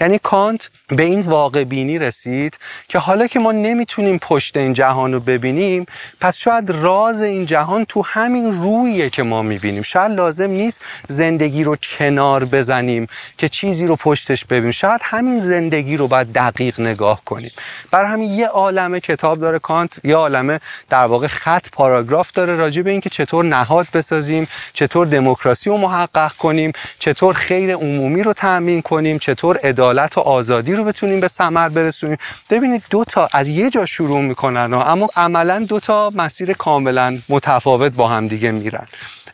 [0.00, 2.58] یعنی کانت به این واقع بینی رسید
[2.88, 5.86] که حالا که ما نمی‌تونیم پشت این جهان رو ببینیم
[6.20, 9.82] پس شاید راز این جهان تو همین رویه که ما می‌بینیم.
[9.82, 13.06] شاید لازم نیست زندگی رو کنار بزنیم
[13.38, 14.70] که چیزی رو پشتش ببینیم.
[14.70, 17.50] شاید همین زندگی رو باید دقیق نگاه کنیم.
[17.90, 22.82] برای همین یه عالمه کتاب داره کانت یه عالمه در واقع خط پاراگراف داره راجع
[22.82, 28.82] به اینکه چطور نهاد بسازیم چطور دموکراسی رو محقق کنیم چطور خیر عمومی رو تأمین
[28.82, 32.16] کنیم چطور عدالت و آزادی رو بتونیم به ثمر برسونیم.
[32.50, 37.92] ببینید دو تا از یه جا شروع می‌کنن اما عملا دو تا مسیر کاملا متفاوت
[37.92, 38.86] با هم دیگه میرن.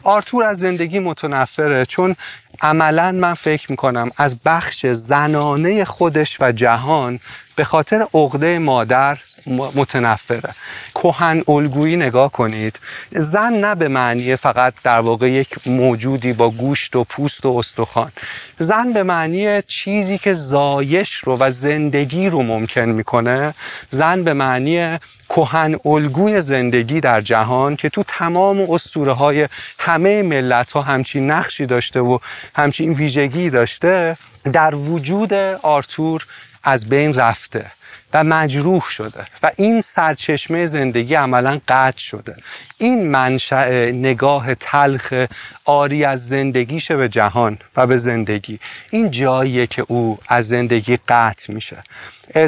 [0.02, 2.16] آرتور از زندگی متنفره چون
[2.62, 7.20] عملا من فکر می‌کنم از بخش زنانه خودش و جهان
[7.56, 10.54] به خاطر عقده مادر متنفره.
[10.94, 12.80] کهن الگویی نگاه کنید.
[13.10, 18.12] زن نه به معنی فقط در واقع یک موجودی با گوشت و پوست و استخوان.
[18.58, 23.54] زن به معنی چیزی که زایش رو و زندگی رو ممکن می‌کنه.
[23.90, 24.98] زن به معنی
[25.28, 29.48] کهن الگوی زندگی در جهان که تو تمام اسطوره های
[29.78, 32.18] همه ملت ها همچین نقشی داشته و
[32.56, 34.16] همچین ویژگی داشته
[34.52, 35.32] در وجود
[35.62, 36.26] آرتور
[36.64, 37.72] از بین رفته.
[38.14, 39.26] و مجروح شده.
[39.42, 42.36] و این سرچشمه زندگی عملا قطع شده.
[42.78, 45.26] این منشأ نگاه تلخ
[45.64, 48.60] آری از زندگیشه به جهان و به زندگی.
[48.90, 51.82] این جاییه که او از زندگی قطع میشه.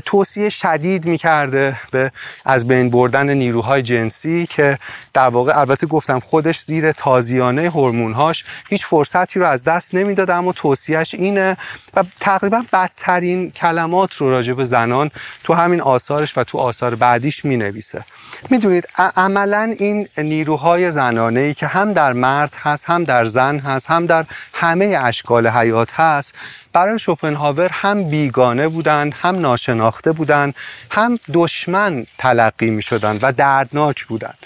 [0.04, 2.12] توصیه شدید می‌کرده به
[2.44, 4.78] از بین بردن نیروهای جنسی که
[5.12, 10.52] در واقع البته گفتم خودش زیر تازیانه هورمونهاش هیچ فرصتی رو از دست نمی‌داد اما
[10.52, 11.56] توصیهش اینه
[11.94, 15.10] و تقریبا بدترین کلمات رو راجع به زنان
[15.44, 18.04] تو همین آثارش و تو آثار بعدیش می‌نویسه.
[18.50, 23.90] می‌دونید عملا این نیروهای زنانه ای که هم در مرد هست هم در زن هست
[23.90, 26.34] هم در همه اشکال حیات هست
[26.74, 30.54] برای شوپنهاور هم بیگانه بودند هم ناشناخته بودند
[30.90, 34.38] هم دشمن تلقی می شدن و دردناک بودند.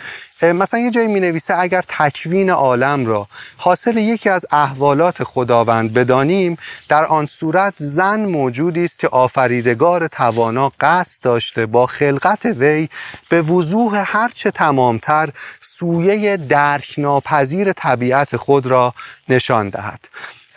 [0.43, 6.57] مثلا یه جایی می نویسه اگر تکوین عالم را حاصل یکی از احوالات خداوند بدانیم
[6.89, 12.89] در آن صورت زن موجودی است که آفریدگار توانا قصد داشته با خلقت وی
[13.29, 15.29] به وضوح هرچه تمامتر
[15.61, 18.95] سویه درک ناپذیر طبیعت خود را
[19.29, 20.09] نشان دهد.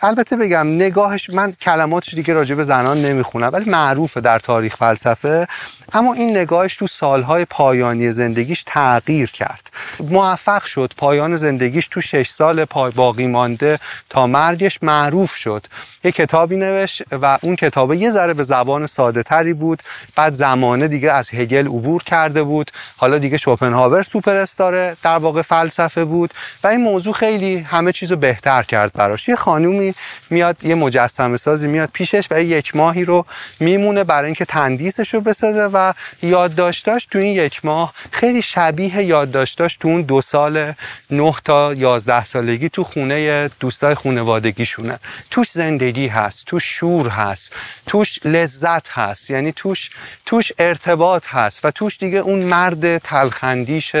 [0.04, 5.48] البته بگم نگاهش من کلماتش دیگه راجع به زنان نمی‌خونم ولی معروفه در تاریخ فلسفه.
[5.92, 9.70] اما این نگاهش تو سالهای پایانی زندگیش تغییر کرد.
[10.00, 13.78] موفق شد پایان زندگیش تو شش سال پای باقی مانده
[14.10, 15.66] تا مرگش معروف شد.
[16.04, 19.82] یه کتابی نوشت و اون کتابه یه ذره به زبان ساده تری بود.
[20.16, 22.70] بعد زمانه دیگه از هگل عبور کرده بود.
[22.96, 26.34] حالا دیگه شوپنهاور سوپر استاره در واقع فلسفه بود.
[26.64, 29.28] و این موضوع خیلی همه چیزو بهتر کرد براش.
[29.28, 29.91] یه خانومی
[30.30, 33.26] میاد یه مجسمه سازی میاد پیشش و یک ماهی رو
[33.60, 35.92] میمونه برای اینکه تندیسش رو بسازه و
[36.22, 40.72] یادداشتاش تو این یک ماه خیلی شبیه یادداشتاش تو اون دو سال
[41.10, 44.98] 9 تا 11 سالگی تو خونه دوستای خانوادگیشونه.
[45.30, 47.52] توش زندگی هست توش شور هست
[47.86, 49.90] توش لذت هست یعنی توش
[50.26, 53.92] توش ارتباط هست و توش دیگه اون مرد تلخندیش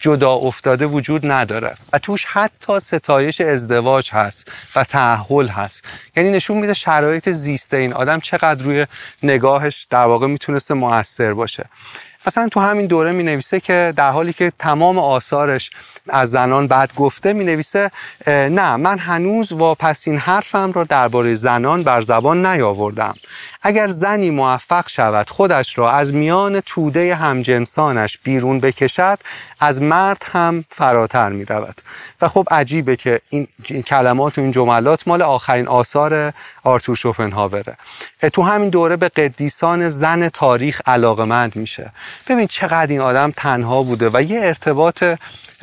[0.00, 1.74] جدا افتاده وجود نداره.
[1.92, 4.84] و توش حتی ستایش ازدواج هست و
[5.46, 5.82] تعهل هست.
[6.16, 8.86] یعنی نشون میده شرایط زیسته این آدم چقدر روی
[9.22, 11.64] نگاهش در واقع می‌تونسته موثر باشه.
[12.26, 15.70] مثلا تو همین دوره می نویسه که در حالی که تمام آثارش
[16.08, 17.90] از زنان بعد گفته می نویسه
[18.26, 23.14] نه من هنوز واپسین حرفم را درباره زنان بر زبان نیاوردم.
[23.62, 29.18] اگر زنی موفق شود خودش را از میان توده همجنسانش بیرون بکشد
[29.60, 31.80] از مرد هم فراتر می رود
[32.20, 33.48] و خب عجیبه که این
[33.86, 36.32] کلمات و این جملات مال آخرین آثار
[36.62, 37.76] آرتور شوپنهاوره.
[38.32, 41.92] تو همین دوره به قدیسان زن تاریخ علاقمند میشه.
[42.28, 45.04] ببین چقدر این آدم تنها بوده و یه ارتباط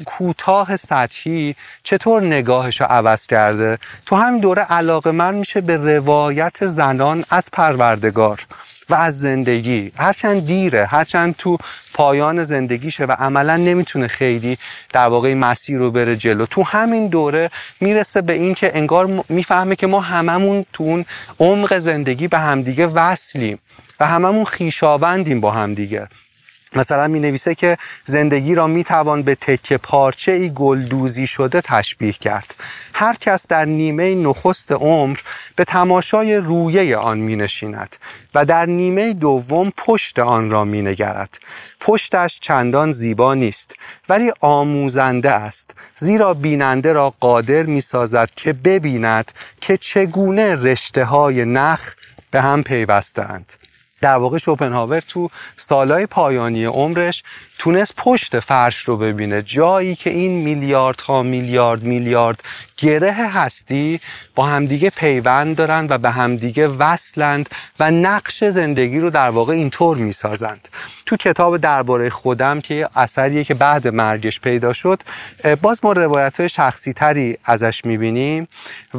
[0.06, 3.78] کوتاه سطحی چطور نگاهش رو عوض کرده.
[4.06, 8.46] تو همین دوره علاقه من میشه به روایت زنان از پروردگار.
[8.90, 9.92] و از زندگی.
[9.98, 11.58] هرچند دیره هرچند تو
[11.94, 14.58] پایان زندگیشه و عملا نمی‌تونه خیلی
[14.94, 16.46] در واقع مسیر رو بره جلو.
[16.46, 17.50] تو همین دوره
[17.82, 21.06] می‌رسه به این که انگار می‌فهمه که ما هممون تو اون
[21.40, 23.60] عمق زندگی به همدیگه وصلیم
[24.00, 26.08] و هممون خیشاوندیم با همدیگه.
[26.76, 32.12] مثلا می نویسه که زندگی را می توان به تکه پارچه ای گلدوزی شده تشبیه
[32.12, 32.56] کرد.
[32.94, 35.18] هر کس در نیمه نخست عمر
[35.56, 37.96] به تماشای رویه آن می نشیند
[38.36, 41.40] و در نیمه دوم پشت آن را می نگرد
[41.80, 43.72] پشتش چندان زیبا نیست
[44.10, 45.76] ولی آموزنده است.
[45.96, 49.32] زیرا بیننده را قادر می سازد که ببیند
[49.62, 51.94] که چگونه رشته های نخ
[52.32, 53.54] به هم پیوستند
[54.02, 57.24] در واقع شوپنهاور تو سالهای پایانی عمرش
[57.60, 59.42] تونست پشت فرش رو ببینه.
[59.42, 62.44] جایی که این میلیارد ها میلیارد میلیارد
[62.78, 64.00] گره هستی
[64.36, 67.50] با همدیگه پیوند دارن و به همدیگه وصلند
[67.80, 70.68] و نقش زندگی رو در واقع اینطور می‌سازند.
[71.06, 75.02] تو کتاب درباره خودم که اثریه که بعد مرگش پیدا شد
[75.62, 78.48] باز ما روایت های شخصی تری ازش می‌بینیم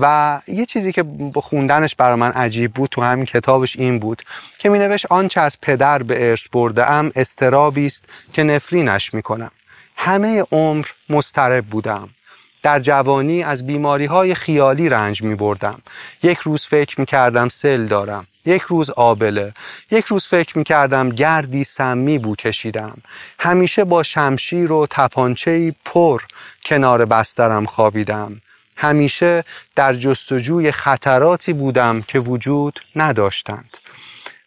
[0.01, 1.05] و یه چیزی که
[1.35, 4.23] خوندنش برای من عجیب بود تو همین کتابش این بود
[4.59, 9.51] که مینوشت آنچه از پدر به ارث برده ام استرابی است که نفرینش می‌کنم
[9.97, 12.09] همه عمر مسترب بودم
[12.66, 15.82] در جوانی از بیماری های خیالی رنج می بردم.
[16.23, 18.27] یک روز فکر می کردم سل دارم.
[18.44, 19.52] یک روز آبله.
[19.90, 23.02] یک روز فکر می کردم گردی سمی بو کشیدم.
[23.39, 26.23] همیشه با شمشیر و تپانچهی پر
[26.64, 28.40] کنار بسترم خوابیدم.
[28.77, 29.44] همیشه
[29.77, 33.77] در جستجوی خطراتی بودم که وجود نداشتند.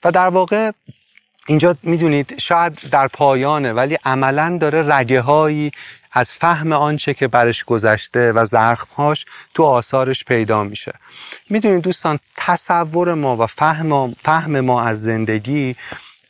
[0.03, 0.71] و در واقع
[1.49, 5.71] اینجا می‌دونید شاید در پایانه ولی عملا داره رگه هایی
[6.11, 10.93] از فهم آنچه که برش گذشته و زخمهاش تو آثارش پیدا میشه.
[11.49, 15.75] می‌دونید دوستان تصور ما و فهم, فهم ما از زندگی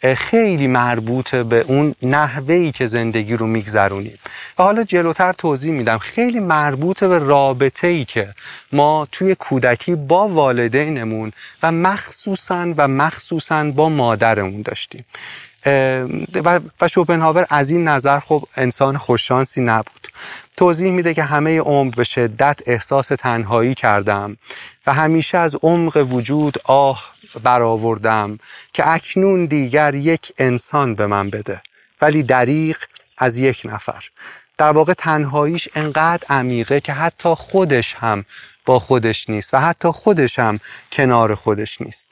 [0.04, 4.20] خیلی مربوط به اون نحوهی که زندگی رو میگذرونیم.
[4.60, 5.98] و حالا جلوتر توضیح میدم.
[5.98, 8.34] خیلی مربوط به رابطه ای که
[8.72, 11.32] ما توی کودکی با والدینمون
[11.64, 15.06] و مخصوصا و مخصوصا با مادرمون داشتیم.
[16.80, 20.08] و شوپنهاور از این نظر خب انسان خوششانسی نبود.
[20.60, 24.38] توضیح میده که همه عمر به شدت احساس تنهایی کردم
[24.88, 27.14] و همیشه از عمق وجود آه
[27.44, 28.40] برآوردم
[28.74, 31.62] که اکنون دیگر یک انسان به من بده
[32.02, 32.78] ولی دریق
[33.18, 34.06] از یک نفر.
[34.58, 38.26] در واقع تنهاییش انقدر عمیقه که حتی خودش هم
[38.66, 40.60] با خودش نیست و حتی خودش هم
[40.92, 42.08] کنار خودش نیست.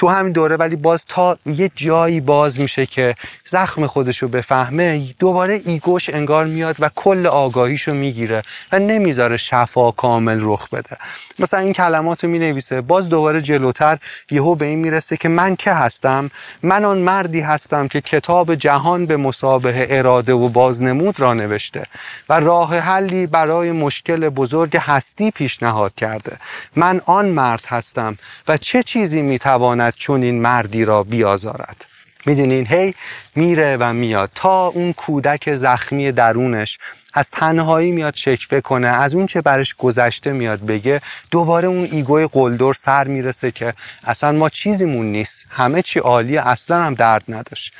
[0.00, 3.14] تو همین دوره ولی باز تا یه جایی باز میشه که
[3.44, 10.38] زخم خودشو بفهمه دوباره ایگوش انگار میاد و کل آگاهیشو می‌گیره و نمی‌ذاره شفا کامل
[10.40, 10.96] رخ بده.
[11.38, 13.98] مثلا این کلماتو می‌نویسه باز دوباره جلوتر
[14.30, 16.30] یهو به این می‌رسه که من که هستم؟
[16.62, 21.86] من آن مردی هستم که کتاب جهان به مسابه اراده و بازنمود را نوشته
[22.28, 26.36] و راه حلی برای مشکل بزرگ هستی پیشنهاد کرده.
[26.76, 28.18] من آن مرد هستم
[28.48, 31.86] و چه چیزی می‌تواند چون این مردی را بیازارد.
[32.26, 32.94] می‌دونین؟ هی
[33.36, 36.78] میره و میاد تا اون کودک زخمی درونش
[37.14, 41.00] از تنهایی میاد شکوه کنه از اون چه برش گذشته میاد بگه
[41.30, 45.46] دوباره اون ایگوی قلدر سر می‌رسه که اصلا ما چیزیمون نیست.
[45.50, 47.72] همه چی عالیه اصلا هم درد نداشت.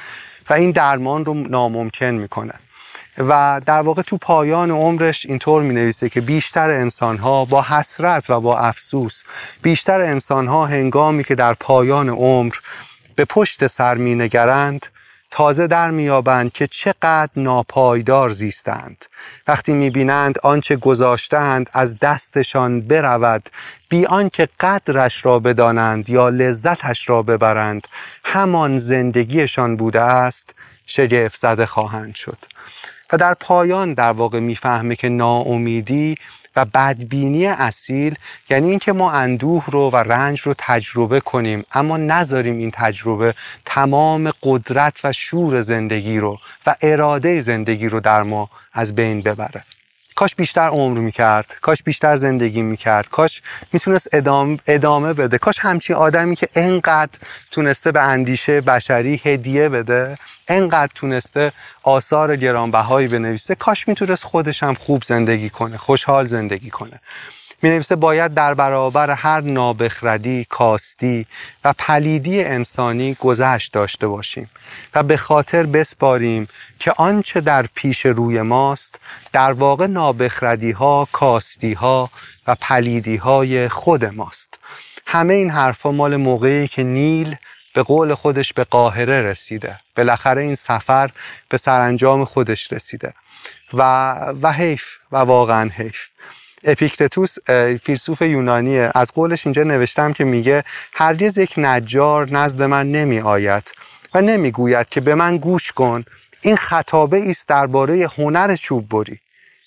[0.50, 2.54] و این درمان رو ناممکن می‌کنه.
[3.28, 8.30] و در واقع تو پایان عمرش اینطور می نویسه که بیشتر انسان ها با حسرت
[8.30, 9.22] و با افسوس
[9.62, 12.54] بیشتر انسان ها هنگامی که در پایان عمر
[13.14, 14.86] به پشت سر می نگرند
[15.30, 19.04] تازه در میابند که چقدر ناپایدار زیستند.
[19.48, 23.42] وقتی می‌بینند آنچه گذاشتند از دستشان برود
[23.88, 27.86] بی آنکه قدرش را بدانند یا لذتش را ببرند
[28.24, 30.54] همان زندگیشان بوده است
[30.86, 32.38] شگفت زده خواهند شد.
[33.12, 36.16] و در پایان در واقع می‌فهمه که ناامیدی
[36.56, 38.14] و بدبینی اصیل
[38.50, 43.34] یعنی اینکه ما اندوه رو و رنج رو تجربه کنیم اما نذاریم این تجربه
[43.64, 49.64] تمام قدرت و شور زندگی رو و اراده زندگی رو در ما از بین ببره.
[50.20, 53.42] کاش بیشتر عمر می‌کرد کاش بیشتر زندگی می‌کرد کاش
[53.72, 57.18] می‌تونست ادامه, ادامه بده کاش همچین آدمی که انقدر
[57.50, 60.18] تونسته به اندیشه بشری هدیه بده
[60.48, 61.52] انقدر تونسته
[61.82, 67.00] آثار گرانبهایی بنویسه کاش می‌تونست خودش هم خوب زندگی کنه خوشحال زندگی کنه.
[67.62, 71.26] می نویسه باید در برابر هر نابخردی، کاستی
[71.64, 74.50] و پلیدی انسانی گذشت داشته باشیم
[74.94, 79.00] و به خاطر بسپاریم که آنچه در پیش روی ماست
[79.32, 82.10] در واقع نابخردی ها، کاستی ها
[82.46, 84.58] و پلیدی های خود ماست.
[85.06, 87.36] همه این حرفا مال موقعی که نیل
[87.74, 89.80] به قول خودش به قاهره رسیده.
[89.96, 91.10] بالاخره این سفر
[91.48, 93.14] به سرانجام خودش رسیده.
[93.72, 93.82] و
[94.42, 96.08] و حیف و واقعا حیف.
[96.64, 97.36] اپیکتتوس
[97.82, 98.90] فیلسوف یونانیه.
[98.94, 100.64] از قولش اینجا نوشتم که میگه
[100.94, 103.72] هرگز یک نجار نزد من نمی آید
[104.14, 106.04] و نمی‌گوید که به من گوش کن.
[106.40, 109.20] این خطابه است درباره هنر چوب بری.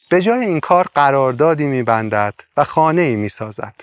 [0.09, 3.73] به جای این کار قراردادی میبندد و خانه ای می‌سازد.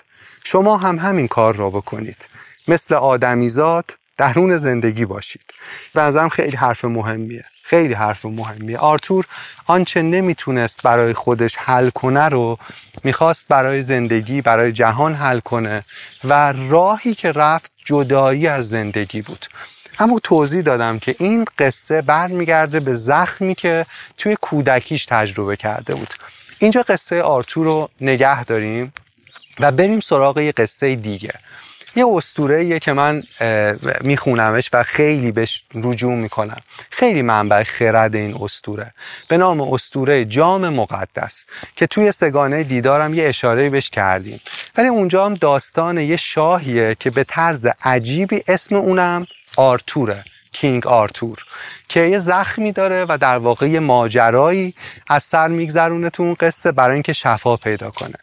[0.43, 2.29] شما هم همین کار را بکنید.
[2.67, 5.41] مثل آدمیزاد درون زندگی باشید.
[5.93, 7.45] به خیلی حرف مهمیه.
[7.63, 8.77] خیلی حرف مهمیه.
[8.77, 9.25] آرتور
[9.67, 12.57] آنچه نمی‌تونست برای خودش حل کنه رو
[13.03, 15.85] می‌خواست برای زندگی برای جهان حل کنه
[16.23, 19.45] و راهی که رفت جدایی از زندگی بود.
[19.99, 23.85] اما توضیح دادم که این قصه برمیگرده به زخمی که
[24.17, 26.13] توی کودکیش تجربه کرده بود.
[26.59, 28.93] اینجا قصه آرتور رو نگه داریم
[29.59, 31.33] و بریم سراغ یه قصه دیگه.
[31.95, 33.23] یه استوره که من
[34.01, 36.57] میخونمش و خیلی بهش رجوع می‌کنم.
[36.89, 38.93] خیلی منبع خرد این استوره
[39.27, 41.45] به نام استوره جام مقدس
[41.75, 44.41] که توی سگانه دیدارم یه اشاره بهش کردیم.
[44.77, 49.27] ولی اونجا هم داستان یه شاهیه که به طرز عجیبی اسم اونم
[49.57, 51.37] آرتوره کینگ آرتور
[51.89, 54.73] که یه زخمی داره و در واقع یه ماجرایی
[55.07, 58.15] از سر میگذرونه تو اون قصه برای اینکه شفا پیدا کنه.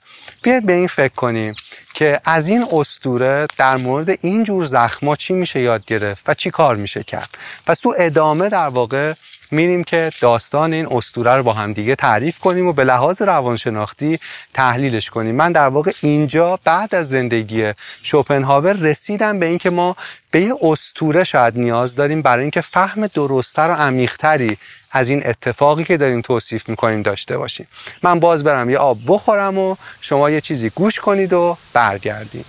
[0.43, 1.55] بیاید به این فکر کنیم.
[1.99, 6.51] که از این استوره در مورد این جور زخما چی میشه یاد گرفت و چی
[6.51, 7.29] کار میشه کرد؟
[7.67, 9.15] پس تو ادامه در واقع
[9.51, 14.19] میریم که داستان این استوره رو با هم دیگه تعریف کنیم و به لحاظ روانشناختی
[14.55, 15.35] تحلیلش کنیم.
[15.35, 17.73] من در واقع اینجا بعد از زندگی
[18.03, 19.97] شوپنهاور رسیدم به اینکه ما
[20.31, 24.57] به یه استوره شاید نیاز داریم برای اینکه فهم درستتر و عمیقتری
[24.93, 27.67] از این اتفاقی که داریم توصیف می‌کنیم داشته باشیم.
[28.03, 32.45] من باز برم یه آب بخورم و شما یه چیزی گوش کنید و برگردیم.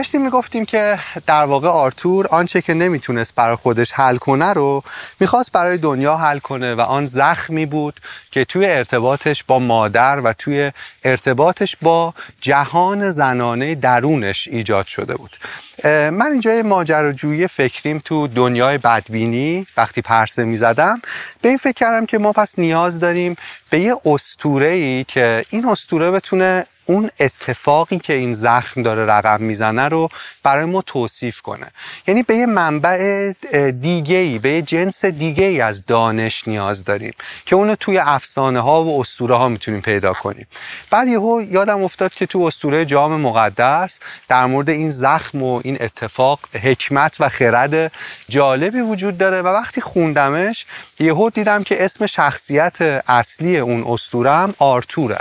[0.00, 4.82] داشتیم می‌گفتیم که در واقع آرتور آنچه که نمی‌تونست برای خودش حل کنه رو
[5.20, 8.00] می‌خواست برای دنیا حل کنه و آن زخمی بود
[8.30, 10.72] که توی ارتباطش با مادر و توی
[11.04, 15.36] ارتباطش با جهان زنانه درونش ایجاد شده بود.
[15.84, 21.02] من اینجا ماجراجویی فکریم تو دنیای بدبینی وقتی پرسه می‌زدم.
[21.42, 23.36] به این فکر کردم که ما پس نیاز داریم
[23.70, 29.42] به یه استوره ای که این استوره بتونه اون اتفاقی که این زخم داره رقم
[29.42, 30.08] می‌زنه رو
[30.42, 31.70] برای ما توصیف کنه.
[32.06, 33.32] یعنی به یه منبع
[33.80, 37.12] دیگه ای به یه جنس دیگه از دانش نیاز داریم
[37.46, 40.46] که اونو توی افسانه ها و اسطوره ها می‌تونیم پیدا کنیم.
[40.90, 45.76] بعد یهو یادم افتاد که تو اسطوره جام مقدس در مورد این زخم و این
[45.80, 47.92] اتفاق حکمت و خرد
[48.28, 50.66] جالبی وجود داره و وقتی خوندمش
[50.98, 55.18] یهو دیدم که اسم شخصیت اصلی اون اسطوره هم آرتوره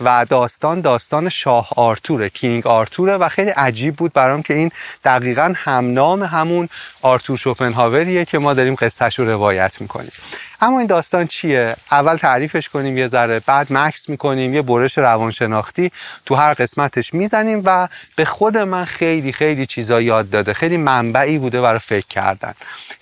[0.00, 4.70] و داستان داستان شاه آرتوره کینگ آرتوره و خیلی عجیب بود برام که این
[5.04, 6.68] دقیقا همنام همون
[7.02, 10.12] آرتور شوپنهاوریه که ما داریم قصهش رو روایت می‌کنیم.
[10.62, 15.90] اما این داستان چیه؟ اول تعریفش کنیم یه ذره بعد مکس می‌کنیم یه برش روانشناختی
[16.26, 21.38] تو هر قسمتش می‌زنیم و به خود من خیلی خیلی چیزا یاد داده خیلی منبعی
[21.38, 22.54] بوده برای فکر کردن.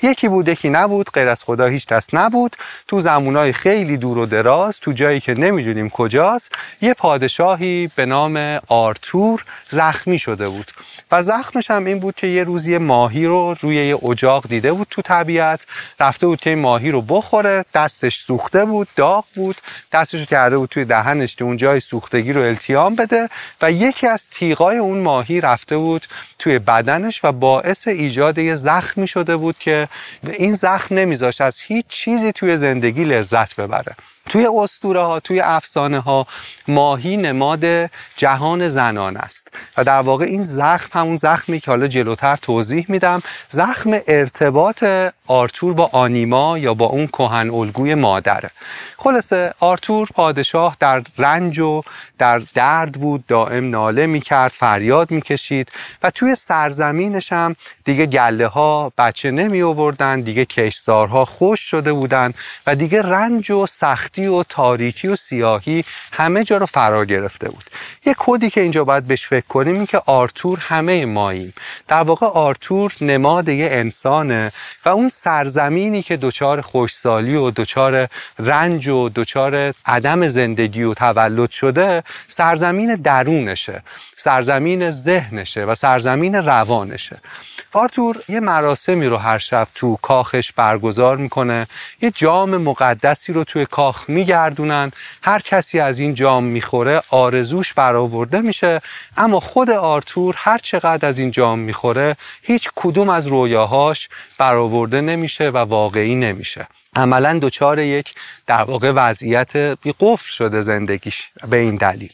[0.02, 2.56] یکی بود یکی نبود غیر از خدا هیچ کس نبود.
[2.88, 8.60] تو زمونای خیلی دور و دراز تو جایی که نمی‌دونیم کجاست یه پادشاهی به نام
[8.68, 10.72] آرتور زخمی شده بود.
[11.12, 14.86] و زخمش هم این بود که یه روزی ماهی رو روی یه اجاق دیده بود
[14.90, 15.66] تو طبیعت
[16.00, 19.56] رفته بود که این ماهی رو بخوره دستش سوخته بود داغ بود
[19.92, 23.28] دستش کرده بود توی دهنش که اون جای سوختگی رو التیام بده
[23.62, 26.06] و یکی از تیغای اون ماهی رفته بود
[26.38, 29.88] توی بدنش و باعث ایجاد یه زخمی شده بود که
[30.22, 33.96] این زخم نمیذاش از هیچ چیزی توی زندگی لذت ببره.
[34.28, 36.26] توی اسطوره ها توی افسانه ها
[36.68, 39.48] ماهی نماد جهان زنان است.
[39.76, 44.84] و در واقع این زخم همون زخمی که حالا جلوتر توضیح میدم زخم ارتباط
[45.26, 48.50] آرتور با آنیما یا با اون کهن الگوی مادره
[48.96, 51.82] خلاصه آرتور پادشاه در رنج و
[52.18, 55.72] در درد بود دائم ناله می‌کرد فریاد می‌کشید
[56.02, 62.34] و توی سرزمینش هم دیگه گله ها بچه نمی آوردن دیگه کشزارها خوش شده بودن
[62.66, 67.64] و دیگه رنج و سختی و تاریکی و سیاهی همه جا رو فرا گرفته بود.
[68.06, 71.54] یه کدی که اینجا باید بهش فکر کنیم این که آرتور همه ماییم.
[71.88, 74.52] در واقع آرتور نماد یه انسانه
[74.84, 78.08] و اون سرزمینی که دچار خوشسالی و دچار
[78.38, 83.82] رنج و دچار عدم زندگی و تولد شده سرزمین درونشه
[84.16, 87.20] سرزمین ذهنشه و سرزمین روانشه.
[87.72, 91.66] آرتور یه مراسمی رو هر شب تو کاخش برگزار می‌کنه
[92.00, 94.92] یه جام مقدسی رو توی کاخ میگردونن.
[95.22, 98.80] هر کسی از این جام می‌خوره آرزوش برآورده میشه.
[99.16, 104.08] اما خود آرتور هر چقدر از این جام می‌خوره هیچ کدوم از رویاهاش
[104.38, 106.68] برآورده نمیشه و واقعی نمیشه.
[106.96, 108.14] عملا دچار یک
[108.46, 109.56] در واقع وضعیت
[110.00, 112.12] قفل شده زندگیش به این دلیل.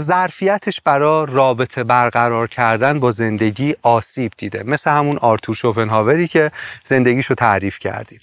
[0.00, 4.62] ظرفیتش برای رابطه برقرار کردن با زندگی آسیب دیده.
[4.66, 6.50] مثل همون آرتور شوپنهاوری که
[6.84, 8.20] زندگیشو تعریف کردیم.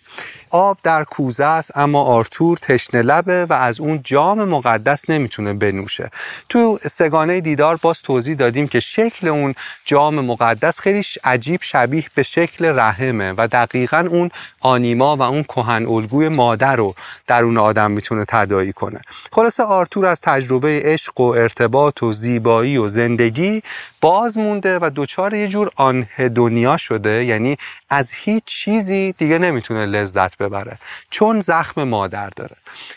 [0.49, 6.11] آب در کوزه است اما آرتور تشنه لبه و از اون جام مقدس نمی‌تونه بنوشه.
[6.49, 9.55] تو سگانه دیدار باز توضیح دادیم که شکل اون
[9.85, 14.29] جام مقدس خیلی عجیب شبیه به شکل رحمه و دقیقا اون
[14.59, 16.95] آنیما و اون کهن الگوی مادر رو
[17.27, 19.01] در اون آدم می‌تونه تدایی کنه.
[19.31, 23.63] خلاصه آرتور از تجربه عشق و ارتباط و زیبایی و زندگی
[24.01, 25.71] باز مونده و دچار یه جور
[26.35, 27.25] دنیا شده.
[27.25, 27.57] یعنی
[27.89, 30.79] از هیچ چیزی دیگه نمی‌تونه لذت ببره
[31.09, 32.55] چون زخم مادر داره.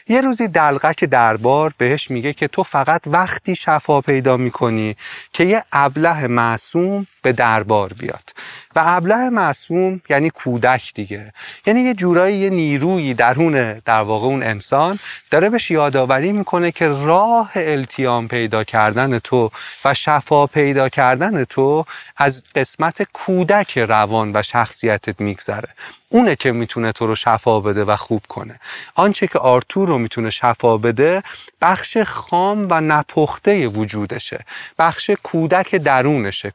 [0.09, 4.97] یه روزی دلقک دربار بهش میگه که تو فقط وقتی شفا پیدا می‌کنی
[5.33, 8.33] که یه ابله معصوم به دربار بیاد.
[8.77, 11.33] و ابله معصوم یعنی کودک دیگه.
[11.67, 14.99] یعنی یه جورایی یه نیرویی درون در واقع اون انسان
[15.31, 19.51] داره بهش یادآوری می‌کنه که راه التیام پیدا کردن تو
[19.85, 21.85] و شفا پیدا کردن تو
[22.17, 25.69] از قسمت کودک روان و شخصیتت میگذره.
[26.09, 28.61] اونه که می‌تونه تو رو شفا بده و خوب کنه.
[28.95, 31.23] آنچه که آرتور رو می‌تونه شفا بده
[31.61, 34.45] بخش خام و نپخته وجودشه.
[34.79, 36.53] بخش کودک درونشه.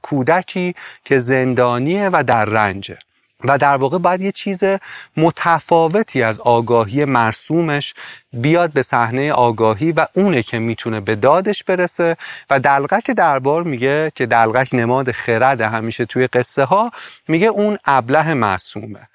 [1.04, 2.98] که زندانیه و در رنجه.
[3.44, 4.64] و در واقع باید یه چیز
[5.18, 7.94] متفاوتی از آگاهی مرسومش
[8.34, 12.18] بیاد به صحنه آگاهی و اونه که می‌تونه به دادش برسه
[12.50, 16.92] و دلغک دربار میگه که دلغک نماد خرد همیشه توی قصه ها
[17.28, 19.08] میگه اون ابله معصومه.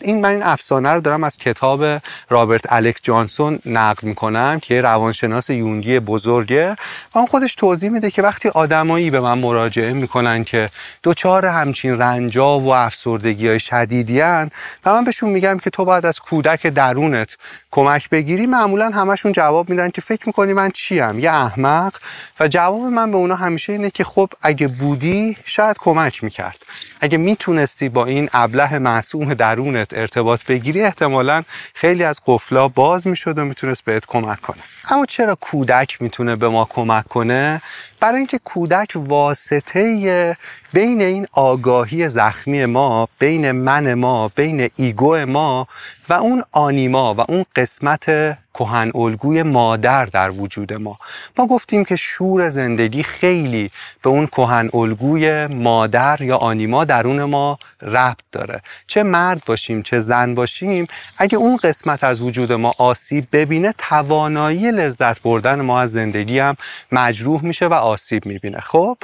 [0.00, 1.84] این من این افسانه رو دارم از کتاب
[2.28, 6.70] رابرت الکس جانسون نقل می‌کنم که روانشناس یونگی بزرگه
[7.14, 10.70] و اون خودش توضیح میده که وقتی آدمایی به من مراجعه می‌کنن که
[11.02, 14.48] دوچار همچین رنجا و افسردگی های شدیدی و
[14.86, 17.36] من بهشون میگم که تو باید از کودک درونت
[17.70, 21.96] کمک بگیری معمولا همشون جواب میدن که فکر می‌کنی من چیم؟ یه احمق.
[22.40, 26.66] و جواب من به اونا همیشه اینه که خب اگه بودی شاید کمک می‌کرد.
[27.00, 31.42] اگه می‌تونستی با این ابله معصوم درونت ارتباط بگیری احتمالا
[31.74, 34.62] خیلی از قفلا باز می‌شد و می‌تونست بهت کمک کنه.
[34.90, 37.62] اما چرا کودک می‌تونه به ما کمک کنه؟
[38.00, 40.36] برای اینکه کودک واسطه
[40.72, 45.66] بین این آگاهی زخمی ما بین من ما بین ایگو ما
[46.08, 50.98] و اون آنیما و اون قسمت کهن الگوی مادر در وجود ما.
[51.38, 53.70] ما گفتیم که شور زندگی خیلی
[54.02, 58.62] به اون کهن الگوی مادر یا آنیما درون ما ربط داره.
[58.86, 60.86] چه مرد باشیم چه زن باشیم
[61.18, 66.56] اگه اون قسمت از وجود ما آسیب ببینه توانایی لذت بردن ما از زندگی هم
[66.92, 68.60] مجروح میشه و آسیب می‌بینه.
[68.60, 68.98] خب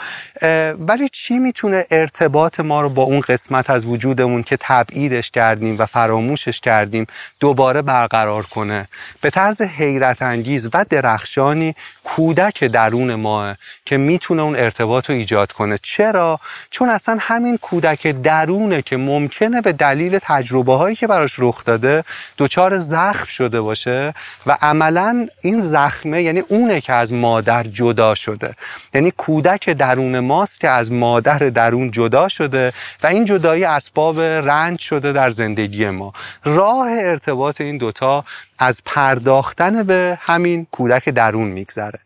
[0.78, 5.86] ولی چی می‌تونه ارتباط ما رو با اون قسمت از وجودمون که تبعیدش کردیم و
[5.86, 7.06] فراموشش کردیم
[7.40, 8.88] دوباره برقرار کنه.
[9.20, 11.74] به طرز حیرت انگیز و درخشانی
[12.04, 15.78] کودک درون ماه که می‌تونه اون ارتباط رو ایجاد کنه.
[15.82, 21.64] چرا؟ چون اصلا همین کودک درونه که ممکنه به دلیل تجربه هایی که براش رخ
[21.64, 22.04] داده
[22.38, 24.14] دچار زخم شده باشه
[24.46, 28.54] و عملا این زخمه یعنی اونه که از مادر جدا شده.
[28.94, 34.78] یعنی کودک درون ماست که از مادر درون جدا شده و این جدایی اسباب رنج
[34.78, 36.12] شده در زندگی ما.
[36.44, 38.24] راه ارتباط این دوتا
[38.58, 41.98] از پرداختن به همین کودک درون میگذره.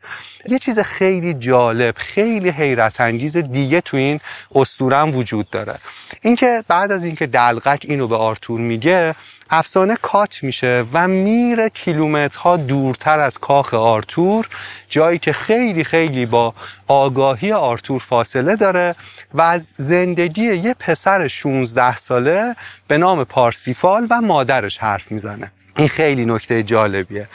[0.48, 4.20] یه چیز خیلی جالب خیلی حیرت انگیز دیگه تو این
[4.54, 5.78] استورم وجود داره.
[6.22, 9.14] اینکه بعد از اینکه دلقک اینو به آرتور میگه
[9.50, 14.48] افسانه کات میشه و میره کیلومترها دورتر از کاخ آرتور
[14.88, 16.54] جایی که خیلی خیلی با
[16.86, 18.94] آگاهی آرتور فاصله داره
[19.34, 22.56] و از زندگی یه پسر 16 ساله
[22.88, 25.52] به نام پارسیفال و مادرش حرف می‌زنه.
[25.76, 27.28] این خیلی نکته جالبیه.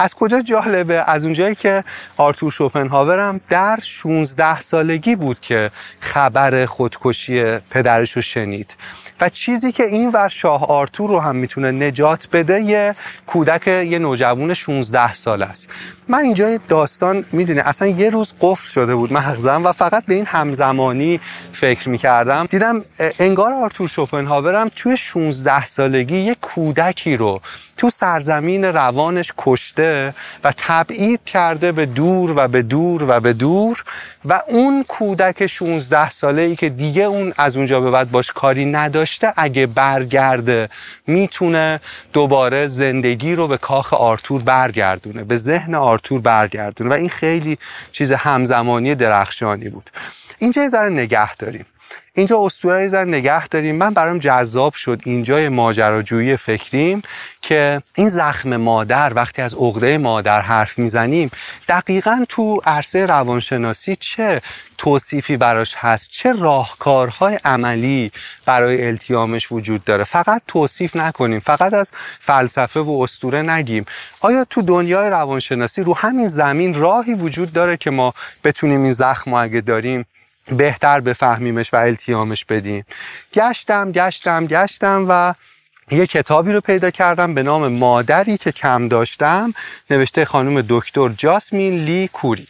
[0.00, 1.84] از کجا جالبه؟ از اونجایی که
[2.16, 5.70] آرتور شوپنهاور در 16 سالگی بود که
[6.00, 8.76] خبر خودکشی پدرش رو شنید.
[9.20, 12.94] و چیزی که این ور شاه آرتور رو هم می‌تونه نجات بده یه
[13.26, 15.68] کودک یه نوجوان 16 سال است.
[16.08, 20.26] من اینجا داستان می‌دونه اصلا یه روز قفل شده بود مغزم و فقط به این
[20.26, 21.20] همزمانی
[21.52, 22.46] فکر می‌کردم.
[22.50, 22.82] دیدم
[23.18, 27.40] انگار آرتور شوپنهاور هم توی 16 سالگی یه کودکی رو
[27.76, 29.89] تو سرزمین روانش کشته
[30.44, 33.84] و تبعید کرده به دور و به دور و به دور
[34.24, 38.64] و اون کودک 16 ساله ای که دیگه اون از اونجا به بعد باش کاری
[38.64, 40.68] نداشته اگه برگرده
[41.06, 41.80] می‌تونه
[42.12, 46.90] دوباره زندگی رو به کاخ آرتور برگردونه به ذهن آرتور برگردونه.
[46.90, 47.58] و این خیلی
[47.92, 49.90] چیز همزمانی درخشانی بود.
[50.38, 51.66] اینجا یه ذره نگه داریم.
[52.14, 53.76] اینجا اسطوره زر نگه داریم.
[53.76, 57.02] من برام جذاب شد اینجای ماجراجویی فکریم
[57.42, 61.30] که این زخم مادر وقتی از عقده مادر حرف می‌زنیم
[61.68, 64.40] دقیقا تو عرصه روانشناسی چه
[64.78, 68.12] توصیفی براش هست؟ چه راهکارهای عملی
[68.46, 73.84] برای التیامش وجود داره؟ فقط توصیف نکنیم فقط از فلسفه و استوره نگیم.
[74.20, 78.14] آیا تو دنیای روانشناسی رو همین زمین راهی وجود داره که ما
[78.44, 80.06] بتونیم این زخم اگه داریم
[80.50, 82.84] بهتر بفهمیمش و التیامش بدیم.
[83.34, 85.34] گشتم گشتم گشتم و
[85.92, 89.52] یه کتابی رو پیدا کردم به نام مادری که کم داشتم
[89.90, 92.46] نوشته خانم دکتر جاسمین لی کوری.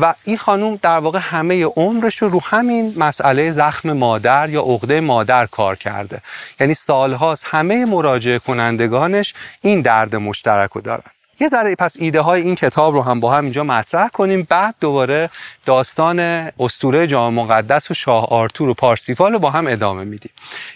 [0.00, 5.00] و این خانم در واقع همه عمرش رو رو همین مسئله زخم مادر یا عقده
[5.00, 6.22] مادر کار کرده.
[6.60, 11.10] یعنی سالهاست همه مراجعه کنندگانش این درد مشترک رو دارن.
[11.40, 14.46] یه ذره پس ایده های این کتاب رو هم با هم اینجا مطرح کنیم.
[14.48, 15.30] بعد دوباره
[15.64, 16.18] داستان
[16.58, 20.30] استوره جامع مقدس و شاه آرتور و پارسیفال رو با هم ادامه میدیم.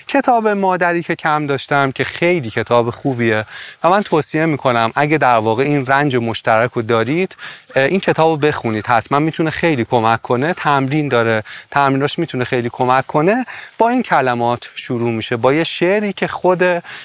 [0.08, 3.44] کتاب مادری که کم داشتم که خیلی کتاب خوبیه
[3.84, 7.36] و من توصیه می‌کنم اگه در واقع این رنج مشترک رو دارید
[7.76, 8.86] این کتاب رو بخونید.
[8.86, 10.54] حتما می‌تونه خیلی کمک کنه.
[10.54, 11.42] تمرین داره.
[11.70, 13.44] تمریناش می‌تونه خیلی کمک کنه.
[13.78, 15.36] با این کلمات شروع میشه.
[15.36, 16.62] با یه شعری که خود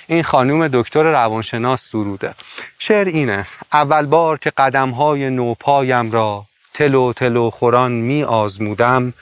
[0.08, 2.34] این خانوم دکتر روانشناس سروده.
[2.80, 9.14] شعر اینه اول بار که قدم های نوپایم را تلو تلو خوران می آزمودم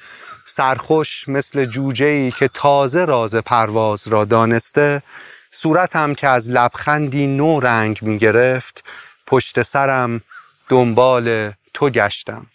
[0.45, 5.03] سرخوش مثل جوجه ای که تازه راز پرواز را دانسته
[5.51, 8.83] صورتم که از لبخندی نو رنگ می گرفت
[9.27, 10.21] پشت سرم
[10.69, 12.47] دنبال تو گشتم.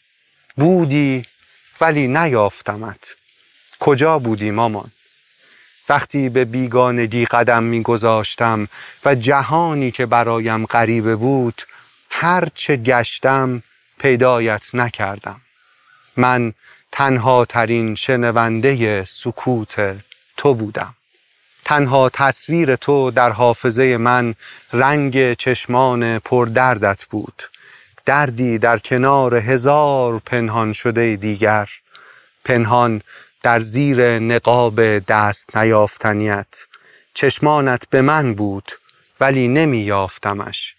[0.57, 1.25] بودی
[1.81, 3.17] ولی نیافتمت.
[3.81, 4.91] کجا بودی مامان؟
[5.91, 8.69] وقتی به بیگانگی قدم میگذاشتم
[9.05, 11.63] و جهانی که برایم غریبه بود
[12.11, 13.63] هرچه گشتم
[13.99, 15.41] پیدایت نکردم.
[16.17, 16.53] من
[16.93, 19.97] تنها ترین شنونده سکوت
[20.37, 20.95] تو بودم.
[21.65, 24.35] تنها تصویر تو در حافظه من
[24.73, 27.43] رنگ چشمان پردردت بود.
[28.07, 31.69] دردی در کنار هزار پنهان شده دیگر.
[32.45, 33.03] پنهان
[33.43, 36.67] در زیر نقاب دست نیافتنیت.
[37.15, 38.73] چشمانت به من بود
[39.21, 40.75] ولی نمی یافتمش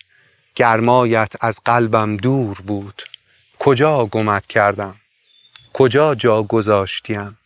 [0.55, 3.03] گرمایت از قلبم دور بود.
[3.59, 4.95] کجا گمت کردم؟
[5.73, 7.38] کجا جا گذاشتیم؟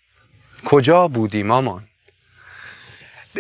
[0.66, 1.88] کجا بودی مامان؟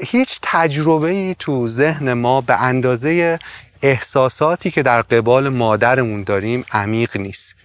[0.03, 3.39] هیچ تجربه ای تو ذهن ما به اندازه
[3.81, 7.55] احساساتی که در قبال مادرمون داریم عمیق نیست.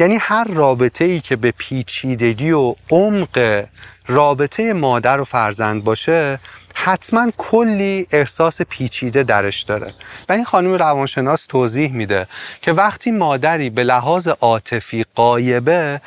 [0.00, 3.64] یعنی هر رابطه ای که به پیچیدگی و عمق
[4.06, 6.40] رابطه مادر و فرزند باشه
[6.74, 9.94] حتما کلی احساس پیچیده درش داره.
[10.28, 12.26] و این خانم روانشناس توضیح میده
[12.62, 16.00] که وقتی مادری به لحاظ عاطفی قایبه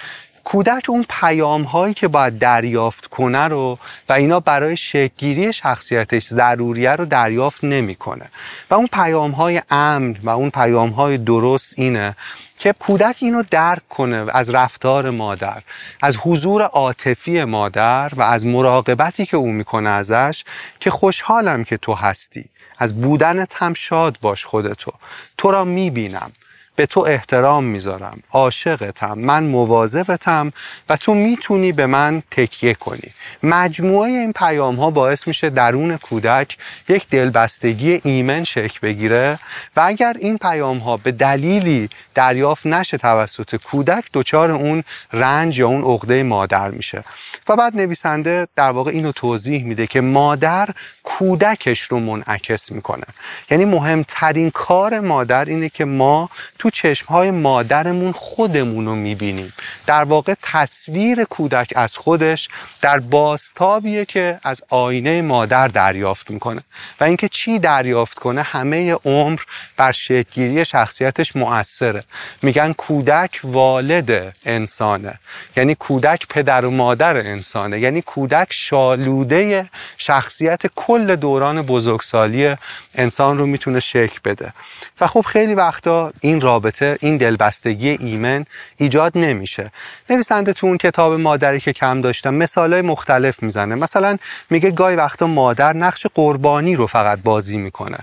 [0.44, 3.80] کودک اون پیام هایی که باید دریافت کنه رو
[4.10, 8.30] و اینا برای شکلگیری شخصیتش ضروریه رو دریافت نمی‌کنه.
[8.70, 12.16] و اون پیام های امن و اون پیام های درست اینه
[12.58, 15.62] که کودک اینو درک کنه از رفتار مادر
[16.02, 20.44] از حضور عاطفی مادر و از مراقبتی که او می‌کنه ازش
[20.80, 22.50] که خوشحالم که تو هستی.
[22.78, 24.92] از بودنت هم شاد باش خودتو.
[25.38, 26.32] تو را می‌بینم.
[26.76, 28.24] به تو احترام می‌ذارم.
[28.32, 30.54] عاشقتم من مواظبتم
[30.90, 33.12] و تو می‌تونی به من تکیه کنی.
[33.44, 39.40] مجموعه این پیام ها باعث میشه درون کودک یک دلبستگی ایمن شکل بگیره
[39.76, 44.84] و اگر این پیام ها به دلیلی دریافت نشه توسط کودک دچار اون
[45.14, 47.04] رنج یا اون عقده مادر میشه.
[47.48, 50.70] و بعد نویسنده در واقع اینو توضیح میده که مادر
[51.04, 53.06] کودکش رو منعکس می‌کنه.
[53.50, 56.30] یعنی مهمترین کار مادر اینه که ما
[56.64, 59.54] تو چشمهای مادرمون خودمون رو می‌بینیم.
[59.86, 62.50] در واقع تصویر کودک از خودش
[62.82, 66.62] در بازتابیه که از آینه مادر دریافت می‌کنه
[67.00, 69.40] و اینکه چی دریافت کنه همه عمر
[69.78, 72.04] بر شکلگیری شخصیتش مؤثره.
[72.42, 75.20] میگن کودک والد انسانه.
[75.58, 77.80] یعنی کودک پدر و مادر انسانه.
[77.80, 82.56] یعنی کودک شالوده شخصیت کل دوران بزرگسالی
[82.96, 84.54] انسان رو می‌تونه شکل بده.
[85.02, 88.46] و خب خیلی وقتا این رابطه این دلبستگی ایمن
[88.78, 89.72] ایجاد نمیشه.
[90.10, 93.76] نویسنده تو اون کتاب مادری که کم داشتم مثالای مختلف می‌زنه.
[93.76, 94.18] مثلا
[94.50, 97.98] میگه گاهی وقتا مادر نقش قربانی رو فقط بازی می‌کنه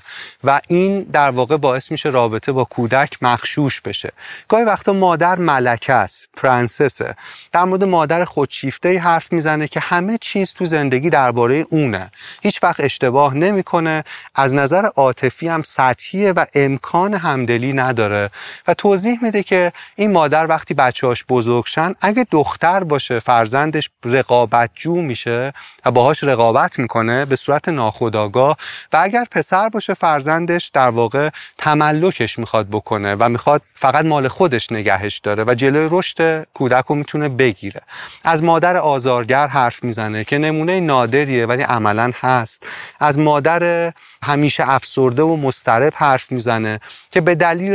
[0.44, 4.12] و این در واقع باعث میشه رابطه با کودک مخشوش بشه.
[4.48, 7.14] گاهی وقتا مادر ملکه است پرنسسه.
[7.52, 12.10] در مورد مادر خودشیفته حرف می‌زنه که همه چیز تو زندگی درباره اونه.
[12.42, 14.04] هیچ وقت اشتباه نمی‌کنه.
[14.34, 18.30] از نظر عاطفی هم سطحیه و امکان همدلی نداره.
[18.66, 25.52] و توضیح میده که این مادر وقتی بچه‌هاش بزرگشن اگه دختر باشه فرزندش رقابتجو میشه
[25.84, 28.56] و باهاش رقابت می‌کنه به صورت ناخودآگاه.
[28.92, 34.72] و اگر پسر باشه فرزندش در واقع تملکش می‌خواد بکنه و می‌خواد فقط مال خودش
[34.72, 37.80] نگهش داره و جلوی رشد کودک رو می‌تونه بگیره.
[38.24, 42.66] از مادر آزارگر حرف می‌زنه که نمونه نادریه ولی عملا هست.
[43.00, 43.92] از مادر
[44.22, 46.80] همیشه افسرده و مسترب حرف می‌زنه
[47.10, 47.74] که به دلیل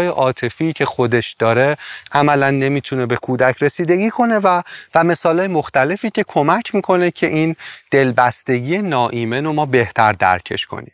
[0.00, 1.76] رنجای عاطفی که خودش داره
[2.12, 4.62] عملا نمی‌تونه به کودک رسیدگی کنه و
[4.94, 7.56] و مثالهای مختلفی که کمک می‌کنه که این
[7.90, 10.92] دلبستگی ناایمن رو ما بهتر درکش کنیم.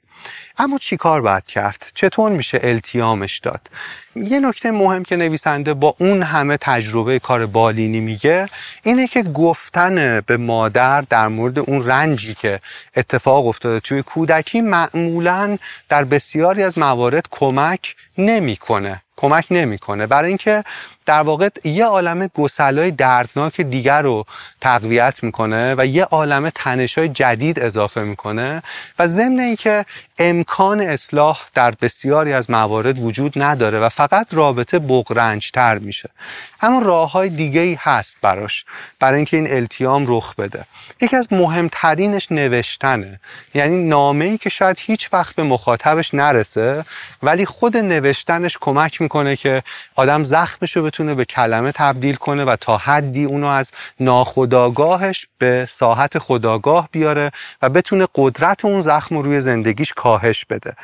[0.59, 3.61] اما چی کار باید کرد؟ چطور میشه التیامش داد؟
[4.17, 8.49] یه نکته مهم که نویسنده با اون همه تجربه کار بالینی میگه
[8.83, 12.61] اینه که گفتن به مادر در مورد اون رنجی که
[12.97, 20.65] اتفاق افتاده توی کودکی معمولا در بسیاری از موارد کمک نمی‌کنه کمک نمی‌کنه برای اینکه
[21.07, 24.25] در واقع یه عالم گسلای دردناک دیگر رو
[24.61, 28.63] تقویت می‌کنه و یه عالم تنشای جدید اضافه می‌کنه
[28.99, 29.85] و ضمن اینکه
[30.19, 34.79] امکان اصلاح در بسیاری از موارد وجود نداره و فقط رابطه
[35.53, 36.11] تر میشه.
[36.61, 38.65] اما راه های دیگه ای هست براش
[39.01, 40.67] برای اینکه این التیام رخ بده.
[41.01, 43.21] یکی از مهمترینش نوشتنه.
[43.55, 46.85] یعنی نامه ای که شاید هیچ وقت به مخاطبش نرسه
[47.23, 49.63] ولی خود نوشتنش کمک می‌کنه که
[49.95, 55.67] آدم زخمش رو رو به کلمه تبدیل کنه و تا حدی اونو از ناخداگاهش به
[55.69, 57.31] ساحت خداگاه بیاره
[57.63, 60.77] و بتونه قدرت اون زخم رو روی زندگیش کاهش بده.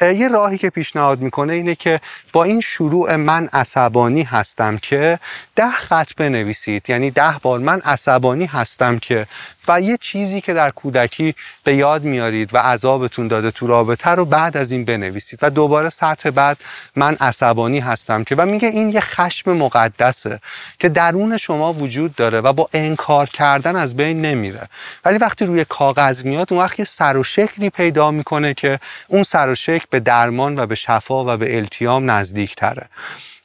[0.00, 2.00] یه راهی که پیشنهاد می‌کنه اینه که
[2.32, 5.18] با این شروع من عصبانی هستم که
[5.56, 6.90] ده خط بنویسید.
[6.90, 9.26] یعنی ده بار من عصبانی هستم که
[9.70, 11.34] و یه چیزی که در کودکی
[11.64, 15.88] به یاد میارید و عذابتون داده تو رابطه رو بعد از این بنویسید و دوباره
[15.88, 16.58] سطح بعد
[16.96, 20.40] من عصبانی هستم که و میگه این یه خشم مقدسه
[20.78, 24.68] که درون شما وجود داره و با انکار کردن از بین نمیره.
[25.04, 29.22] ولی وقتی روی کاغذ میاد اون وقت یه سر و شکلی پیدا می‌کنه که اون
[29.22, 32.88] سر و شکل به درمان و به شفا و به التیام نزدیک تره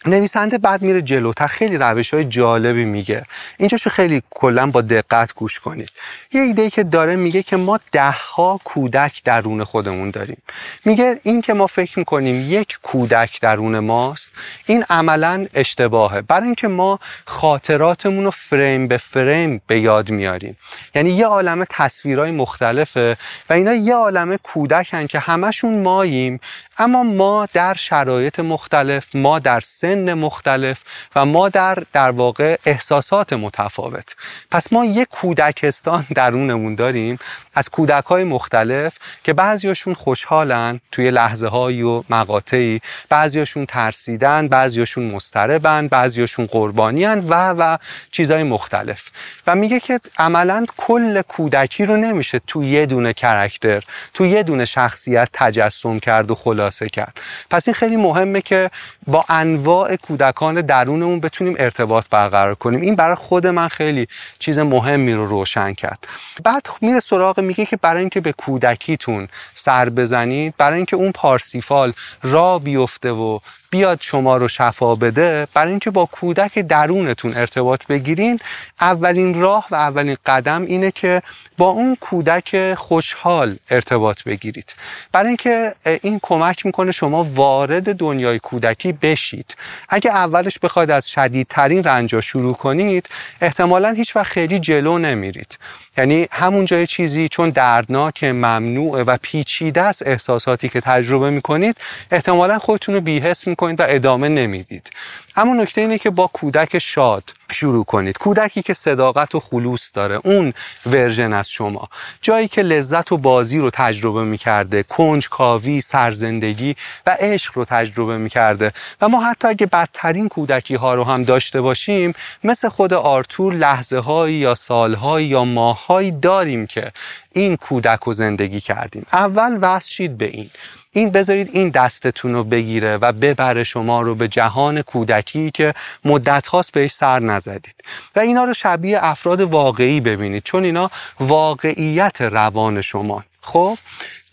[0.08, 3.26] نویسنده بعد میره جلوتر خیلی روش های جالبی میگه.
[3.58, 5.90] اینجاشو خیلی کلا با دقت گوش کنید.
[6.34, 10.38] یه ایده که داره میگه که ما دهها کودک درون خودمون داریم.
[10.86, 14.32] میگه این که ما فکر می‌کنیم یک کودک درون ماست
[14.66, 16.22] این عملا اشتباهه.
[16.22, 20.58] برای اینکه ما خاطراتمون رو فریم به فریم به یاد میاریم.
[20.96, 23.18] یعنی یه عالم تصویرهای مختلفه
[23.50, 26.40] و اینا یه عالم کودکن که همشون ماییم.
[26.78, 30.82] اما ما در شرایط مختلف ما در سن مختلف
[31.16, 34.16] و ما در در واقع احساسات متفاوت.
[34.52, 37.18] پس ما یک کودکستان درونمون داریم
[37.56, 42.82] از کودک های مختلف که بعضیاشون خوشحالن توی لحظه های و مقاطعی.
[43.10, 47.78] بعضیاشون ترسیدن بعضیاشون مستربن بعضیاشون قربانیان و و
[48.12, 49.04] چیزهای مختلف.
[49.48, 53.84] و میگه که عملا کل کودکی رو نمیشه تو یه دونه کرکتر
[54.14, 57.18] تو یه دونه شخصیت تجسم کرد و خلاصه کرد.
[57.50, 58.72] پس این خیلی مهمه که
[59.08, 62.82] با انواع کودکان درونمون بتونیم ارتباط برقرار کنیم.
[62.82, 64.08] این برای خود من خیلی
[64.40, 66.00] چیز مهمی رو روشن کرد.
[66.44, 71.94] بعد میره سراغ میگه که برای اینکه به کودکیتون سر بزنید برای اینکه اون پارسیفال
[72.24, 73.40] را بیفته و
[73.76, 78.40] بیاد شما رو شفا بده برای اینکه با کودک درونتون ارتباط بگیرین
[78.82, 81.22] اولین راه و اولین قدم اینه که
[81.58, 84.76] با اون کودک خوشحال ارتباط بگیرید.
[85.12, 89.56] برای اینکه این کمک می‌کنه شما وارد دنیای کودکی بشید.
[89.90, 93.10] اگه اولش بخواید از شدیدترین رنجا شروع کنید
[93.42, 95.58] احتمالا هیچ وقت خیلی جلو نمیرید.
[95.98, 101.78] یعنی همون جای چیزی چون دردناک ممنوع و پیچیده است احساساتی که تجربه می‌کنید
[102.12, 104.90] احتمالا خودتون رو بیهست می‌کنید و ادامه نمی‌دید.
[105.36, 108.18] اما نکته اینه که با کودک شاد شروع کنید.
[108.18, 110.54] کودکی که صداقت و خلوص داره اون
[110.86, 111.90] ورژن از شما.
[112.22, 116.76] جایی که لذت و بازی رو تجربه می‌کرده کنج کاوی سرزندگی
[117.08, 118.72] و عشق رو تجربه می‌کرده.
[119.02, 122.14] و ما حتی اگه بدترین کودکی ها رو هم داشته باشیم
[122.44, 126.92] مثل خود آرتور لحظه هایی یا سالهایی یا ماههایی داریم که
[127.32, 129.06] این کودک رو زندگی کردیم.
[129.14, 130.50] اول وصل به این.
[130.96, 135.74] این بذارید این دستتون رو بگیره و ببره شما رو به جهان کودکی که
[136.06, 137.76] مدت هاست بهش سر نزدید.
[138.16, 143.24] و اینا رو شبیه افراد واقعی ببینید چون اینا واقعیت روان شما.
[143.42, 143.78] خب؟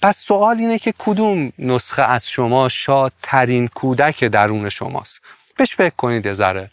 [0.03, 5.21] پس سوال اینه که کدوم نسخه از شما شادترین کودک درون شماست؟
[5.57, 6.71] بهش فکر کنید ذره.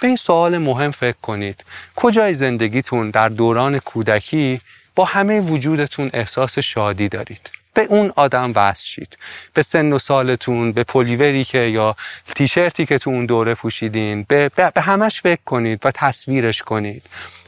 [0.00, 1.64] به این سوال مهم فکر کنید.
[1.96, 4.60] کجای زندگیتون در دوران کودکی
[4.94, 9.18] با همه وجودتون احساس شادی دارید؟ به اون آدم وصل شید.
[9.54, 11.96] به سن و سالتون به پلیوری که یا
[12.34, 17.02] تیشرتی که تو اون دوره پوشیدین به, به همش فکر کنید و تصویرش کنید.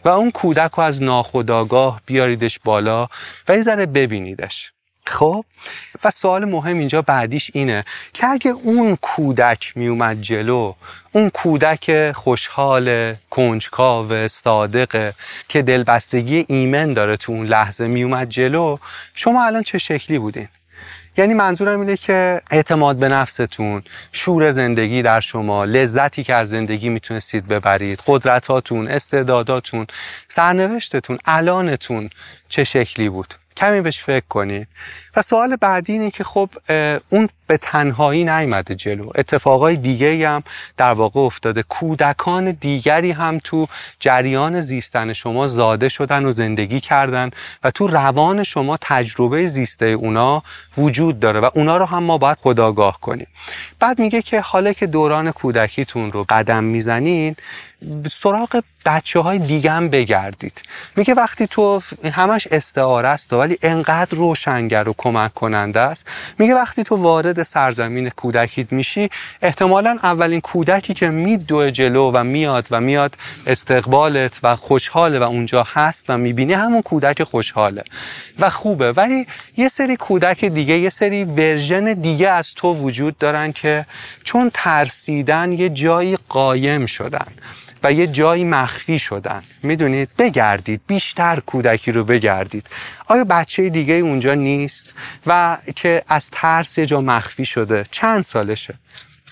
[0.05, 3.09] و اون کودک رو از ناخداگاه بیاریدش بالا
[3.49, 4.73] و یه ذره ببینیدش.
[5.07, 5.45] خب؟
[6.05, 10.74] و سوال مهم اینجا بعدیش اینه که اگه اون کودک میومد جلو
[11.12, 15.15] اون کودک خوشحال کنجکاو صادقه
[15.49, 18.77] که دلبستگی ایمن داره تو اون لحظه میومد جلو
[19.15, 20.49] شما الان چه شکلی بودین؟
[21.16, 26.89] یعنی منظورم اینه که اعتماد به نفستون شور زندگی در شما لذتی که از زندگی
[26.89, 29.87] می‌تونستید ببرید قدرتاتون استعداداتون
[30.29, 32.11] سرنوشتتون الانتون
[32.49, 34.69] چه شکلی بود؟ کمی بهش فکر کنید
[35.16, 36.48] و سوال بعدی اینه که خب
[37.09, 39.10] اون به تنهایی نیامده جلو.
[39.14, 40.43] اتفاقای دیگه هم
[40.76, 41.62] در واقع افتاده.
[41.62, 43.66] کودکان دیگری هم تو
[44.01, 47.30] جریان زیستن شما زاده شدن و زندگی کردن
[47.64, 50.43] و تو روان شما تجربه زیسته اونا
[50.78, 53.26] وجود داره و اونا رو هم ما باید خداگاه کنیم.
[53.80, 57.36] بعد میگه که حالا که دوران کودکیتون رو قدم می‌زنین
[58.10, 60.62] سراغ بچه های هم بگردید.
[60.97, 61.80] میگه وقتی تو
[62.12, 66.07] همش استعاره است ولی انقدر روشنگر و کمک کننده است.
[66.39, 69.11] میگه وقتی تو وارد سرزمین کودکیت میشی
[69.43, 73.16] احتمالا اولین کودکی که میدوه جلو و میاد و میاد
[73.47, 77.85] استقبالت و خوشحاله و اونجا هست و می‌بینی همون کودک خوشحاله
[78.39, 78.93] و خوبه.
[78.93, 79.27] ولی
[79.57, 83.87] یه سری کودک دیگه یه سری ورژن دیگه از تو وجود دارن که
[84.24, 87.27] چون ترسیدن یه جایی قایم شدن.
[87.83, 89.43] و یه جایی مخفی شدن.
[89.63, 90.81] می‌دونید؟ بگردید.
[90.87, 92.67] بیشتر کودکی رو بگردید.
[93.07, 94.95] آیا بچه دیگه اونجا نیست؟
[95.27, 97.87] و که از ترس یه جا مخفی شده.
[97.91, 98.75] چند سالشه؟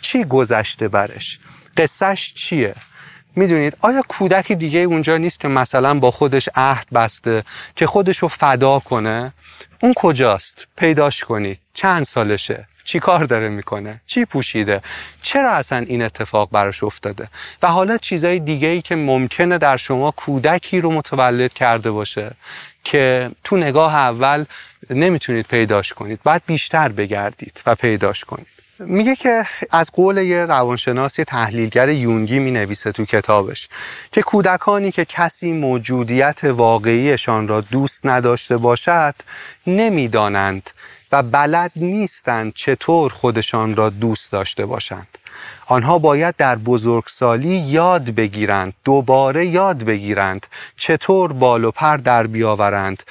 [0.01, 1.39] چی گذشته برش؟
[1.77, 2.75] قصهش چیه؟
[3.37, 7.45] می‌دونید؟ آیا کودک دیگه اونجا نیست که مثلا با خودش عهد بسته
[7.77, 9.33] که خودش رو فدا کنه؟
[9.83, 11.59] اون کجاست؟ پیداش کنید.
[11.75, 14.83] چند سالشه؟ چی کار داره می‌کنه؟ چی پوشیده؟
[15.23, 17.29] چرا اصلا این اتفاق براش افتاده؟
[17.63, 22.31] و حالا چیزای دیگه ای که ممکنه در شما کودکی رو متولد کرده باشه
[22.85, 24.45] که تو نگاه اول
[24.91, 28.47] نمی‌تونید پیداش کنید باید بیشتر بگردید و پیداش کنید.
[28.79, 33.69] میگه که از قول یه روانشناس یه تحلیلگر یونگی می نویسه تو کتابش
[34.13, 39.15] که کودکانی که کسی موجودیت واقعیشان را دوست نداشته باشد
[39.67, 40.71] نمی‌دانند
[41.13, 45.19] و بلد نیستند چطور خودشان را دوست داشته باشند.
[45.67, 50.47] آنها باید در بزرگسالی یاد بگیرند دوباره یاد بگیرند
[50.77, 53.03] چطور بال و پر در بیاورند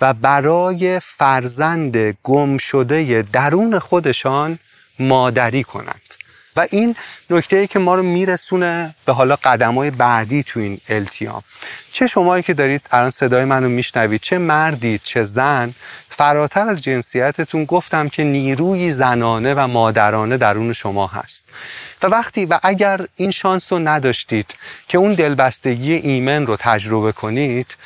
[0.00, 4.58] و برای فرزند گم شده درون خودشان
[4.98, 6.07] مادری کنند.
[6.58, 6.96] و این
[7.30, 11.42] نکته ای که ما رو میرسونه به حالا قدم های بعدی تو این التیام.
[11.92, 15.74] چه شمایی که دارید الان صدای منو میشنوید چه مردید چه زن
[16.08, 21.44] فراتر از جنسیتتون گفتم که نیروی زنانه و مادرانه درون شما هست.
[22.02, 24.46] و وقتی و اگر این شانس رو نداشتید
[24.88, 27.76] که اون دلبستگی ایمن رو تجربه کنید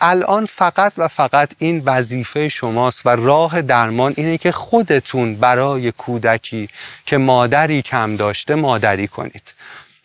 [0.00, 6.68] الان فقط و فقط این وظیفه شماست و راه درمان اینه که خودتون برای کودکی
[7.06, 9.54] که مادری کم داشته مادری کنید.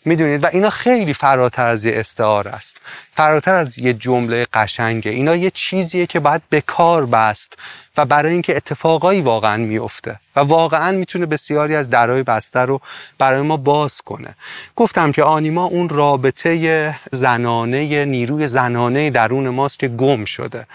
[0.05, 2.77] می‌دونید؟ و اینا خیلی فراتر از یه استعاره است.
[3.15, 5.11] فراتر از یه جمله قشنگه.
[5.11, 7.53] اینا یه چیزیه که باید به کار بست
[7.97, 12.81] و برای اینکه اتفاقایی واقعا میفته و واقعا می‌تونه بسیاری از درای بسته رو
[13.17, 14.35] برای ما باز کنه.
[14.75, 20.67] گفتم که آنیما اون رابطه زنانه نیروی زنانه درون ماست که گم شده.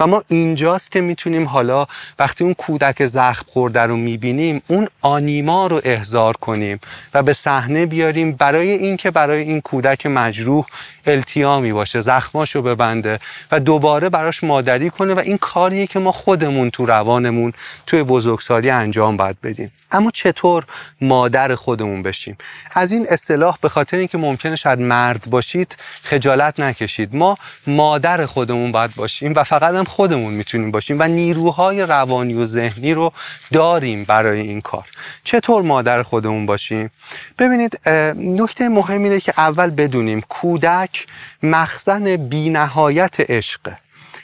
[0.00, 1.86] و ما اینجاست که می‌تونیم حالا
[2.18, 6.80] وقتی اون کودک زخم خورده رو می‌بینیم اون آنیما رو احضار کنیم
[7.14, 10.66] و به صحنه بیاریم برای اینکه برای این کودک مجروح
[11.06, 13.18] التیامی باشه زخماشو ببنده
[13.52, 17.52] و دوباره براش مادری کنه و این کاریه که ما خودمون تو روانمون
[17.86, 19.72] توی بزرگسالی انجام باید بدیم.
[19.92, 20.64] اما چطور
[21.00, 22.38] مادر خودمون بشیم؟
[22.72, 27.16] از این اصطلاح به خاطر اینکه ممکنه شاید مرد باشید خجالت نکشید.
[27.16, 27.36] ما
[27.66, 32.94] مادر خودمون باید باشیم و فقط هم خودمون می‌تونیم باشیم و نیروهای روانی و ذهنی
[32.94, 33.12] رو
[33.52, 34.84] داریم برای این کار.
[35.24, 36.90] چطور مادر خودمون باشیم؟
[37.38, 41.06] ببینید نکته مهم اینه که اول بدونیم کودک
[41.42, 43.78] مخزن بینهایت عشقه.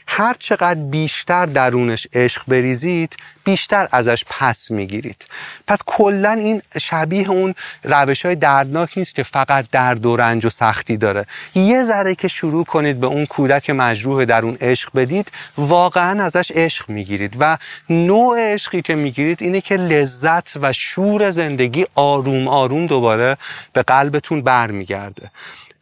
[0.07, 5.27] هر چقدر بیشتر درونش عشق بریزید بیشتر ازش پس می‌گیرید.
[5.67, 10.51] پس کلا این شبیه اون روش های دردناک نیست که فقط درد و رنج و
[10.51, 11.27] سختی داره.
[11.55, 16.53] یه ذره که شروع کنید به اون کودک مجروح در اون عشق بدید واقعا ازش
[16.55, 17.37] عشق می‌گیرید.
[17.41, 17.59] و
[17.91, 23.37] نوع عشقی که می‌گیرید اینه که لذت و شور زندگی آروم آروم دوباره
[23.73, 25.31] به قلبتون برمیگرده.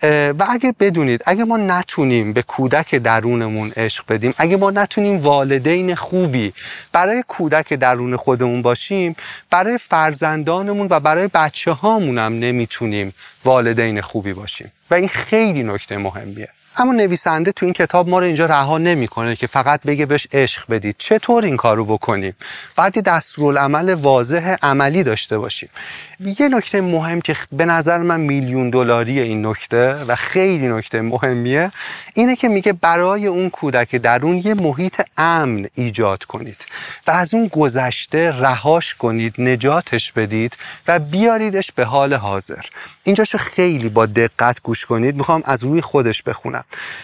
[0.03, 5.95] و اگه بدونید اگه ما نتونیم به کودک درونمون عشق بدیم اگه ما نتونیم والدین
[5.95, 6.53] خوبی
[6.93, 9.17] برای کودک درون خودمون باشیم
[9.51, 13.15] برای فرزندانمون و برای بچه هامون هم نمی‌تونیم
[13.45, 14.73] والدین خوبی باشیم.
[14.91, 16.49] و این خیلی نکته مهمیه.
[16.77, 20.65] اما نویسنده تو این کتاب ما رو اینجا رها نمی‌کنه که فقط بگه بهش عشق
[20.71, 20.95] بدید.
[20.99, 22.37] چطور این کارو بکنیم؟
[22.77, 25.69] بعد دستورالعمل واضح عملی داشته باشیم.
[26.21, 31.73] یه نکته مهم که به نظر من میلیون دلاری این نکته و خیلی نکته مهمیه
[32.15, 36.67] اینه که میگه برای اون کودک درون یه محیط امن ایجاد کنید
[37.07, 40.57] و از اون گذشته رهاش کنید نجاتش بدید
[40.89, 42.65] و بیاریدش به حال حاضر.
[43.05, 45.17] اینجاشو خیلی با دقت گوش کنید.
[45.17, 46.62] می‌خوام از روی خودش بخونم.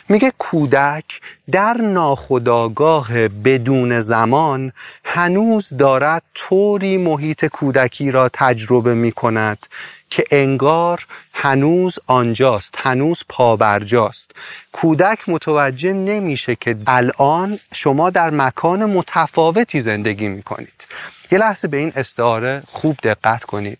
[0.08, 1.20] میگه کودک
[1.50, 4.72] در ناخداگاه بدون زمان
[5.04, 9.66] هنوز دارد طوری محیط کودکی را تجربه می کند
[10.10, 14.30] که انگار هنوز آنجاست هنوز پابرجاست.
[14.72, 20.86] کودک متوجه نمیشه که الان شما در مکان متفاوتی زندگی می‌کنید.
[21.30, 23.78] یه لحظه به این استعاره خوب دقت کنید.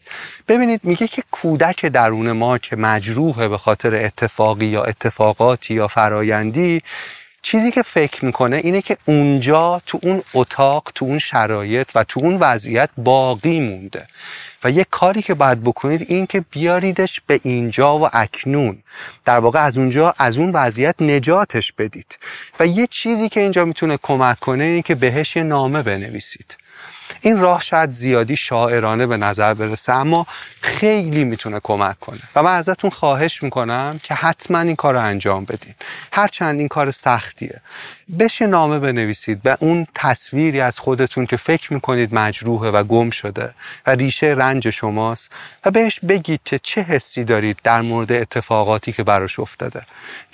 [0.49, 6.83] ببینید میگه که کودک درون ما که مجروحه به خاطر اتفاقی یا اتفاقاتی یا فرایندی
[7.51, 12.21] چیزی که فکر می‌کنه اینه که اونجا تو اون اتاق تو اون شرایط و تو
[12.21, 14.07] اون وضعیت باقی مونده.
[14.65, 18.83] و یه کاری که باید بکنید این که بیاریدش به اینجا و اکنون.
[19.25, 22.19] در واقع از اونجا از اون وضعیت نجاتش بدید.
[22.61, 26.57] و یه چیزی که اینجا می‌تونه کمک کنه اینه که بهش یه نامه بنویسید.
[27.21, 30.27] این راه شاید زیادی شاعرانه به نظر برسه اما
[30.61, 32.21] خیلی می‌تونه کمک کنه.
[32.35, 35.75] و من ازتون خواهش می‌کنم که حتما این کار رو انجام بدین.
[36.13, 37.61] هرچند این کار سختیه.
[38.19, 43.55] بشه نامه بنویسید به اون تصویری از خودتون که فکر می‌کنید مجروحه و گم شده
[43.87, 45.33] و ریشه رنج شماست
[45.65, 49.83] و بهش بگید که چه حسی دارید در مورد اتفاقاتی که براش افتاده.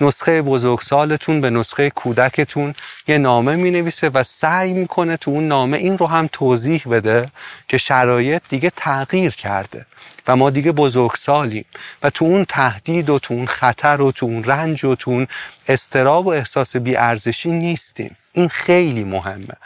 [0.01, 2.75] نسخه بزرگسالتون به نسخه کودکتون
[3.09, 7.29] یه نامه می‌نویسه و سعی می‌کنه تو اون نامه این رو هم توضیح بده
[7.69, 9.87] که شرایط دیگه تغییر کرده.
[10.29, 11.65] و ما دیگه بزرگسالیم.
[12.03, 15.27] و تو اون تهدید و تو اون خطر و تو اون رنج و تو اون
[15.69, 18.17] استراب و احساس بیارزشی نیستیم.
[18.33, 19.57] این خیلی مهمه.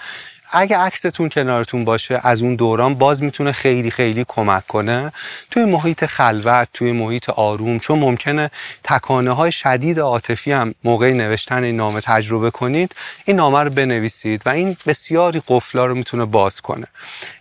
[0.53, 5.13] اگه عکستون کنارتون باشه از اون دوران باز می‌تونه خیلی خیلی کمک کنه.
[5.51, 8.51] توی محیط خلوت توی محیط آروم چون ممکنه
[8.85, 12.95] تکانه های شدید عاطفی هم موقع نوشتن این نامه تجربه کنید
[13.25, 16.87] این نامه رو بنویسید و این بسیاری قفلا رو می‌تونه باز کنه.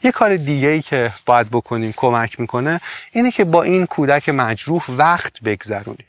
[0.03, 2.81] یه کار دیگه ای که باید بکنیم کمک می‌کنه
[3.11, 6.05] اینه که با این کودک مجروح وقت بگذرونیم.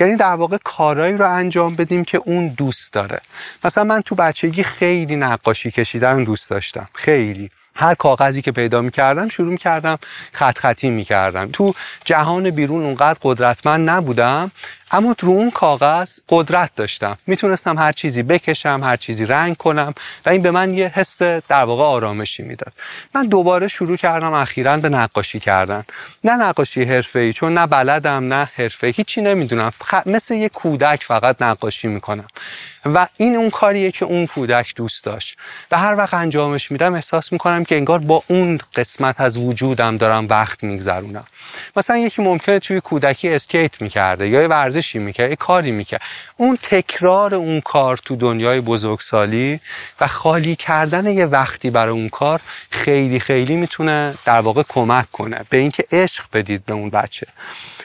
[0.00, 3.20] یعنی در واقع کارایی رو انجام بدیم که اون دوست داره.
[3.64, 6.88] مثلا من تو بچگی خیلی نقاشی کشیدن دوست داشتم.
[6.94, 7.50] خیلی.
[7.74, 9.98] هر کاغذی که پیدا می‌کردم شروع می‌کردم
[10.32, 11.50] خط خطی می‌کردم.
[11.52, 11.74] تو
[12.04, 14.50] جهان بیرون اونقدر قدرتمند نبودم
[14.92, 17.18] اما رو اون کاغذ قدرت داشتم.
[17.26, 19.94] می‌تونستم هر چیزی بکشم هر چیزی رنگ کنم
[20.26, 22.72] و این به من یه حس در واقع آرامشی می‌داد.
[23.14, 25.84] من دوباره شروع کردم اخیرا به نقاشی کردن.
[26.24, 29.72] نه نقاشی حرفه‌ای چون نه بلدم نه حرفه هیچی نمی‌دونم.
[30.06, 32.26] مثل یه کودک فقط نقاشی می‌کنم.
[32.84, 35.36] و این اون کاریه که اون کودک دوست داشت.
[35.70, 40.28] و هر وقت انجامش میدم احساس می‌کنم که انگار با اون قسمت از وجودم دارم
[40.28, 41.24] وقت میگذرونم.
[41.76, 46.00] مثلا یکی ممکنه توی کودکی اسکیت می‌کرده یا ورزش ورزشی می‌کرد یه کاری می‌کرد.
[46.36, 49.60] اون تکرار اون کار تو دنیای بزرگسالی
[50.00, 52.40] و خالی کردن یه وقتی برای اون کار
[52.70, 55.40] خیلی خیلی می‌تونه در واقع کمک کنه.
[55.50, 57.26] به اینکه عشق بدید به اون بچه.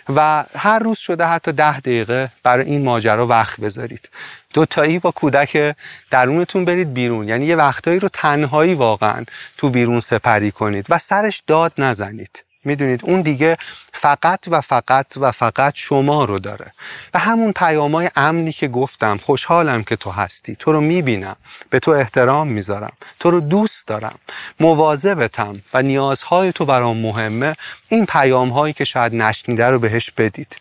[0.09, 4.09] و هر روز شده حتی ده دقیقه برای این ماجرا وقت بذارید.
[4.53, 5.75] دوتایی با کودک
[6.11, 7.27] درونتون برید بیرون.
[7.27, 9.25] یعنی یه وقتایی رو تنهایی واقعا
[9.57, 12.44] تو بیرون سپری کنید و سرش داد نزنید.
[12.65, 13.57] می‌دونید اون دیگه
[13.93, 16.73] فقط و فقط و فقط شما رو داره.
[17.13, 21.35] و همون پیامای امنی که گفتم خوشحالم که تو هستی تو رو می‌بینم
[21.69, 24.19] به تو احترام می‌ذارم تو رو دوست دارم
[24.59, 27.55] مواظبتم و نیازهای تو برام مهمه.
[27.89, 30.57] این پیام هایی که شاید نشنیده رو بهش بدید.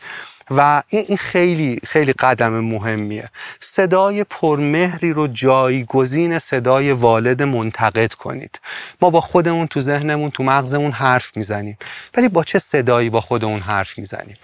[0.50, 3.28] و این خیلی خیلی قدم مهمیه.
[3.60, 8.60] صدای پرمهری رو جایگزین صدای والد منتقد کنید.
[9.00, 11.78] ما با خودمون تو ذهنمون تو مغزمون حرف می‌زنیم.
[12.16, 14.36] ولی با چه صدایی با خودمون حرف می‌زنیم؟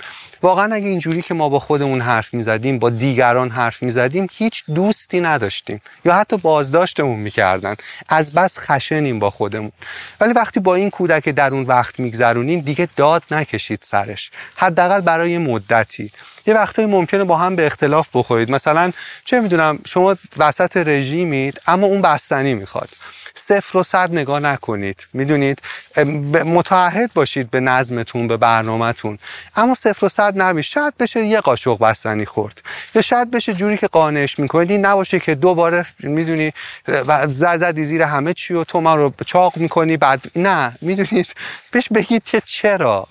[0.43, 5.21] واقعا اگه اینجوری که ما با خودمون حرف می‌زدیم با دیگران حرف می‌زدیم هیچ دوستی
[5.21, 5.81] نداشتیم.
[6.05, 7.77] یا حتی بازداشتمون می‌کردن.
[8.09, 9.73] از بس خشنیم با خودمون.
[10.21, 14.31] ولی وقتی با این کودک در اون وقت میگذرونین دیگه داد نکشید سرش.
[14.57, 15.39] حداقل برای
[15.91, 16.11] مدتی
[16.47, 18.51] یه وقتایی ممکنه با هم به اختلاف بخورید.
[18.51, 18.93] مثلا
[19.25, 22.89] چه می‌دونم شما وسط رژیمید اما اون بستنی می‌خواد.
[23.41, 25.07] صفر و صد نگاه نکنید.
[25.13, 25.63] می‌دونید؟
[26.45, 29.19] متعهد باشید به نظمتون به برنامهتون.
[29.57, 32.63] اما صفر و صد نبید شاید بشه یه قاشق بستنی خورد.
[32.95, 34.71] یا شاید بشه جوری که قانعش می‌کنید.
[34.71, 36.53] این نباشه که دوباره می‌دونی
[37.29, 40.77] زدی زیر همه چی و تو ما رو چاق می‌کنی بعد نه.
[40.81, 41.27] می‌دونید؟
[41.71, 43.07] بهش بگید که چرا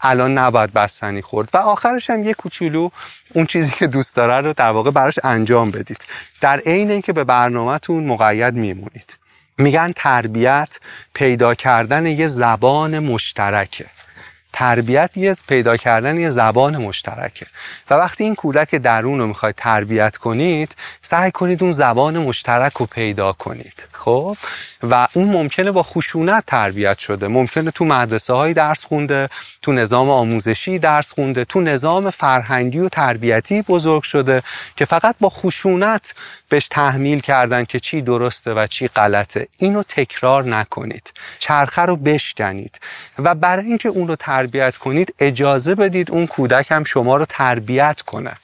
[0.00, 1.48] الان نباید بستنی خورد.
[1.54, 2.88] و آخرش هم یه کوچولو
[3.32, 6.04] اون چیزی که دوست داره رو در واقع براش انجام بدید.
[6.40, 9.23] در عین اینکه به برنامهتون مقید میمونید.
[9.58, 10.78] میگن تربیت
[11.14, 13.86] پیدا کردن یه زبان مشترکه.
[14.54, 17.46] تربیت یه پیدا کردن یه زبان مشترکه.
[17.90, 22.86] و وقتی این کودک درون رو می‌خواید تربیت کنید سعی کنید اون زبان مشترک رو
[22.86, 23.88] پیدا کنید.
[23.92, 24.36] خب؟
[24.82, 27.28] و اون ممکنه با خشونت تربیت شده.
[27.28, 29.28] ممکنه تو مدرسه های درس خونده
[29.62, 34.42] تو نظام آموزشی درس خونده تو نظام فرهنگی و تربیتی بزرگ شده
[34.76, 36.14] که فقط با خشونت
[36.54, 39.48] بهش تحمیل کردن که چی درسته و چی غلطه.
[39.58, 41.12] اینو تکرار نکنید.
[41.38, 42.80] چرخه رو بشکنید.
[43.18, 48.00] و برای اینکه اون رو تربیت کنید اجازه بدید اون کودک هم شما رو تربیت
[48.00, 48.34] کنه.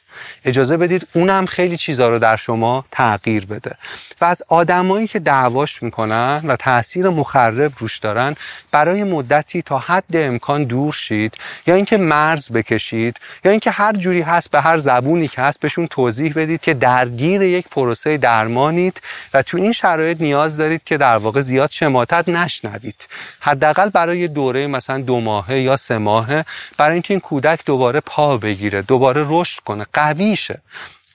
[0.45, 3.77] اجازه بدید اونم خیلی چیزها رو در شما تغییر بده.
[4.21, 8.37] و از آدمایی که دعواش می‌کنن و تاثیر مخرب روش دارن
[8.71, 11.35] برای مدتی تا حد امکان دور شید
[11.67, 15.87] یا اینکه مرز بکشید یا اینکه هر جوری هست به هر زبونی که هست بهشون
[15.87, 19.03] توضیح بدید که درگیر یک پروسه درمانید
[19.35, 23.09] و تو این شرایط نیاز دارید که در واقع زیاد شماتت نشنوید.
[23.41, 26.45] حداقل برای دوره مثلا دو ماهه یا سه ماهه
[26.79, 30.63] برای اینکه این کودک دوباره پا بگیره دوباره رشد کنه قویشه.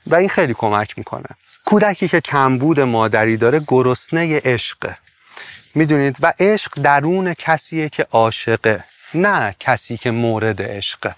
[0.08, 1.30] و این خیلی کمک می‌کنه.
[1.66, 4.98] کودکی که کمبود مادری داره گرسنه عشقه.
[5.76, 11.16] می‌دونید؟ و عشق درون کسیه که عاشقه نه کسی که مورد عشقه.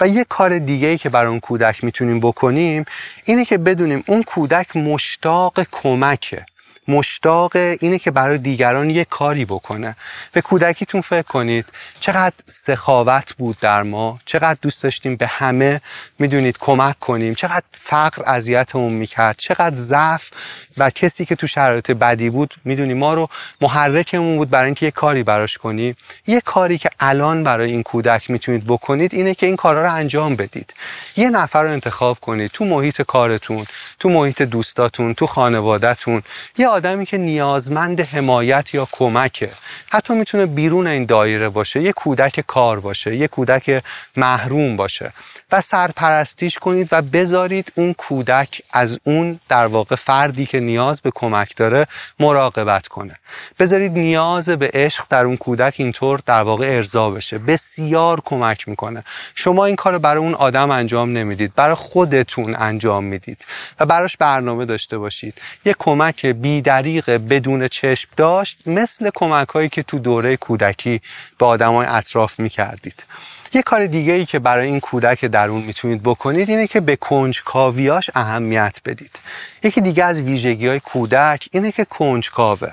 [0.00, 2.84] و یه کار دیگه ای که برای اون کودک می‌تونیم بکنیم
[3.24, 6.46] اینه که بدونیم اون کودک مشتاق کمکه.
[6.88, 9.96] مشتاق اینه که برای دیگران یه کاری بکنه.
[10.32, 11.66] به کودکیتون فکر کنید.
[12.00, 14.18] چقدر سخاوت بود در ما.
[14.24, 15.80] چقدر دوست داشتیم به همه
[16.18, 17.34] می‌دونید کمک کنیم.
[17.34, 19.36] چقدر فقر اذیتمون می‌کرد.
[19.38, 20.30] چقدر ضعف
[20.76, 23.28] و کسی که تو شرایط بدی بود می‌دونی ما رو
[23.60, 25.96] محرکمون بود برای اینکه یه کاری براش کنیم
[26.26, 30.36] یه کاری که الان برای این کودک می‌تونید بکنید اینه که این کارا رو انجام
[30.36, 30.74] بدید.
[31.16, 32.50] یه نفر رو انتخاب کنید.
[32.50, 33.64] تو محیط کارتون
[33.98, 36.22] تو محیط دوستاتون تو خانوادهتون.
[36.58, 39.50] یه آدمی که نیازمند حمایت یا کمکه.
[39.90, 43.82] حتی می‌تونه بیرون این دایره باشه یه کودک کار باشه یه کودک
[44.16, 45.12] محروم باشه.
[45.52, 51.10] و سرپرستیش کنید و بذارید اون کودک از اون در واقع فردی که نیاز به
[51.14, 51.86] کمک داره
[52.20, 53.16] مراقبت کنه.
[53.58, 57.38] بذارید نیاز به عشق در اون کودک اینطور در واقع ارضا بشه.
[57.38, 59.04] بسیار کمک می‌کنه.
[59.34, 63.44] شما این کار برای اون آدم انجام نمی‌دید برای خودتون انجام می‌دید.
[63.80, 65.34] و براش برنامه داشته باشید.
[65.64, 66.26] یه کمک
[66.66, 71.00] بیدریق بدون چشم داشت مثل کمک هایی که تو دوره کودکی
[71.38, 73.04] به آدمای اطراف می‌کردید.
[73.52, 78.10] یه کار دیگه ای که برای این کودک درون می‌تونید بکنید اینه که به کنجکاویاش
[78.14, 79.20] اهمیت بدید.
[79.62, 82.72] یکی دیگه از ویژگی های کودک اینه که کنجکاوه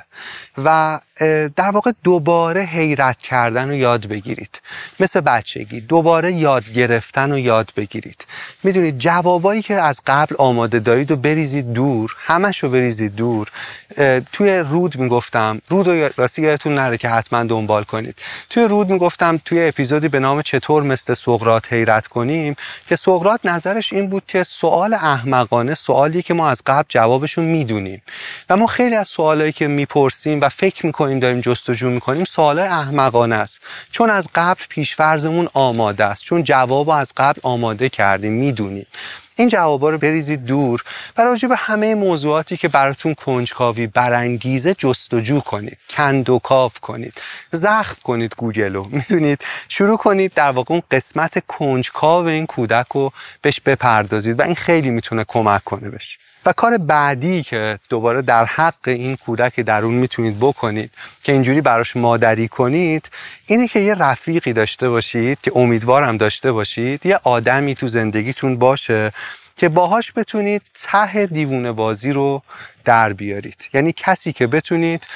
[0.57, 0.99] و
[1.55, 4.61] در واقع دوباره حیرت کردن رو یاد بگیرید.
[4.99, 8.25] مثل بچگی دوباره یاد گرفتن رو یاد بگیرید.
[8.63, 13.51] می‌دونید جوابایی که از قبل آماده دارید و بریزید دور همش رو بریزید دور.
[14.31, 18.15] توی رود می‌گفتم رود رو راستی یادتون نره که حتما دنبال کنید.
[18.49, 22.55] توی رود می‌گفتم توی اپیزودی به نام چطور مثل سقرات حیرت کنیم
[22.89, 28.01] که سقرات نظرش این بود که سوال احمقانه سوالی که ما از قبل جوابشون می‌دونیم.
[28.49, 33.35] و ما خیلی از سوالایی که می‌پرسیم و فکر می‌کنیم داریم جستجو می‌کنیم سوال احمقانه
[33.35, 33.61] است.
[33.91, 38.85] چون از قبل پیشفرزمون آماده است چون جواب از قبل آماده کردیم می‌دونیم.
[39.35, 40.83] این جوابا رو بریزید دور
[41.17, 45.77] و راجع به همه موضوعاتی که براتون کنجکاوی برانگیزه جستجو کنید.
[45.89, 47.13] کندوکاو کنید.
[47.51, 48.89] زخم کنید گوگل رو.
[48.91, 53.11] می‌دونید؟ شروع کنید در واقع اون قسمت کنجکاو این کودک رو
[53.41, 58.45] بهش بپردازید و این خیلی می‌تونه کمک کنه بشه و کار بعدی که دوباره در
[58.45, 60.91] حق این کودک درون می‌تونید بکنید
[61.23, 63.11] که اینجوری براش مادری کنید
[63.45, 69.11] اینه که یه رفیقی داشته باشید که امیدوارم داشته باشید یه آدمی تو زندگیتون باشه
[69.57, 72.41] که باهاش بتونید ته دیوونه بازی رو
[72.85, 73.69] در بیارید.
[73.73, 75.07] یعنی کسی که بتونید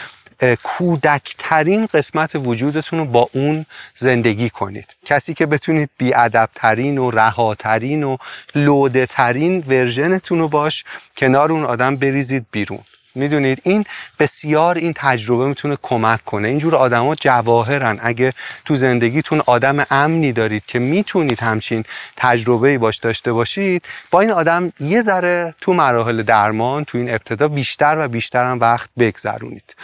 [0.64, 3.66] کودکترین قسمت وجودتون رو با اون
[3.96, 4.96] زندگی کنید.
[5.06, 8.18] کسی که بتونید بیادبترین و رهاترین و
[8.56, 10.84] لوده ترین ورژنتون رو باش
[11.18, 12.80] کنار اون آدم بریزید بیرون.
[13.18, 13.86] می‌دونید این
[14.20, 16.48] بسیار این تجربه می‌تونه کمک کنه.
[16.48, 18.00] اینجور آدما جواهرن.
[18.02, 18.34] اگه
[18.66, 21.84] تو زندگیتون آدم امنی دارید که می‌تونید همچین
[22.18, 27.48] تجربه باش داشته باشید با این آدم یه ذره تو مراحل درمان تو این ابتدا
[27.48, 29.76] بیشتر و بیشتر هم وقت بگذرونید.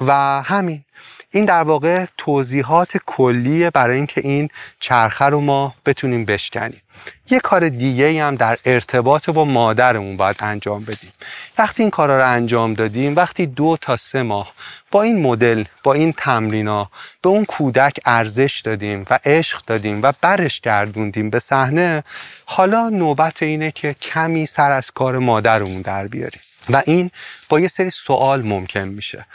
[0.00, 0.84] و همین
[1.30, 4.48] این در واقع توضیحات کلیه برای اینکه این
[4.80, 6.80] چرخه رو ما بتونیم بشکنیم.
[7.30, 11.10] یه کار دیگه هم در ارتباط با مادرمون باید انجام بدیم.
[11.58, 14.52] وقتی این کارا رو انجام دادیم وقتی دو تا سه ماه
[14.90, 16.90] با این مدل با این تمرینا
[17.22, 22.04] به اون کودک ارزش دادیم و عشق دادیم و برش گردوندیم به صحنه
[22.44, 26.40] حالا نوبت اینه که کمی سر از کار مادرمون در بیاریم.
[26.70, 27.10] و این
[27.48, 29.26] با یه سری سوال ممکن میشه.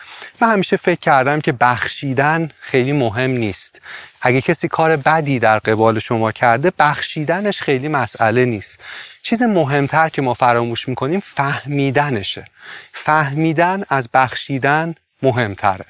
[0.41, 3.81] من همیشه فکر کردم که بخشیدن خیلی مهم نیست.
[4.21, 8.79] اگه کسی کار بدی در قبال شما کرده بخشیدنش خیلی مسئله نیست.
[9.23, 12.45] چیز مهمتر که ما فراموش می‌کنیم فهمیدنشه.
[12.93, 15.85] فهمیدن از بخشیدن مهمتره.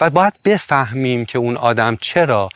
[0.00, 2.48] و باید بفهمیم که اون آدم چرا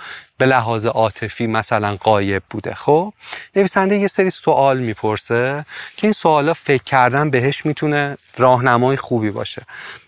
[0.43, 2.74] به لحاظ عاطفی مثلا قایب بوده.
[2.74, 3.12] خب
[3.56, 5.66] نویسنده یه سری سوال می‌پرسه
[5.97, 9.62] که این سوالا فکر کردن بهش می‌تونه راهنمای خوبی باشه.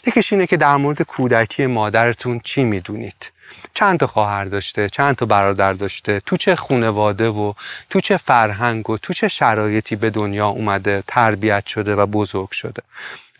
[0.06, 3.32] یکیش اینه که در مورد کودکی مادرتون چی می‌دونید؟
[3.74, 7.52] چند تا خواهر داشته؟ چند تا برادر داشته؟ تو چه خونواده و
[7.90, 12.82] تو چه فرهنگ و تو چه شرایطی به دنیا اومده تربیت شده و بزرگ شده؟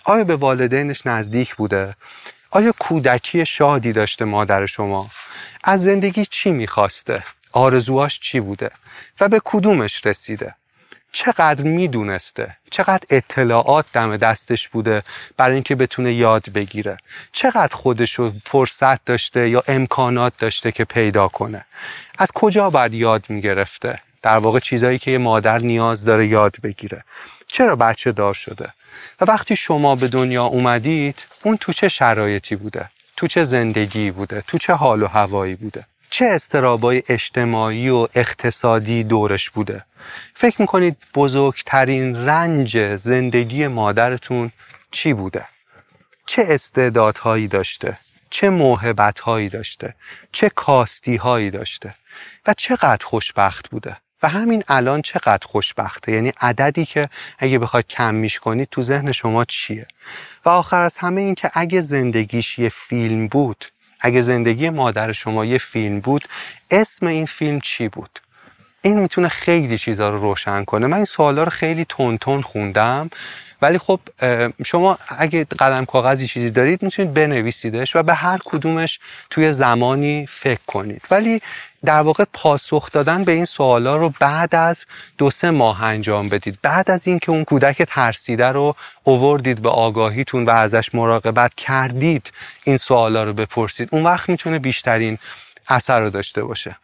[0.05, 1.95] آیا به والدینش نزدیک بوده؟
[2.57, 5.11] آیا کودکی شادی داشته مادر شما؟
[5.65, 8.71] از زندگی چی می‌خواسته؟ آرزوهاش چی بوده؟
[9.21, 10.55] و به کدومش رسیده؟
[11.13, 15.03] چقدر می‌دونسته؟ چقدر اطلاعات دم دستش بوده
[15.37, 16.97] برای اینکه بتونه یاد بگیره؟
[17.33, 21.67] چقدر خودشو فرصت داشته یا امکانات داشته که پیدا کنه؟
[22.19, 27.05] از کجا باید یاد می‌گرفته؟ در واقع چیزایی که یه مادر نیاز داره یاد بگیره.
[27.47, 28.73] چرا بچه دار شده؟
[29.21, 34.41] و وقتی شما به دنیا اومدید اون تو چه شرایطی بوده؟ تو چه زندگی بوده؟
[34.47, 39.85] تو چه حال و هوایی بوده؟ چه استرابای اجتماعی و اقتصادی دورش بوده؟
[40.35, 44.53] فکر می‌کنید بزرگترین رنج زندگی مادرتون
[44.91, 45.47] چی بوده؟
[46.27, 47.99] چه استعدادهایی داشته؟
[48.31, 49.95] چه موهبتهایی داشته؟
[50.33, 51.95] چه کاستیهایی داشته؟
[52.47, 56.13] و چقدر خوشبخت بوده؟ و همین الان چقدر خوشبخته.
[56.13, 59.87] یعنی عددی که اگه بخواید کمیش کنید تو ذهن شما چیه؟
[60.45, 63.65] و آخر از همه این که اگه زندگیش یه فیلم بود
[64.01, 66.29] اگه زندگی مادر شما یه فیلم بود
[66.71, 68.21] اسم این فیلم چی بود؟
[68.83, 70.87] این می‌تونه خیلی چیزها رو روشن کنه.
[70.87, 73.11] من این سوالا رو خیلی تون تون خوندم.
[73.65, 74.01] ولی خب
[74.67, 79.01] شما اگه قلم کاغذی چیزی دارید می‌تونید بنویسیدش و به هر کدومش
[79.31, 81.07] توی زمانی فکر کنید.
[81.11, 81.41] ولی
[81.85, 84.87] در واقع پاسخ دادن به این سوالا رو بعد از
[85.19, 86.59] دو سه ماه انجام بدید.
[86.63, 88.75] بعد از اینکه اون کودک ترسیده رو
[89.05, 92.33] اووردید به آگاهیتون و ازش مراقبت کردید
[92.65, 95.19] این سوالا رو بپرسید اون وقت می‌تونه بیشترین
[95.69, 96.77] اثر رو داشته باشه.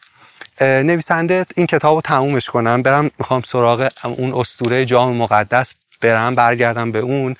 [0.60, 2.82] نویسنده این کتاب رو تمومش کنم.
[2.82, 7.36] برم می‌خوام سراغ اون استوره جام مقدس برم برگردم به اون.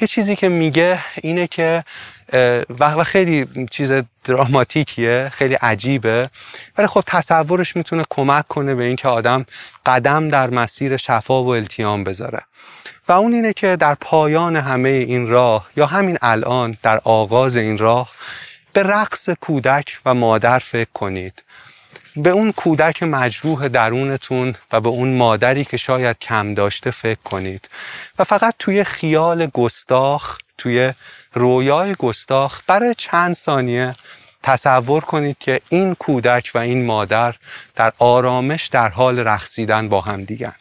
[0.00, 1.84] یه چیزی که میگه اینه که
[2.78, 3.92] و خیلی چیز
[4.24, 6.30] دراماتیکیه خیلی عجیبه.
[6.78, 9.46] ولی خب تصورش می‌تونه کمک کنه به اینکه آدم
[9.86, 12.42] قدم در مسیر شفا و التیام بذاره.
[13.08, 17.78] و اون اینه که در پایان همه این راه یا همین الان در آغاز این
[17.78, 18.10] راه
[18.72, 21.42] به رقص کودک و مادر فکر کنید.
[22.16, 27.68] به اون کودک مجروح درونتون و به اون مادری که شاید کم داشته فکر کنید.
[28.18, 30.92] و فقط توی خیال گستاخ توی
[31.32, 33.94] رویای گستاخ برای چند ثانیه
[34.42, 37.34] تصور کنید که این کودک و این مادر
[37.76, 40.54] در آرامش در حال رقصیدن با هم دیگن.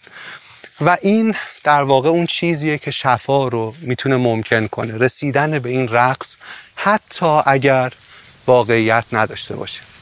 [0.81, 4.97] و این در واقع اون چیزیه که شفا رو می‌تونه ممکن کنه.
[4.97, 6.35] رسیدن به این رقص
[6.75, 7.93] حتی اگر
[8.47, 9.93] واقعیت نداشته باشه.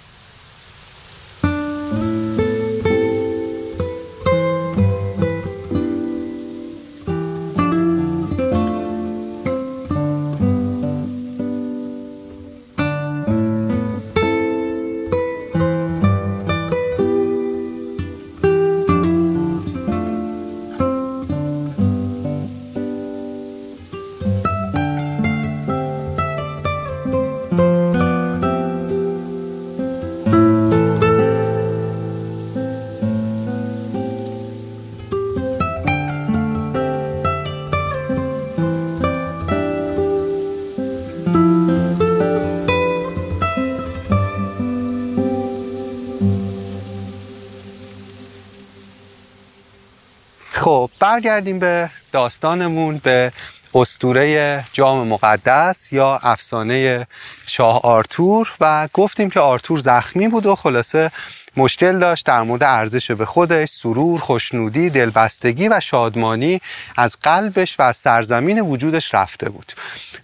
[51.12, 53.32] برگردیم به داستانمون به
[53.76, 57.08] استوره جام مقدس یا افسانه
[57.48, 61.12] شاه آرتور و گفتیم که آرتور زخمی بود و خلاصه
[61.58, 66.62] مشکل داشت در مورد ارزش به خودش سرور خوشنودی دلبستگی و شادمانی
[66.98, 69.74] از قلبش و از سرزمین وجودش رفته بود.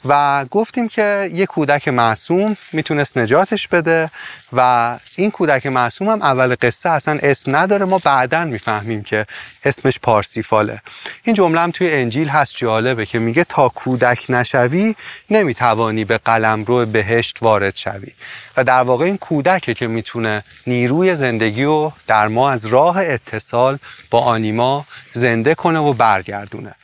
[0.06, 4.10] و گفتیم که یک کودک معصوم می‌تونست نجاتش بده
[4.54, 7.86] و این کودک معصوم هم اول قصه اصلا اسم نداره.
[7.86, 9.26] ما بعدا می‌فهمیم که
[9.64, 10.82] اسمش پارسیفاله.
[11.24, 14.96] این جمله هم توی انجیل هست جالبه که میگه تا کودک نشوی
[15.30, 18.12] نمی‌توانی به قلمرو بهشت وارد شوی.
[18.58, 23.78] و در واقع این کودکه که می‌تونه نیروی زندگی رو در ما از راه اتصال
[24.12, 26.76] با آنیما زنده کنه و برگردونه.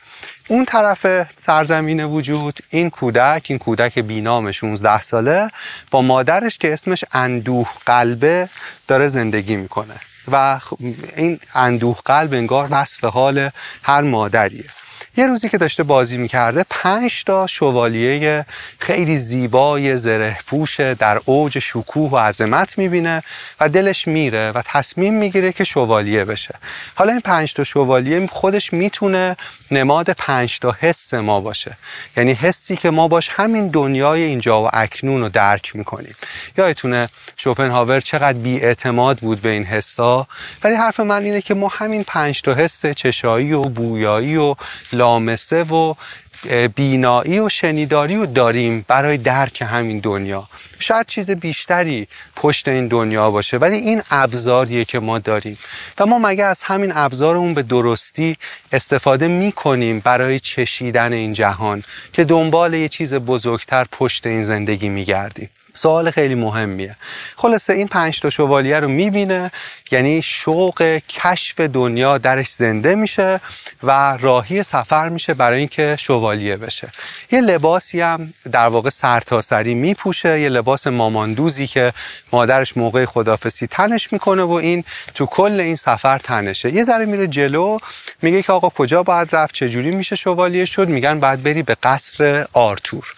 [0.48, 1.06] اون طرف
[1.38, 5.50] سرزمین وجود این کودک این کودک بینام 16 ساله
[5.90, 8.48] با مادرش که اسمش اندوه قلبه
[8.88, 9.94] داره زندگی می‌کنه.
[10.32, 10.60] و
[11.16, 13.50] این اندوه قلب انگار وصف حال
[13.82, 14.64] هر مادریه.
[15.16, 18.46] یه روزی که داشته بازی می‌کرده پنج تا شوالیه
[18.78, 23.22] خیلی زیبای زره پوش در اوج شکوه و عظمت می‌بینه
[23.60, 26.54] و دلش میره و تصمیم می‌گیره که شوالیه بشه.
[26.94, 29.36] حالا این پنج تا شوالیه خودش می‌تونه
[29.70, 31.76] نماد پنج تا حس ما باشه.
[32.16, 36.14] یعنی حسی که ما باش همین دنیای اینجا و اکنون رو درک می‌کنیم.
[36.58, 40.26] یادتونه شوپنهاور چقدر بیاعتماد بود به این حسا
[40.64, 44.54] ولی حرف من اینه که ما همین پنج تا حس چشایی و بویایی و
[45.04, 45.94] لامسه و
[46.76, 50.48] بینایی و شنیداری رو داریم برای درک همین دنیا.
[50.78, 55.58] شاید چیز بیشتری پشت این دنیا باشه ولی این ابزاریه که ما داریم.
[55.98, 58.36] و ما مگه از همین ابزارمون به درستی
[58.72, 61.82] استفاده می‌کنیم برای چشیدن این جهان
[62.12, 66.94] که دنبال یه چیز بزرگتر پشت این زندگی میگردیم؟ سوال خیلی مهمیه.
[67.36, 69.50] خلاصه این پنج تا شوالیه رو می‌بینه
[69.90, 73.40] یعنی شوق کشف دنیا درش زنده میشه
[73.82, 76.88] و راهی سفر میشه برای اینکه شوالیه بشه.
[77.32, 81.92] یه لباسی هم در واقع سرتاسری میپوشه یه لباس ماماندوزی که
[82.32, 84.84] مادرش موقع خدافسی تنش می‌کنه و این
[85.14, 86.74] تو کل این سفر تنشه.
[86.74, 87.78] یه ذره میره جلو
[88.22, 92.46] میگه که آقا کجا باید رفت؟ چجوری میشه شوالیه شد؟ میگن باید بری به قصر
[92.52, 93.14] آرتور.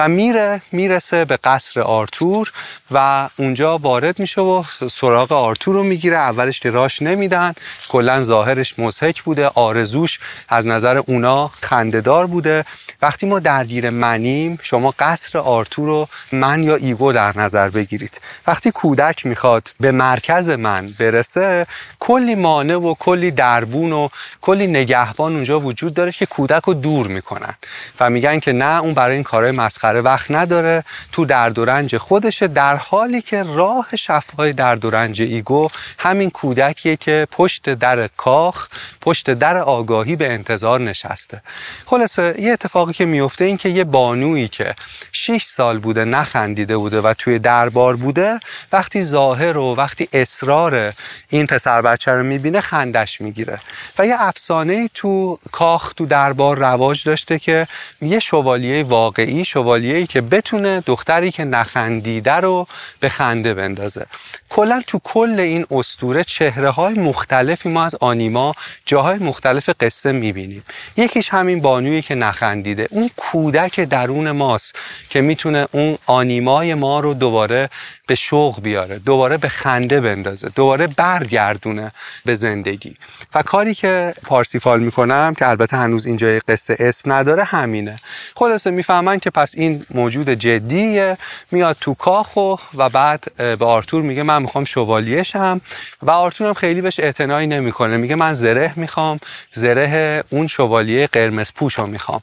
[0.00, 2.52] و میره می‌رسه به قصر آرتور
[2.90, 4.62] و اونجا وارد میشه و
[4.92, 6.16] سراغ آرتور رو می‌گیره.
[6.16, 7.54] اولش راش نمیدن
[7.88, 10.18] کلا ظاهرش مضحک بوده آرزوش
[10.48, 12.64] از نظر اونا خنده‌دار بوده.
[13.02, 18.20] وقتی ما درگیر منیم شما قصر آرتور رو من یا ego در نظر بگیرید.
[18.46, 21.66] وقتی کودک می‌خواد به مرکز من برسه
[21.98, 24.08] کلی مانع و کلی دربون و
[24.40, 27.54] کلی نگهبان اونجا وجود داره که کودک رو دور می‌کنن
[28.00, 31.96] و میگن که نه اون برای این کارهای مسخره وقت نداره تو درد و رنج
[31.96, 35.68] خودشه در حالی که راه شفای درد و رنج ایگو
[35.98, 38.68] همین کودکیه که پشت در کاخ
[39.00, 41.42] پشت در آگاهی به انتظار نشسته.
[41.86, 44.74] خلاصه یه اتفاقی که میفته این که یه بانویی که
[45.12, 48.40] 6 سال بوده نخندیده بوده و توی دربار بوده
[48.72, 50.92] وقتی ظاهر و وقتی اصرار
[51.28, 53.60] این پسر بچه رو می‌بینه خندش می‌گیره.
[53.98, 57.66] و یه افسانه تو کاخ تو دربار رواج داشته که
[58.00, 59.69] یه شوالیه واقعی شوالیه
[60.06, 62.66] که بتونه دختری که نخندیده رو
[63.00, 64.06] به خنده بندازه.
[64.48, 68.54] کلا تو کل این استوره چهره های مختلفی ما از آنیما
[68.86, 70.64] جاهای مختلف قصه می‌بینیم.
[70.96, 72.88] یکیش همین بانویی که نخندیده.
[72.90, 74.74] اون کودک درون ماست
[75.10, 77.70] که می‌تونه اون آنیمای ما رو دوباره
[78.06, 81.92] به شوق بیاره دوباره به خنده بندازه دوباره برگردونه
[82.24, 82.96] به زندگی.
[83.34, 87.96] و کاری که پارسیفال می‌کنم که البته هنوز اینجای قصه اسم نداره همینه.
[88.36, 91.18] خلاصه می‌فهمن که پس این موجود جدیه
[91.50, 92.36] میاد تو کاخ
[92.74, 95.60] و بعد به آرتور میگه من می‌خوام شوالیشم
[96.02, 97.96] و آرتور هم خیلی بهش اعتنایی نمی‌کنه.
[97.96, 99.20] میگه من زره می‌خوام
[99.52, 102.20] زره اون شوالیه قرمز پوش رو می‌خوام.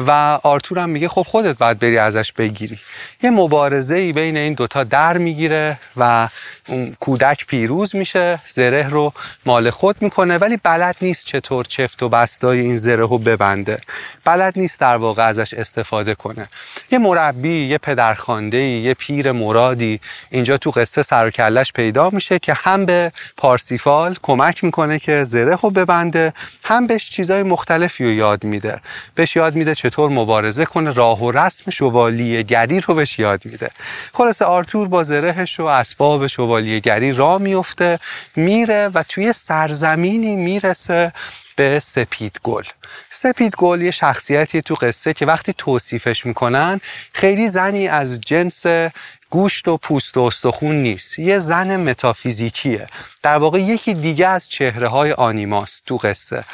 [0.00, 2.78] و آرتور هم میگه خب خودت باید بری ازش بگیری.
[3.22, 6.28] یه مبارزه ای بین این دوتا در می‌گیره و
[6.68, 9.12] اون کودک پیروز میشه زره رو
[9.46, 10.38] مال خود می‌کنه.
[10.38, 13.80] ولی بلد نیست چطور چفت و بستای این زره رو ببنده.
[14.24, 16.48] بلد نیست در واقع ازش استفاده کنه.
[16.90, 21.30] یه مربی یه پدرخوانده یه پیر مرادی اینجا تو قصه سر
[21.74, 26.32] پیدا میشه که هم به پارسیفال کمک می‌کنه که زره رو ببنده
[26.64, 28.80] هم بهش چیزای مختلفی رو یاد میده.
[29.14, 33.70] بهش یاد میده چطور مبارزه کنه راه و رسم شوالیه گری رو بهش یاد میده.
[34.12, 37.98] خلاصه آرتور با زرهش و اسباب شوالیه گری راه میفته
[38.36, 41.12] میره و توی سرزمینی می‌رسه
[41.56, 42.64] به سپید گل.
[43.10, 46.80] سپید گل یه شخصیتی تو قصه که وقتی توصیفش می‌کنن
[47.12, 48.66] خیلی زنی از جنس
[49.30, 51.18] گوشت و پوست و استخون نیست.
[51.18, 52.86] یه زن متافیزیکیه.
[53.22, 56.44] در واقع یکی دیگه از چهره های آنیماست تو قصه.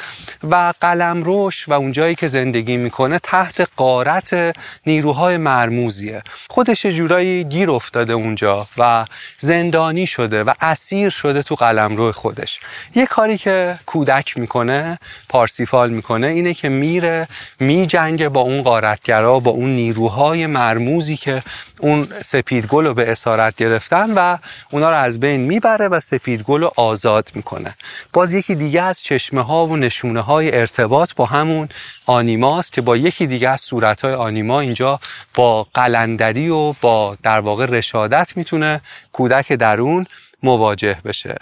[0.43, 6.23] و قلم روش و اونجایی که زندگی می‌کنه تحت قارت نیروهای مرموزیه.
[6.49, 9.05] خودش جورایی گیر افتاده اونجا و
[9.37, 12.59] زندانی شده و اسیر شده تو قلم روی خودش.
[12.95, 14.99] یه کاری که کودک می‌کنه
[15.29, 17.27] پارسیفال می‌کنه اینه که میره
[17.59, 21.43] میجنگه با اون قارتگرا با اون نیروهای مرموزی که
[21.81, 24.37] اون سپید گل رو به اسارت گرفتن و
[24.71, 27.75] اونا رو از بین می‌بره و سپید گل رو آزاد می‌کنه.
[28.13, 31.69] باز یکی دیگه از چشمه ها و نشونه های ارتباط با همون
[32.05, 34.99] آنیماست که با یکی دیگه از صورت های آنیما اینجا
[35.35, 38.81] با قلندری و با در واقع رشادت می‌تونه
[39.11, 40.07] کودک درون
[40.43, 41.35] مواجه بشه.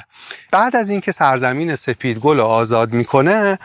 [0.52, 3.60] بعد از اینکه سرزمین سپیدگل آزاد می‌کنه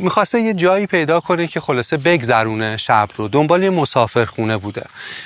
[0.00, 3.28] می‌خواسته یه جایی پیدا کنه که خلاصه بگذرونه شب رو.
[3.28, 4.84] دنبال یه مسافرخونه بوده.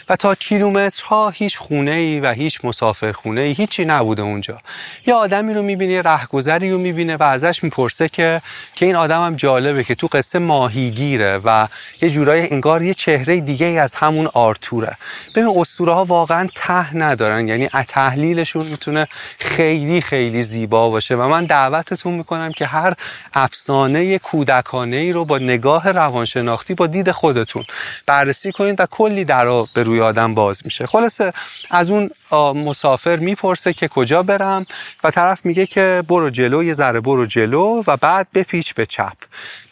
[0.09, 4.59] و تا کیلومترها هیچ خونه ای و هیچ مسافرخونه ای هیچی نبوده اونجا.
[5.07, 8.41] یه آدمی رو می‌بینه رهگذری رو می‌بینه و ازش می‌پرسه که
[8.75, 11.69] که این آدم هم جالبه که تو قصه ماهیگیره و
[12.03, 14.97] یه جورای انگار یه چهره دیگه ای از همون آرتوره.
[15.35, 17.49] ببین اسطوره ها واقعا ته ندارن.
[17.49, 19.09] یعنی تحلیلشون می‌تونه
[19.39, 22.95] خیلی خیلی زیبا باشه و من دعوتتون می‌کنم که هر
[23.35, 27.65] افسانه کودکانه ای رو با نگاه روانشناختی با دید خودتون
[28.07, 30.87] بررسی کنید و کلی در به روی آدم باز میشه.
[30.87, 31.33] خلاصه
[31.71, 32.11] از اون
[32.55, 34.67] مسافر می‌پرسه که کجا برم
[35.05, 39.17] و طرف میگه که برو جلو یه ذره برو جلو و بعد بپیچ به چپ.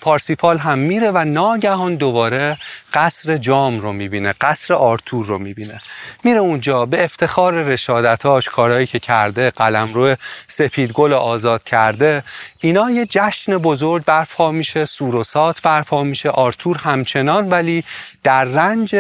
[0.03, 2.59] پارسیفال هم میره و ناگهان دوباره
[2.95, 5.81] قصر جام رو می‌بینه قصر آرتور رو می‌بینه.
[6.25, 10.17] میره اونجا به افتخار رشادتاش کارهایی که کرده قلم رو
[10.49, 12.25] سپیدگل آزاد کرده.
[12.61, 17.85] اینا یه جشن بزرگ برپا میشه سوروسات برپا میشه آرتور همچنان ولی
[18.23, 18.95] در رنج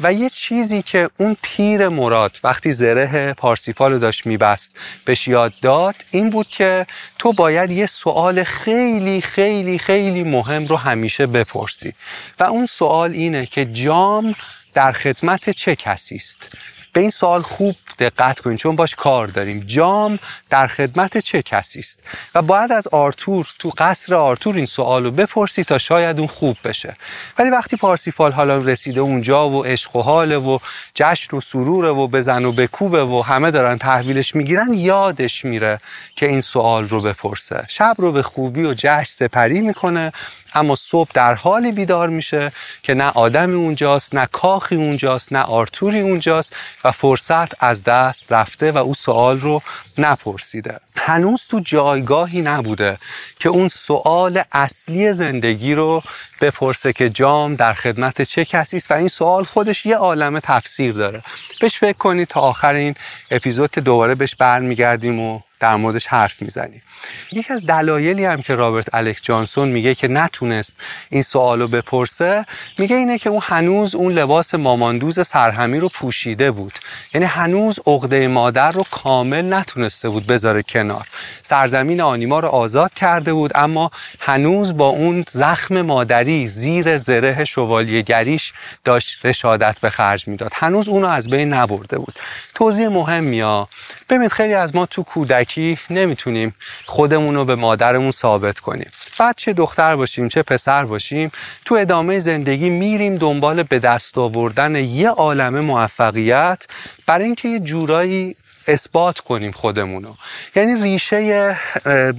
[0.00, 4.72] و یه چیزی که اون پیر مراد وقتی زره پارسیفال داشت میبست
[5.04, 6.86] بهش یاد داد این بود که
[7.18, 11.94] تو باید یه سوال خیلی خیلی خیلی مهم رو همیشه بپرسی.
[12.40, 14.34] و اون سوال اینه که جام
[14.74, 16.50] در خدمت چه کسی است؟
[16.98, 19.60] به این سوال خوب دقت کنید چون باش کار داریم.
[19.66, 20.18] جام
[20.50, 22.00] در خدمت چه کسی است؟
[22.34, 26.56] و باید از آرتور تو قصر آرتور این سوال رو بپرسی تا شاید اون خوب
[26.64, 26.96] بشه.
[27.38, 30.58] ولی وقتی پارسیفال حالا رسیده اونجا و عشق و حاله و
[30.94, 35.80] جشن و سروره و بزن و بکوبه و همه دارن تحویلش می‌گیرن یادش میره
[36.16, 37.64] که این سوال رو بپرسه.
[37.68, 40.12] شب رو به خوبی و جشن سپری می‌کنه
[40.54, 42.52] اما صبح در حالی بیدار میشه
[42.82, 46.54] که نه آدمی اونجاست نه کاخی اونجاست نه آرتوری اونجاست
[46.84, 49.62] و فرصت از دست رفته و او سوال رو
[49.98, 50.80] نپرسیده.
[50.96, 52.98] هنوز تو جایگاهی نبوده
[53.38, 56.02] که اون سوال اصلی زندگی رو
[56.40, 60.92] بپرسه که جام در خدمت چه کسی است و این سوال خودش یه عالم تفسیر
[60.92, 61.22] داره.
[61.60, 62.94] بهش فکر کنید تا آخر این
[63.30, 66.82] اپیزود که دوباره بهش برمیگردیم و در موردش حرف می‌زنیم.
[67.32, 70.76] یکی از دلایلی هم که رابرت الکس جانسون میگه که نتونست
[71.10, 72.44] این سوالو بپرسه
[72.78, 76.72] میگه اینه که اون هنوز اون لباس ماماندوز سرهمی رو پوشیده بود.
[77.14, 81.06] یعنی هنوز عقده مادر رو کامل نتونسته بود بذاره کنار.
[81.42, 83.90] سرزمین آنیما رو آزاد کرده بود اما
[84.20, 88.52] هنوز با اون زخم مادری زیر زره شوالیهگریش
[88.84, 90.52] داشت رشادت به خرج می‌داد.
[90.54, 92.14] هنوز اونو از بین نبرده بود.
[92.54, 93.68] توضیح مهمی ها.
[94.08, 95.02] ببینید خیلی از ما تو
[95.48, 96.54] کودکی نمی‌تونیم
[96.86, 98.90] خودمون رو به مادرمون ثابت کنیم.
[99.18, 101.32] بعد چه دختر باشیم چه پسر باشیم
[101.64, 106.66] تو ادامه زندگی میریم دنبال به دست آوردن یه عالم موفقیت
[107.06, 108.36] برای اینکه یه جورایی
[108.68, 110.14] اثبات کنیم خودمونو.
[110.56, 111.56] یعنی ریشه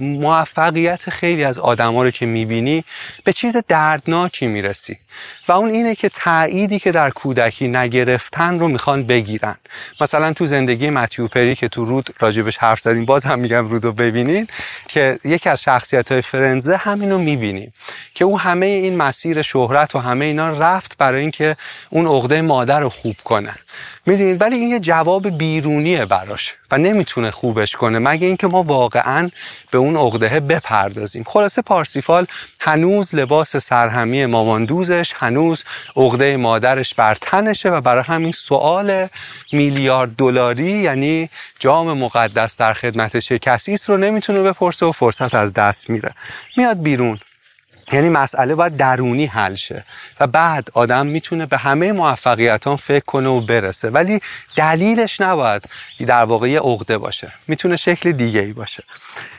[0.00, 2.84] موفقیت خیلی از آدما رو که می‌بینی
[3.24, 4.98] به چیز دردناکی می‌رسی.
[5.48, 9.56] و اون اینه که تأییدی که در کودکی نگرفتن رو می‌خوان بگیرن.
[10.00, 13.84] مثلا تو زندگی متیو پری که تو رود راجبش حرف زدیم باز هم میگم رود
[13.84, 14.48] رو ببینین
[14.88, 17.72] که یکی از شخصیت های فرنزه همینو می‌بینیم
[18.14, 21.56] که او همه این مسیر شهرت و همه اینا رفت برای اینکه
[21.90, 23.54] اون عقده مادر رو خوب کنه.
[24.06, 26.54] می‌دونید؟ ولی این یه جواب بیرونیه براش.
[26.70, 29.30] و نمی‌تونه خوبش کنه مگه اینکه ما واقعا
[29.70, 31.24] به اون عقده بپردازیم.
[31.26, 32.26] خلاصه پارسیفال
[32.60, 35.64] هنوز لباس سرهمی ماماندوزش هنوز
[35.96, 39.08] عقده مادرش بر تنشه و برای همین سوال
[39.52, 43.38] میلیارد دلاری یعنی جام مقدس در خدمت چه
[43.86, 46.14] رو نمی‌تونه بپرسه و فرصت از دست میره.
[46.56, 47.18] میاد بیرون.
[47.92, 49.84] یعنی مسئله باید درونی حل شه.
[50.20, 53.90] و بعد آدم می‌تونه به همه موفقیتان فکر کنه و برسه.
[53.90, 54.20] ولی
[54.56, 55.68] دلیلش نباید
[56.06, 57.32] در واقع یه عقده باشه.
[57.48, 58.84] می‌تونه شکل دیگه ای باشه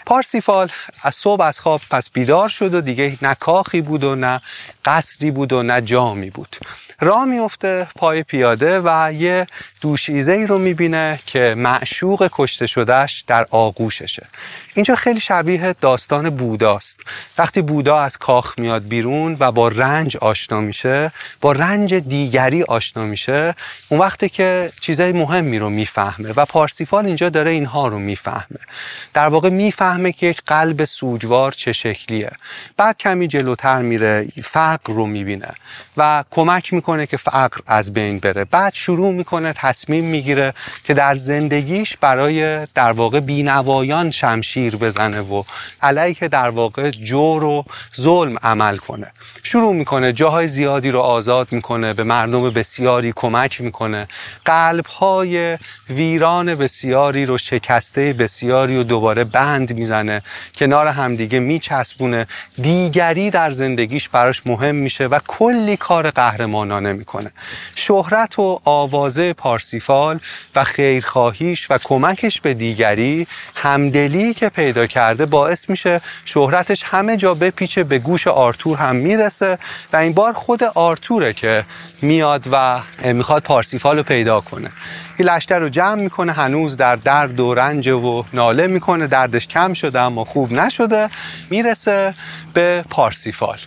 [0.06, 0.69] پارسیفال
[1.03, 4.41] از صبح از خواب پس بیدار شد و دیگه نه کاخی بود و نه
[4.86, 6.56] قصری بود و نه جامی بود.
[6.99, 9.48] راه میفته پای پیاده و یه
[9.82, 14.28] دوشیزه ای رو می‌بینه که معشوق کشته شدهش در آغوششه.
[14.73, 16.99] اینجا خیلی شبیه داستان بوداست
[17.38, 21.12] وقتی بودا از کاخ میاد بیرون و با رنج آشنا میشه
[21.42, 23.56] با رنج دیگری آشنا میشه.
[23.90, 28.60] اون وقتی که چیزای مهمی رو می‌فهمه و پارسیفال اینجا داره اینها رو می‌فهمه.
[29.14, 32.32] در واقع می‌فهمه که یک قلب سوگوار چه شکلیه.
[32.78, 35.54] بعد کمی جلوتر میره فقر رو می‌بینه
[35.98, 38.46] و کمک می‌کنه که فقر از بین بره.
[38.46, 40.54] بعد شروع می‌کنه تصمیم می‌گیره
[40.84, 45.44] که در زندگیش برای در واقع بینوایان شمشیر بزنه و
[45.82, 47.66] علیه در واقع جور و
[47.96, 49.12] ظلم عمل کنه.
[49.44, 54.08] شروع می‌کنه جاهای زیادی رو آزاد می‌کنه به مردم بسیاری کمک می‌کنه.
[54.45, 55.58] قلب های
[55.90, 60.22] ویران بسیاری رو شکسته بسیاری رو دوباره بند می‌زنه.
[60.56, 62.28] کنار همدیگه میچسبونه.
[62.62, 67.32] دیگری در زندگیش براش مهم میشه و کلی کار قهرمانانه می‌کنه
[67.76, 70.20] شهرت و آوازه پارسیفال
[70.56, 77.34] و خیرخواهیش و کمکش به دیگری همدلی که پیدا کرده باعث میشه شهرتش همه جا
[77.34, 79.57] بپیچه به گوش آرتور هم می‌رسه
[79.93, 81.65] و این بار خود آرتوره که
[82.02, 82.81] میاد و
[83.14, 84.72] می‌خواد پارسیفال رو پیدا کنه.
[85.18, 89.07] این لشتر رو جمع می‌کنه هنوز در درد و رنج و ناله می‌کنه.
[89.07, 91.10] دردش کم شده اما خوب نشده.
[91.49, 92.14] می‌رسه
[92.53, 93.57] به پارسیفال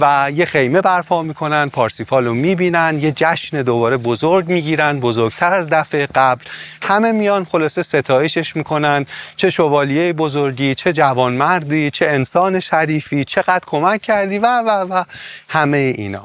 [0.00, 5.70] و یه خیمه برپا می‌کنن پارسیفال رو می‌بینن یه جشن دوباره بزرگ می‌گیرن بزرگتر از
[5.70, 6.44] دفعه قبل.
[6.82, 9.06] همه میان خلاصه ستایشش می‌کنن
[9.36, 15.04] چه شوالیه بزرگی چه جوانمردی چه انسان شریفی چقدر کمک کردی و و و.
[15.48, 16.24] همه اینا.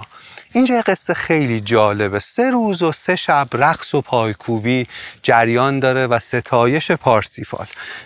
[0.56, 2.20] اینجا یه قصه خیلی جالبه.
[2.20, 4.88] سه روز و سه شب رقص و پایکوبی
[5.24, 7.66] جریان داره و ستایش پارسیفال.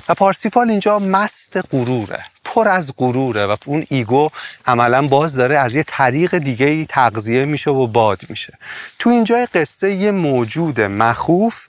[0.10, 4.30] و پارسیفال اینجا مست غروره پر از غروره و اون ego
[4.66, 8.54] عملا باز داره از یه طریق دیگه ای تغذیه میشه و باد میشه.
[9.00, 11.68] تو اینجا قصه یه موجود مخوف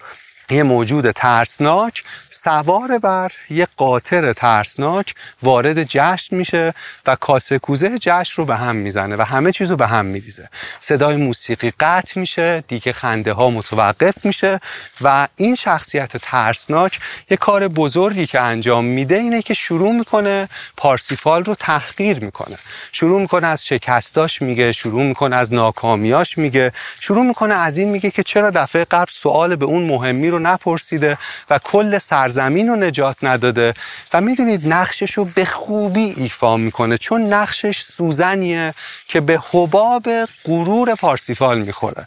[0.51, 6.74] یه موجود ترسناک سوار بر یه قاطر ترسناک وارد جشن میشه
[7.06, 10.48] و کاسه کوزه جشن رو به هم می‌زنه و همه چیز رو به هم میریزه.
[10.81, 14.60] صدای موسیقی قطع میشه دیگه خنده ها متوقف میشه
[15.01, 17.01] و این شخصیت ترسناک
[17.31, 22.56] یه کار بزرگی که انجام میده اینه که شروع می‌کنه پارسیفال رو تحقیر می‌کنه.
[22.93, 28.10] شروع می‌کنه از شکستاش میگه شروع می‌کنه از ناکامیاش میگه شروع می‌کنه از این میگه
[28.10, 31.18] که چرا دفعه قبل سوال به اون مهمی رو نپرسیده
[31.50, 33.74] و کل سرزمین رو نجات نداده.
[34.12, 38.74] و می‌دونید نقشش رو به خوبی ایفا می‌کنه چون نقشش سوزنیه
[39.08, 40.08] که به حباب
[40.44, 42.04] غرور پارسیفال می‌خوره.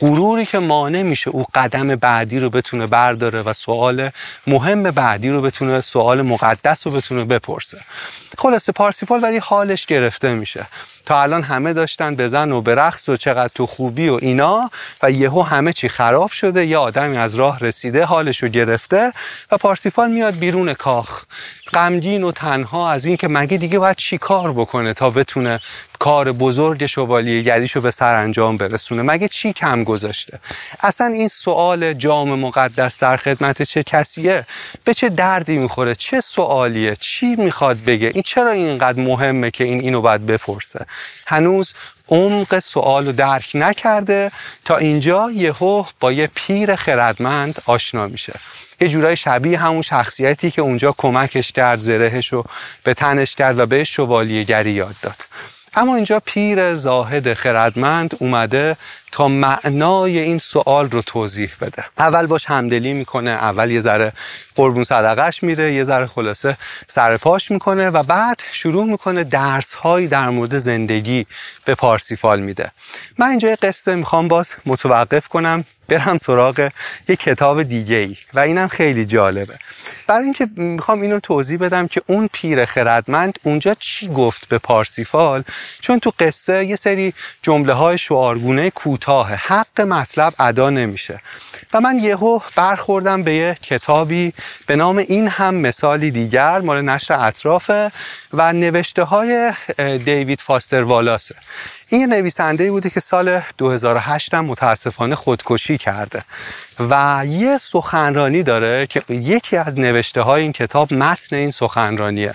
[0.00, 4.10] غروری که مانع میشه او قدم بعدی رو بتونه برداره و سوال
[4.46, 7.78] مهم بعدی رو بتونه سوال مقدس رو بتونه بپرسه.
[8.38, 10.66] خلاصه پارسیفال ولی حالش گرفته میشه.
[11.06, 14.70] تا الان همه داشتن بزن و برقص و چقدر تو خوبی و اینا
[15.02, 19.12] و یهو همه چی خراب شده یه آدمی از راه رسیده حالش رو گرفته
[19.50, 21.22] و پارسیفال میاد بیرون کاخ.
[21.72, 25.60] غمگین و تنها از اینکه مگه دیگه باید چی کار بکنه تا بتونه
[26.04, 29.02] کار بزرگ شوالیه گریشو به سر انجام برسونه.
[29.02, 30.38] مگه چی کم گذاشته؟
[30.80, 34.46] اصلا این سوال جام مقدس در خدمت چه کسیه؟
[34.84, 39.80] به چه دردی می‌خوره؟ چه سوالیه؟ چی می‌خواد بگه؟ این چرا اینقدر مهمه که این
[39.80, 40.86] اینو باید بپرسه؟
[41.26, 41.74] هنوز
[42.08, 44.30] عمق سوال رو درک نکرده.
[44.64, 48.32] تا اینجا یهو با یه پیر خردمند آشنا میشه.
[48.80, 52.44] یه جورای شبیه همون شخصیتی که اونجا کمکش کرد زرهش رو
[52.82, 55.16] به تنش کرد و به شوالیهگری یاد داد.
[55.76, 58.76] اما اینجا پیر زاهد خردمند اومده
[59.14, 61.84] تا معنای این سوال رو توضیح بده.
[61.98, 64.12] اول باش همدلی می‌کنه اول یه ذره
[64.54, 66.56] قربون صدقش میره یه ذره خلاصه
[66.88, 71.26] سرپاش می‌کنه و بعد شروع می‌کنه درس هایی در مورد زندگی
[71.64, 72.70] به پارسیفال میده.
[73.18, 76.70] من اینجا یه قصه می‌خوام باز متوقف کنم برم سراغ
[77.08, 79.58] یه کتاب دیگه ای و اینم خیلی جالبه.
[80.06, 85.44] برای اینکه می‌خوام اینو توضیح بدم که اون پیر خردمند اونجا چی گفت به پارسیفال
[85.80, 91.20] چون تو قصه یه سری جمله های شعارگونه کوتاه حق مطلب ادا نمیشه.
[91.72, 94.32] و من یهو برخوردم به یه کتابی
[94.66, 97.92] به نام این هم مثالی دیگر مال نشر اطرافه
[98.32, 101.34] و نوشته های دیوید فاستر والاسه.
[101.88, 106.24] این نویسنده بوده که سال 2008 هم متاسفانه خودکشی کرده
[106.78, 112.34] و یه سخنرانی داره که یکی از نوشته های این کتاب متن این سخنرانیه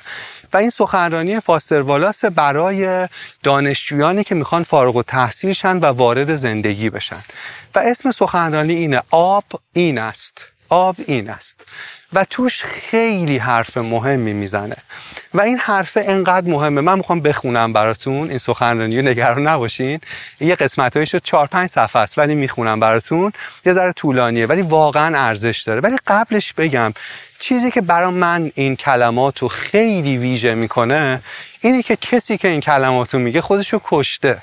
[0.53, 3.07] و این سخنرانی فاستر والاس برای
[3.43, 7.23] دانشجویانی که می‌خوان فارغ و تحصیلشن و وارد زندگی بشن.
[7.75, 9.43] و اسم سخنرانی اینه آب
[9.73, 10.37] این است.
[10.69, 11.61] آب این است.
[12.13, 14.75] و توش خیلی حرف مهمی می‌زنه.
[15.33, 16.81] و این حرف انقدر مهمه.
[16.81, 18.29] من می‌خوام بخونم براتون.
[18.29, 19.99] این سخنرانی رو نگران نباشین.
[20.39, 23.31] یه قسمت شد چهار پنج صفحه است ولی می‌خونم براتون.
[23.65, 25.81] یه ذره طولانیه ولی واقعا ارزش داره.
[25.81, 26.93] ولی قبلش بگم
[27.39, 31.21] چیزی که برای من این کلمات رو خیلی ویژه می‌کنه
[31.61, 34.41] اینه که کسی که این کلمات رو میگه خودشو کشته.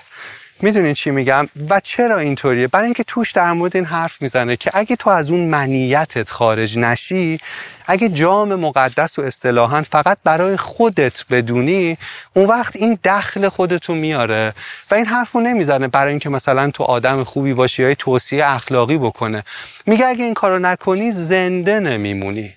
[0.62, 4.70] می‌دونین چی میگم؟ و چرا اینطوریه؟ برای اینکه توش در مورد این حرف می‌زنه که
[4.74, 7.38] اگه تو از اون منیتت خارج نشی
[7.86, 11.98] اگه جام مقدس و اصطلاحا فقط برای خودت بدونی
[12.34, 14.54] اون وقت این دخل خودتو میاره.
[14.90, 19.44] و این حرفو نمی‌زنه برای اینکه مثلا تو آدم خوبی باشی یا توصیه اخلاقی بکنه.
[19.86, 22.54] میگه اگه این کارو نکنی زنده نمیمونی.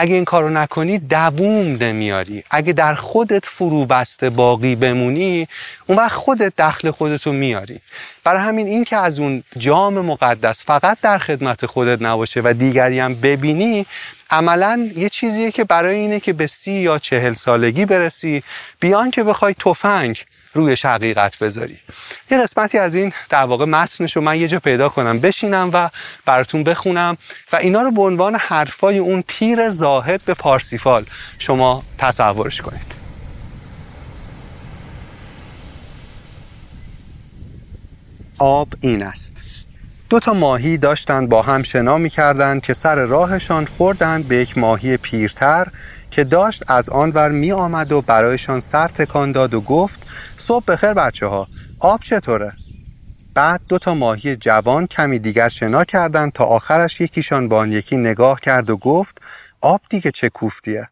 [0.00, 2.44] اگه این کارو نکنی دووم نمیاری.
[2.50, 5.48] اگه در خودت فرو بسته باقی بمونی
[5.86, 7.80] اون وقت خودت دخل خودتو میاری.
[8.24, 12.98] برای همین این که از اون جام مقدس فقط در خدمت خودت نباشه و دیگری
[12.98, 13.86] هم ببینی
[14.30, 18.42] عملا یه چیزیه که برای اینه که به سی یا چهل سالگی برسی.
[18.80, 21.78] بیان که بخوای تفنگ روی حقیقت بذاری.
[22.30, 25.90] یه قسمتی از این در واقع متنش رو من یه جا پیدا کنم بشینم و
[26.24, 27.16] براتون بخونم
[27.52, 31.06] و اینا رو به عنوان حرفای اون پیر زاهد به پارسیفال
[31.38, 32.98] شما تصورش کنید.
[38.38, 39.48] آب این است.
[40.10, 44.58] دو تا ماهی داشتند با هم شنا می کردند که سر راهشان خوردند به یک
[44.58, 45.66] ماهی پیرتر
[46.10, 50.06] که داشت از آن ور می آمد و برایشان سر تکان داد و گفت
[50.36, 51.48] صبح بخیر بچه ها
[51.80, 52.52] آب چطوره؟
[53.34, 57.96] بعد دو تا ماهی جوان کمی دیگر شنا کردند تا آخرش یکیشان با آن یکی
[57.96, 59.22] نگاه کرد و گفت
[59.60, 60.88] آب دیگه چه کوفتیه؟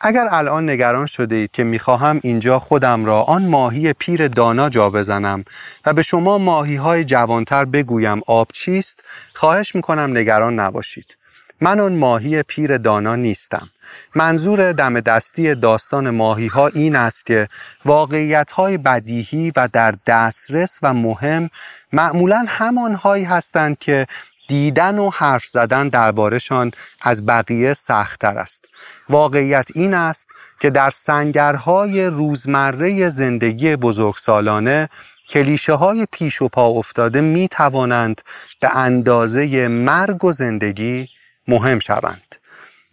[0.00, 4.90] اگر الان نگران شده اید که می‌خواهم اینجا خودم را آن ماهی پیر دانا جا
[4.90, 5.44] بزنم
[5.86, 9.04] و به شما ماهی های جوانتر بگویم آب چیست
[9.34, 11.16] خواهش می‌کنم نگران نباشید
[11.60, 13.70] من آن ماهی پیر دانا نیستم
[14.14, 17.48] منظور دم دستی داستان ماهی ها این است که
[17.84, 21.50] واقعیت های بدیهی و در دسترس و مهم
[21.92, 24.06] معمولا همان هایی هستند که
[24.48, 26.70] دیدن و حرف زدن دربارشان
[27.02, 28.64] از بقیه سختتر است.
[29.08, 30.28] واقعیت این است
[30.60, 34.88] که در سنگرهای روزمره زندگی بزرگسالانه
[35.28, 38.22] کلیشه های پیش و پا افتاده می توانند
[38.60, 41.08] به اندازه مرگ و زندگی
[41.48, 42.36] مهم شوند.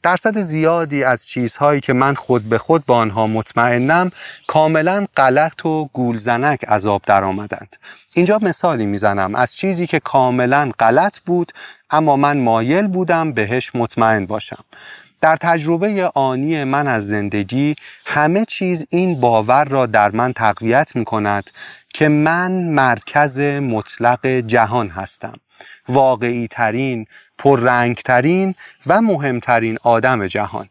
[0.03, 4.11] درصد زیادی از چیزهایی که من خود به خود با آنها مطمئنم
[4.47, 7.75] کاملا غلط و گولزنک از آب در آمدند.
[8.13, 11.51] اینجا مثالی می‌زنم از چیزی که کاملا غلط بود
[11.89, 14.63] اما من مایل بودم بهش مطمئن باشم.
[15.21, 17.75] در تجربه آنی من از زندگی
[18.05, 21.49] همه چیز این باور را در من تقویت می کند
[21.93, 25.39] که من مرکز مطلق جهان هستم
[25.89, 27.05] واقعی ترین،
[27.37, 28.55] پررنگ ترین
[28.87, 30.69] و مهمترین آدم جهان.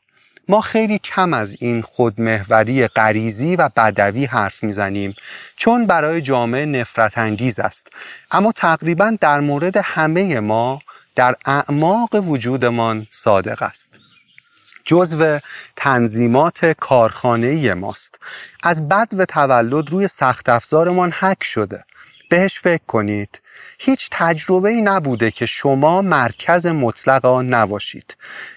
[0.48, 5.14] ما خیلی کم از این خودمهوری غریزی و بدوی حرف می‌زنیم
[5.56, 7.86] چون برای جامعه نفرت انگیز است.
[8.30, 10.80] اما تقریبا در مورد همه ما
[11.14, 14.00] در اعماق وجودمان صادق است.
[14.84, 15.38] جزو
[15.76, 18.18] تنظیمات کارخانه ماست.
[18.62, 21.84] از بد و تولد روی سخت افزارمان حک شده.
[22.30, 23.40] بهش فکر کنید
[23.78, 28.16] هیچ تجربه ای نبوده که شما مرکز مطلق آن نباشید.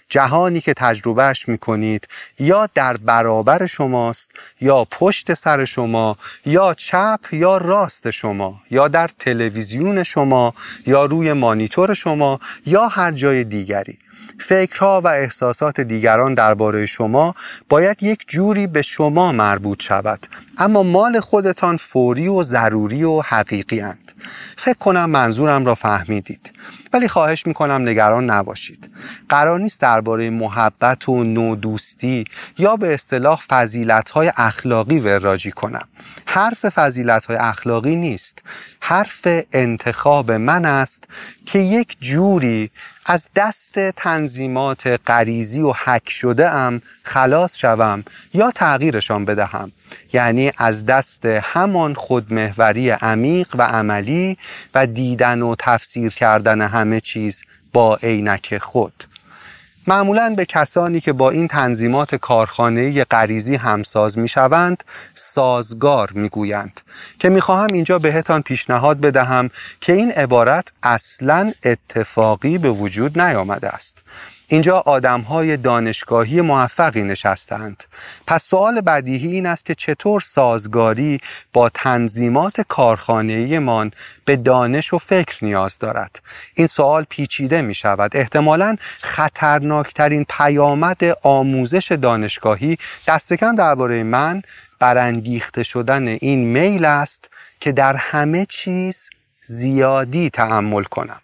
[0.10, 2.08] جهانی که تجربهش می کنید
[2.40, 4.32] یا در برابر شماست
[4.62, 10.54] یا پشت سر شما یا چپ یا راست شما یا در تلویزیون شما
[10.86, 13.98] یا روی مانیتور شما یا هر جای دیگری.
[14.40, 17.36] فکرها و احساسات دیگران درباره شما
[17.70, 20.20] باید یک جوری به شما مربوط شود
[20.58, 24.12] اما مال خودتان فوری و ضروری و حقیقی اند.
[24.58, 26.52] فکر کنم منظورم را فهمیدید
[26.94, 28.90] ولی خواهش می‌کنم نگران نباشید.
[29.30, 32.26] قرار نیست درباره محبت و نودوستی
[32.58, 35.88] یا به اصطلاح فضیلت های اخلاقی وراجی کنم.
[36.26, 38.44] حرف فضیلت های اخلاقی نیست.
[38.80, 41.04] حرف انتخاب من است
[41.46, 42.72] که یک جوری
[43.06, 48.04] از دست تنظیمات غریزی و حک شده ام خلاص شوم
[48.34, 49.72] یا تغییرشان بدهم.
[50.14, 54.38] یعنی از دست همان خودمهوری عمیق و عملی
[54.74, 57.44] و دیدن و تفسیر کردن همه چیز
[57.74, 59.04] با عینک خود.
[59.88, 66.82] معمولا به کسانی که با این تنظیمات کارخانه غریزی همساز می شوند سازگار می گویند
[67.20, 69.50] که می خواهم اینجا بهتان پیشنهاد بدهم
[69.82, 74.04] که این عبارت اصلا اتفاقی به وجود نیامده است.
[74.52, 77.84] اینجا آدم های دانشگاهی موفقی نشستند.
[78.28, 81.20] پس سوال بدیهی این است که چطور سازگاری
[81.54, 83.92] با تنظیمات کارخانه من
[84.26, 86.22] به دانش و فکر نیاز دارد.
[86.56, 88.18] این سوال پیچیده می شود.
[88.18, 94.42] احتمالا خطرناکترین پیامد آموزش دانشگاهی دستکم درباره من
[94.80, 97.30] برانگیخته شدن این میل است
[97.60, 99.10] که در همه چیز
[99.42, 101.22] زیادی تحمل کنم.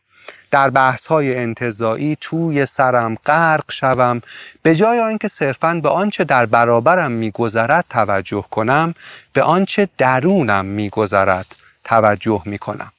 [0.55, 4.21] در بحث های انتظایی توی سرم غرق شوم.
[4.63, 8.93] به جای آنکه صرفا به آنچه در برابرم میگذرد توجه کنم
[9.33, 12.91] به آنچه درونم میگذرد توجه می‌کنم.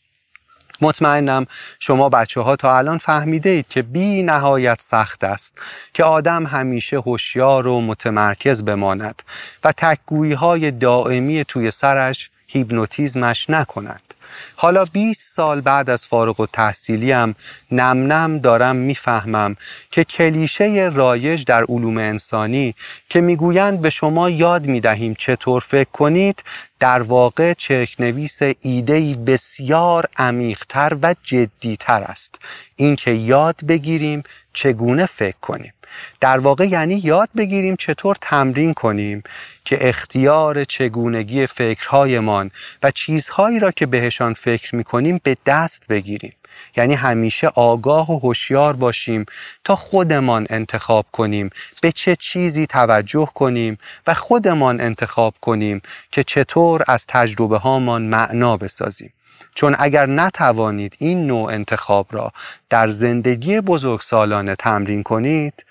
[0.81, 1.47] مطمئنم
[1.79, 5.59] شما بچه ها تا الان فهمیده اید که بی نهایت سخت است
[5.95, 9.23] که آدم همیشه هوشیار و متمرکز بماند
[9.65, 14.15] و تکگویی های دائمی توی سرش هیپنوتیزمش نکند.
[14.57, 17.37] حالا 20 سال بعد از فارغ و تحصیلیم
[17.71, 19.57] نم نم دارم می‌فهمم
[19.91, 22.75] که کلیشه رایج در علوم انسانی
[23.09, 26.43] که می‌گویند به شما یاد می‌دهیم چطور فکر کنید
[26.81, 32.35] در واقع چرکنویس ایدهی بسیار عمیقتر و جدیتر است.
[32.77, 35.73] اینکه یاد بگیریم چگونه فکر کنیم.
[36.21, 39.23] در واقع یعنی یاد بگیریم چطور تمرین کنیم
[39.65, 42.51] که اختیار چگونگی فکرهایمان
[42.83, 46.33] و چیزهایی را که بهشان فکر می‌کنیم به دست بگیریم.
[46.77, 49.27] یعنی همیشه آگاه و هوشیار باشیم
[49.65, 51.51] تا خودمان انتخاب کنیم
[51.83, 58.57] به چه چیزی توجه کنیم و خودمان انتخاب کنیم که چطور از تجربه هامان معنا
[58.57, 59.13] بسازیم.
[59.55, 62.33] چون اگر نتوانید این نوع انتخاب را
[62.71, 65.66] در زندگی بزرگسالانه تمرین کنید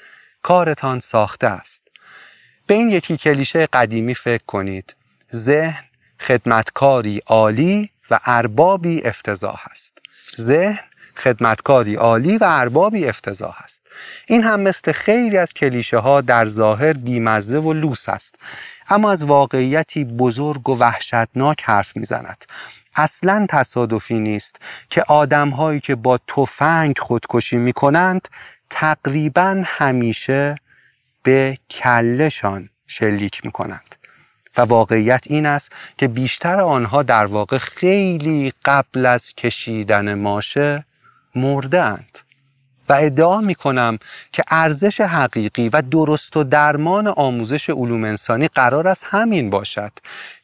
[0.46, 1.84] کارتان ساخته است.
[2.68, 4.96] به این یکی کلیشه قدیمی فکر کنید.
[5.34, 5.84] ذهن
[6.20, 9.98] خدمتکاری عالی و اربابی افتضاح است.
[10.42, 10.80] ذهن
[11.18, 13.82] خدمتکاری عالی و اربابی افتضاح است.
[14.28, 18.36] این هم مثل خیلی از کلیشه ها در ظاهر بیمزه و لوس است.
[18.90, 22.46] اما از واقعیتی بزرگ و وحشتناک حرف می‌زند.
[22.96, 24.56] اصلا تصادفی نیست
[24.90, 28.28] که آدمهایی که با تفنگ خودکشی می کنند
[28.70, 30.56] تقریبا همیشه
[31.24, 33.96] به کلشان شلیک می کنند
[34.58, 40.86] و واقعیت این است که بیشتر آنها در واقع خیلی قبل از کشیدن ماشه
[41.36, 42.20] مردند
[42.90, 44.00] و ادعا می کنم
[44.32, 49.92] که ارزش حقیقی و درست و درمان آموزش علوم انسانی قرار است همین باشد.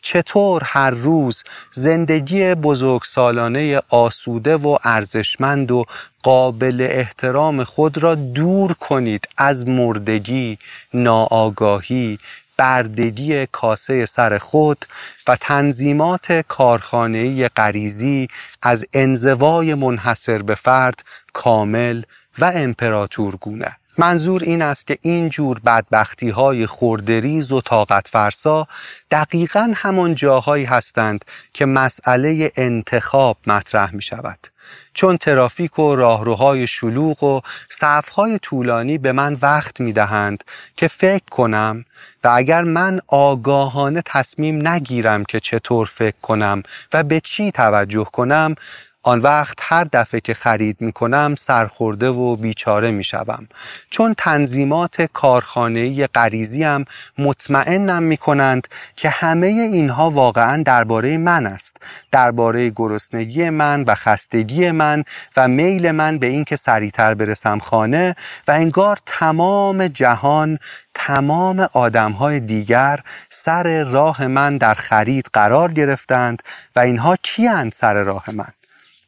[0.02, 5.86] چطور هر روز زندگی بزرگسالانه آسوده و ارزشمند و
[6.24, 10.58] قابل احترام خود را دور کنید از مردگی،
[10.94, 12.20] ناآگاهی،
[12.58, 14.86] بردگی کاسه سر خود
[15.28, 18.28] و تنظیمات کارخانه‌ای غریزی
[18.62, 21.04] از انزوای منحصر به فرد
[21.34, 22.04] کامل
[22.40, 28.68] و امپراتورگونه منظور این است که این جور بدبختی های خوردریز و طاقت فرسا
[29.12, 34.48] دقیقا همان جاهایی هستند که مسئله انتخاب مطرح می شود.
[34.94, 40.44] چون ترافیک و راهروهای شلوغ و صفهای طولانی به من وقت می دهند
[40.76, 41.86] که فکر کنم
[42.24, 48.56] و اگر من آگاهانه تصمیم نگیرم که چطور فکر کنم و به چی توجه کنم
[49.04, 53.48] آن وقت هر دفعه که خرید می کنم سرخورده و بیچاره می شوم.
[53.90, 56.86] چون تنظیمات کارخانه‌ای غریزی هم
[57.18, 61.78] مطمئنم می کنند که همه اینها واقعا درباره من است
[62.12, 65.04] درباره گرسنگی من و خستگی من
[65.38, 68.16] و میل من به اینکه سریعتر برسم خانه
[68.48, 70.60] و انگار تمام جهان
[70.94, 73.00] تمام آدم های دیگر
[73.30, 76.44] سر راه من در خرید قرار گرفتند
[76.76, 78.61] و اینها کیند سر راه من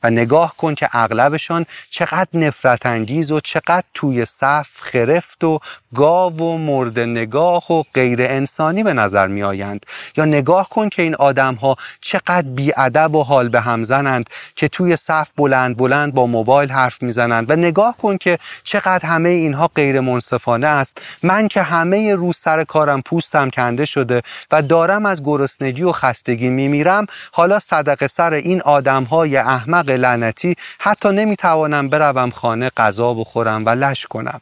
[0.03, 5.59] و نگاه کن که اغلبشان چقدر نفرت انگیز و چقدر توی صف خرفت و
[5.95, 9.85] گاو و مرد نگاه و غیر انسانی به نظر می آیند
[10.17, 14.67] یا نگاه کن که این آدم ها چقدر بیادب و حال به هم زنند که
[14.67, 17.51] توی صف بلند بلند با موبایل حرف می‌زنند.
[17.51, 21.01] و نگاه کن که چقدر همه اینها غیر منصفانه است.
[21.23, 26.49] من که همه روز سر کارم پوستم کنده شده و دارم از گرسنگی و خستگی
[26.49, 33.65] میمیرم حالا صدقه سر این آدم های احمق لعنتی حتی نمی‌توانم بروم خانه غذا بخورم
[33.65, 34.41] و لش کنم.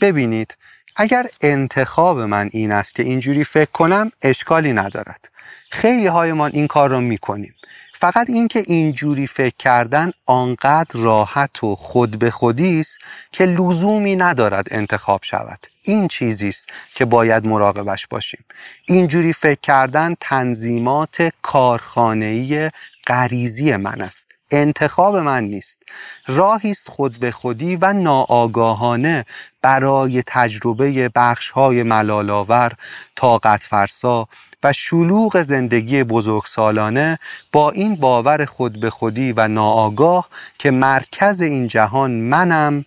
[0.00, 0.56] ببینید
[0.96, 5.30] اگر انتخاب من این است که اینجوری فکر کنم اشکالی ندارد.
[5.70, 7.54] خیلی هایمان این کار را می‌کنیم.
[7.94, 12.98] فقط اینکه اینجوری فکر کردن آنقدر راحت و خود به خودی است
[13.32, 15.66] که لزومی ندارد انتخاب شود.
[15.82, 18.44] این چیزی است که باید مراقبش باشیم.
[18.88, 22.70] اینجوری فکر کردن تنظیمات کارخانه‌ای
[23.06, 24.26] غریزی من است.
[24.50, 25.82] انتخاب من نیست.
[26.26, 29.24] راهی است خود به خودی و ناآگاهانه
[29.62, 32.72] برای تجربه بخش های ملالآور
[33.16, 34.28] طاقت فرسا
[34.62, 37.18] و شلوغ زندگی بزرگسالانه
[37.52, 40.28] با این باور خود به خودی و ناآگاه
[40.58, 42.84] که مرکز این جهان منم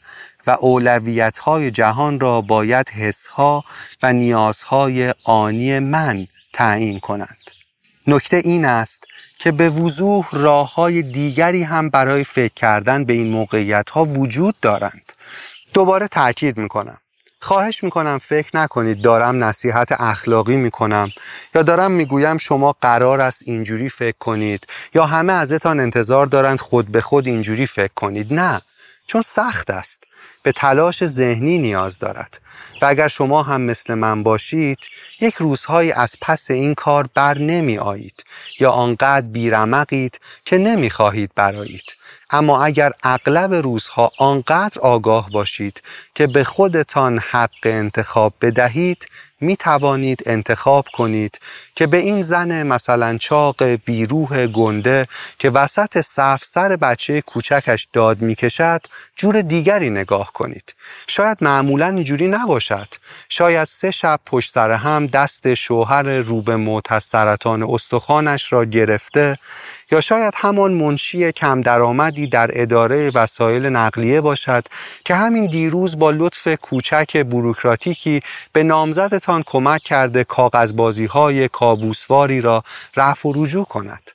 [0.47, 3.63] و اولویت های جهان را باید حسها
[4.03, 7.37] و نیازهای آنی من تعیین کنند.
[8.07, 9.03] نکته این است
[9.41, 14.55] که به وضوح راه های دیگری هم برای فکر کردن به این موقعیت ها وجود
[14.61, 15.13] دارند.
[15.73, 16.97] دوباره تاکید می‌کنم.
[17.39, 21.09] خواهش می‌کنم فکر نکنید دارم نصیحت اخلاقی می‌کنم
[21.55, 26.91] یا دارم می‌گویم شما قرار است اینجوری فکر کنید یا همه ازتان انتظار دارند خود
[26.91, 28.33] به خود اینجوری فکر کنید.
[28.33, 28.61] نه
[29.07, 30.03] چون سخت است.
[30.43, 32.41] به تلاش ذهنی نیاز دارد.
[32.81, 34.79] و اگر شما هم مثل من باشید
[35.19, 38.23] یک روزهایی از پس این کار بر نمی آیید
[38.59, 41.95] یا آنقدر بیرمقید که نمی خواهید برایید.
[42.31, 45.81] اما اگر اغلب روزها آنقدر آگاه باشید
[46.15, 49.07] که به خودتان حق انتخاب بدهید
[49.41, 51.39] می توانید انتخاب کنید
[51.75, 55.07] که به این زن مثلا چاق بیروه گنده
[55.39, 58.81] که وسط صف سر بچه کوچکش داد می کشد
[59.15, 60.75] جور دیگری نگاه کنید.
[61.07, 62.87] شاید معمولا اینجوری نباشد.
[63.29, 69.37] شاید سه شب پشت سر هم دست شوهر روبه موت از سرطان استخوانش را گرفته
[69.91, 74.63] یا شاید همان منشی کم درآمدی در اداره وسایل نقلیه باشد
[75.05, 78.21] که همین دیروز با لطف کوچک بروکراتیکی
[78.53, 78.63] به
[79.31, 82.63] نامزدتان کمک کرده کاغذبازی های کابوسواری را
[82.95, 84.11] رفع و رجوع کند.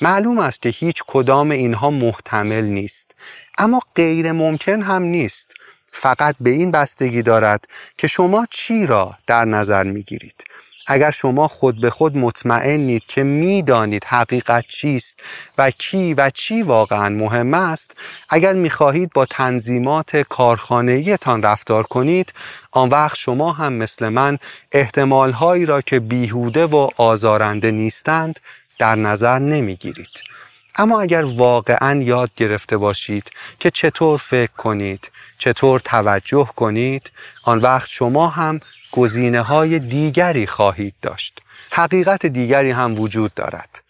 [0.00, 3.14] معلوم است که هیچ کدام اینها محتمل نیست.
[3.58, 5.54] اما غیر ممکن هم نیست.
[5.92, 7.64] فقط به این بستگی دارد
[7.98, 10.44] که شما چی را در نظر می گیرید
[10.86, 15.16] اگر شما خود به خود مطمئنید که می‌دانید حقیقت چیست
[15.58, 17.96] و کی و چی واقعا مهم است
[18.28, 22.32] اگر می‌خواهید با تنظیمات کارخانهیتان رفتار کنید
[22.72, 24.38] آن وقت شما هم مثل من
[24.72, 28.40] احتمالهایی را که بیهوده و آزارنده نیستند
[28.78, 30.30] در نظر نمی‌گیرید.
[30.76, 37.10] اما اگر واقعا یاد گرفته باشید که چطور فکر کنید چطور توجه کنید
[37.42, 38.60] آن وقت شما هم
[38.92, 41.42] گزینه های دیگری خواهید داشت.
[41.70, 43.82] حقیقت دیگری هم وجود دارد.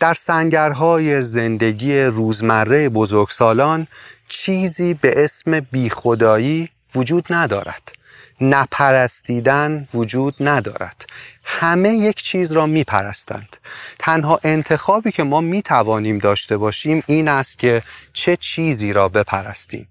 [0.00, 3.86] در سنگرهای زندگی روزمره بزرگسالان
[4.28, 7.92] چیزی به اسم بیخدایی وجود ندارد.
[8.40, 11.06] نپرستیدن وجود ندارد.
[11.44, 13.56] همه یک چیز را میپرستند.
[13.98, 19.88] تنها انتخابی که ما می‌توانیم داشته باشیم این است که چه چیزی را بپرستیم.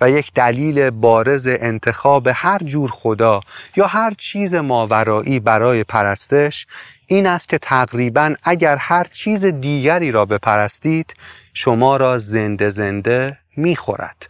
[0.00, 3.40] و یک دلیل بارز انتخاب هر جور خدا
[3.76, 6.66] یا هر چیز ماورایی برای پرستش
[7.06, 11.14] این است که تقریبا اگر هر چیز دیگری را بپرستید
[11.54, 14.28] شما را زنده زنده می‌خورد.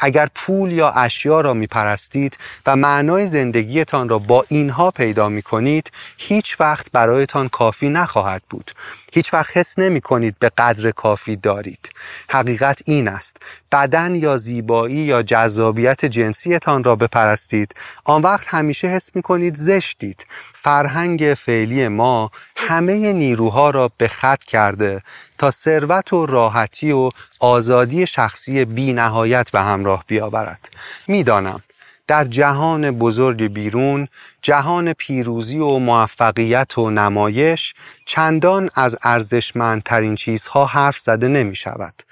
[0.00, 5.42] اگر پول یا اشیا را می پرستید و معنای زندگیتان را با اینها پیدا می
[5.42, 8.70] کنید هیچ وقت برایتان کافی نخواهد بود.
[9.12, 11.90] هیچ وقت حس نمی کنید به قدر کافی دارید.
[12.30, 13.36] حقیقت این است.
[13.72, 17.74] بدن یا زیبایی یا جذابیت جنسیتان را بپرستید.
[18.04, 20.26] آن وقت همیشه حس می کنید زشتید.
[20.54, 25.02] فرهنگ فعلی ما همه نیروها را به خط کرده
[25.38, 30.70] تا ثروت و راحتی و آزادی شخصی بی نهایت به همراه بیاورد.
[31.08, 31.60] می‌دانم
[32.08, 34.08] در جهان بزرگ بیرون
[34.42, 37.74] جهان پیروزی و موفقیت و نمایش
[38.06, 42.02] چندان از ارزشمندترین چیزها حرف زده نمی شود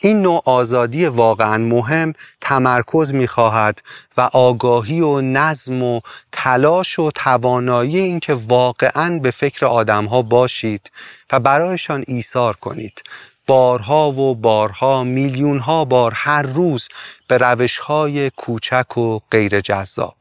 [0.00, 3.82] این نوع آزادی واقعا مهم تمرکز می خواهد
[4.16, 6.00] و آگاهی و نظم و
[6.32, 10.90] تلاش و توانایی اینکه واقعا به فکر آدمها باشید
[11.32, 13.02] و برایشان ایثار کنید.
[13.50, 16.88] بارها و بارها میلیون ها بار هر روز
[17.28, 20.16] به روش های کوچک و غیر جذاب.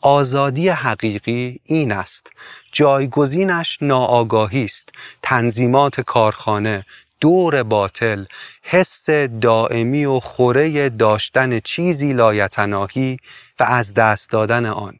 [0.00, 2.30] آزادی حقیقی این است.
[2.72, 4.88] جایگزینش ناآگاهی است.
[5.22, 6.86] تنظیمات کارخانه
[7.20, 8.24] دور باطل
[8.62, 13.16] حس دائمی و خوره داشتن چیزی لایتناهی
[13.60, 14.98] و از دست دادن آن.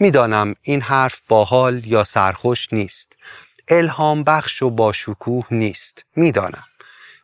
[0.00, 3.12] می‌دانم این حرف باحال یا سرخوش نیست.
[3.68, 6.04] الهام بخش و با شکوه نیست.
[6.16, 6.64] می‌دانم.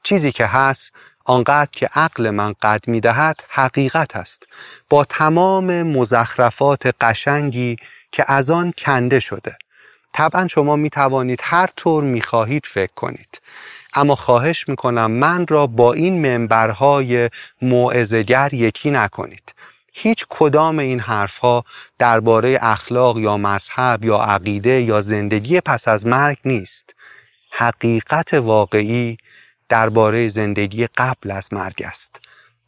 [0.03, 0.93] چیزی که هست
[1.25, 4.47] آنقدر که عقل من قد می دهد حقیقت است.
[4.89, 7.77] با تمام مزخرفات قشنگی
[8.13, 9.57] که از آن کنده شده.
[10.15, 13.41] طبعا شما می توانید هر طور می خواهید فکر کنید.
[13.95, 17.31] اما خواهش می کنم من را با این منبرهای
[17.63, 19.55] موعظه‌گر یکی نکنید.
[19.93, 21.65] هیچ کدام این حرفها
[21.99, 26.95] درباره اخلاق یا مذهب یا عقیده یا زندگی پس از مرگ نیست.
[27.51, 29.17] حقیقت واقعی
[29.73, 32.21] درباره زندگی قبل از مرگ است.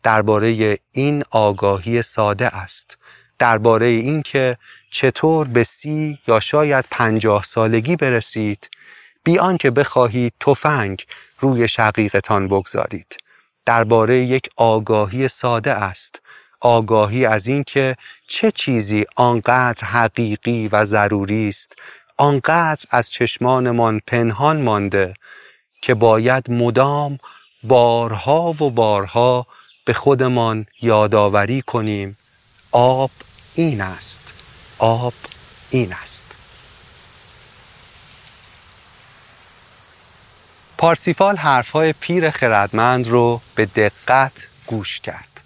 [0.02, 2.98] درباره این آگاهی ساده است.
[3.38, 4.56] درباره اینکه
[4.90, 8.70] چطور به سی یا شاید پنجاه سالگی برسید
[9.24, 11.06] بیان که بخواهید تفنگ
[11.40, 13.16] روی شقیقتان بگذارید.
[13.66, 16.22] درباره یک آگاهی ساده است.
[16.60, 17.96] آگاهی از اینکه
[18.28, 21.72] چه چیزی آنقدر حقیقی و ضروری است
[22.16, 25.14] آنقدر از چشمانمان پنهان مانده
[25.84, 27.18] که باید مدام
[27.62, 29.46] بارها و بارها
[29.84, 32.16] به خودمان یادآوری کنیم.
[32.72, 33.10] آب
[33.54, 34.32] این است.
[34.78, 35.14] آب
[35.70, 36.26] این است.
[40.78, 45.40] پارسیفال حرفهای پیر خردمند رو به دقت گوش کرد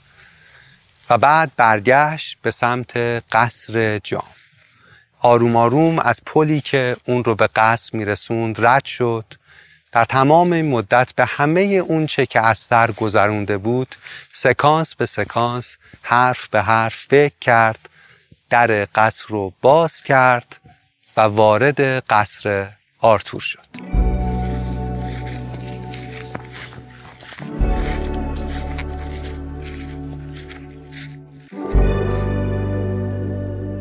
[1.11, 2.97] و بعد برگشت به سمت
[3.33, 4.33] قصر جام.
[5.21, 9.25] آروم آروم از پلی که اون رو به قصر میرسوند رد شد
[9.99, 13.95] در تمام این مدت به همه اون چه که از سر گذرونده بود
[14.33, 17.89] سکانس به سکانس حرف به حرف فکر کرد
[18.51, 20.61] در قصر رو باز کرد
[21.17, 22.71] و وارد قصر
[23.01, 23.67] آرتور شد.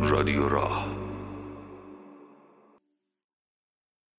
[0.02, 0.87] رادیو راه.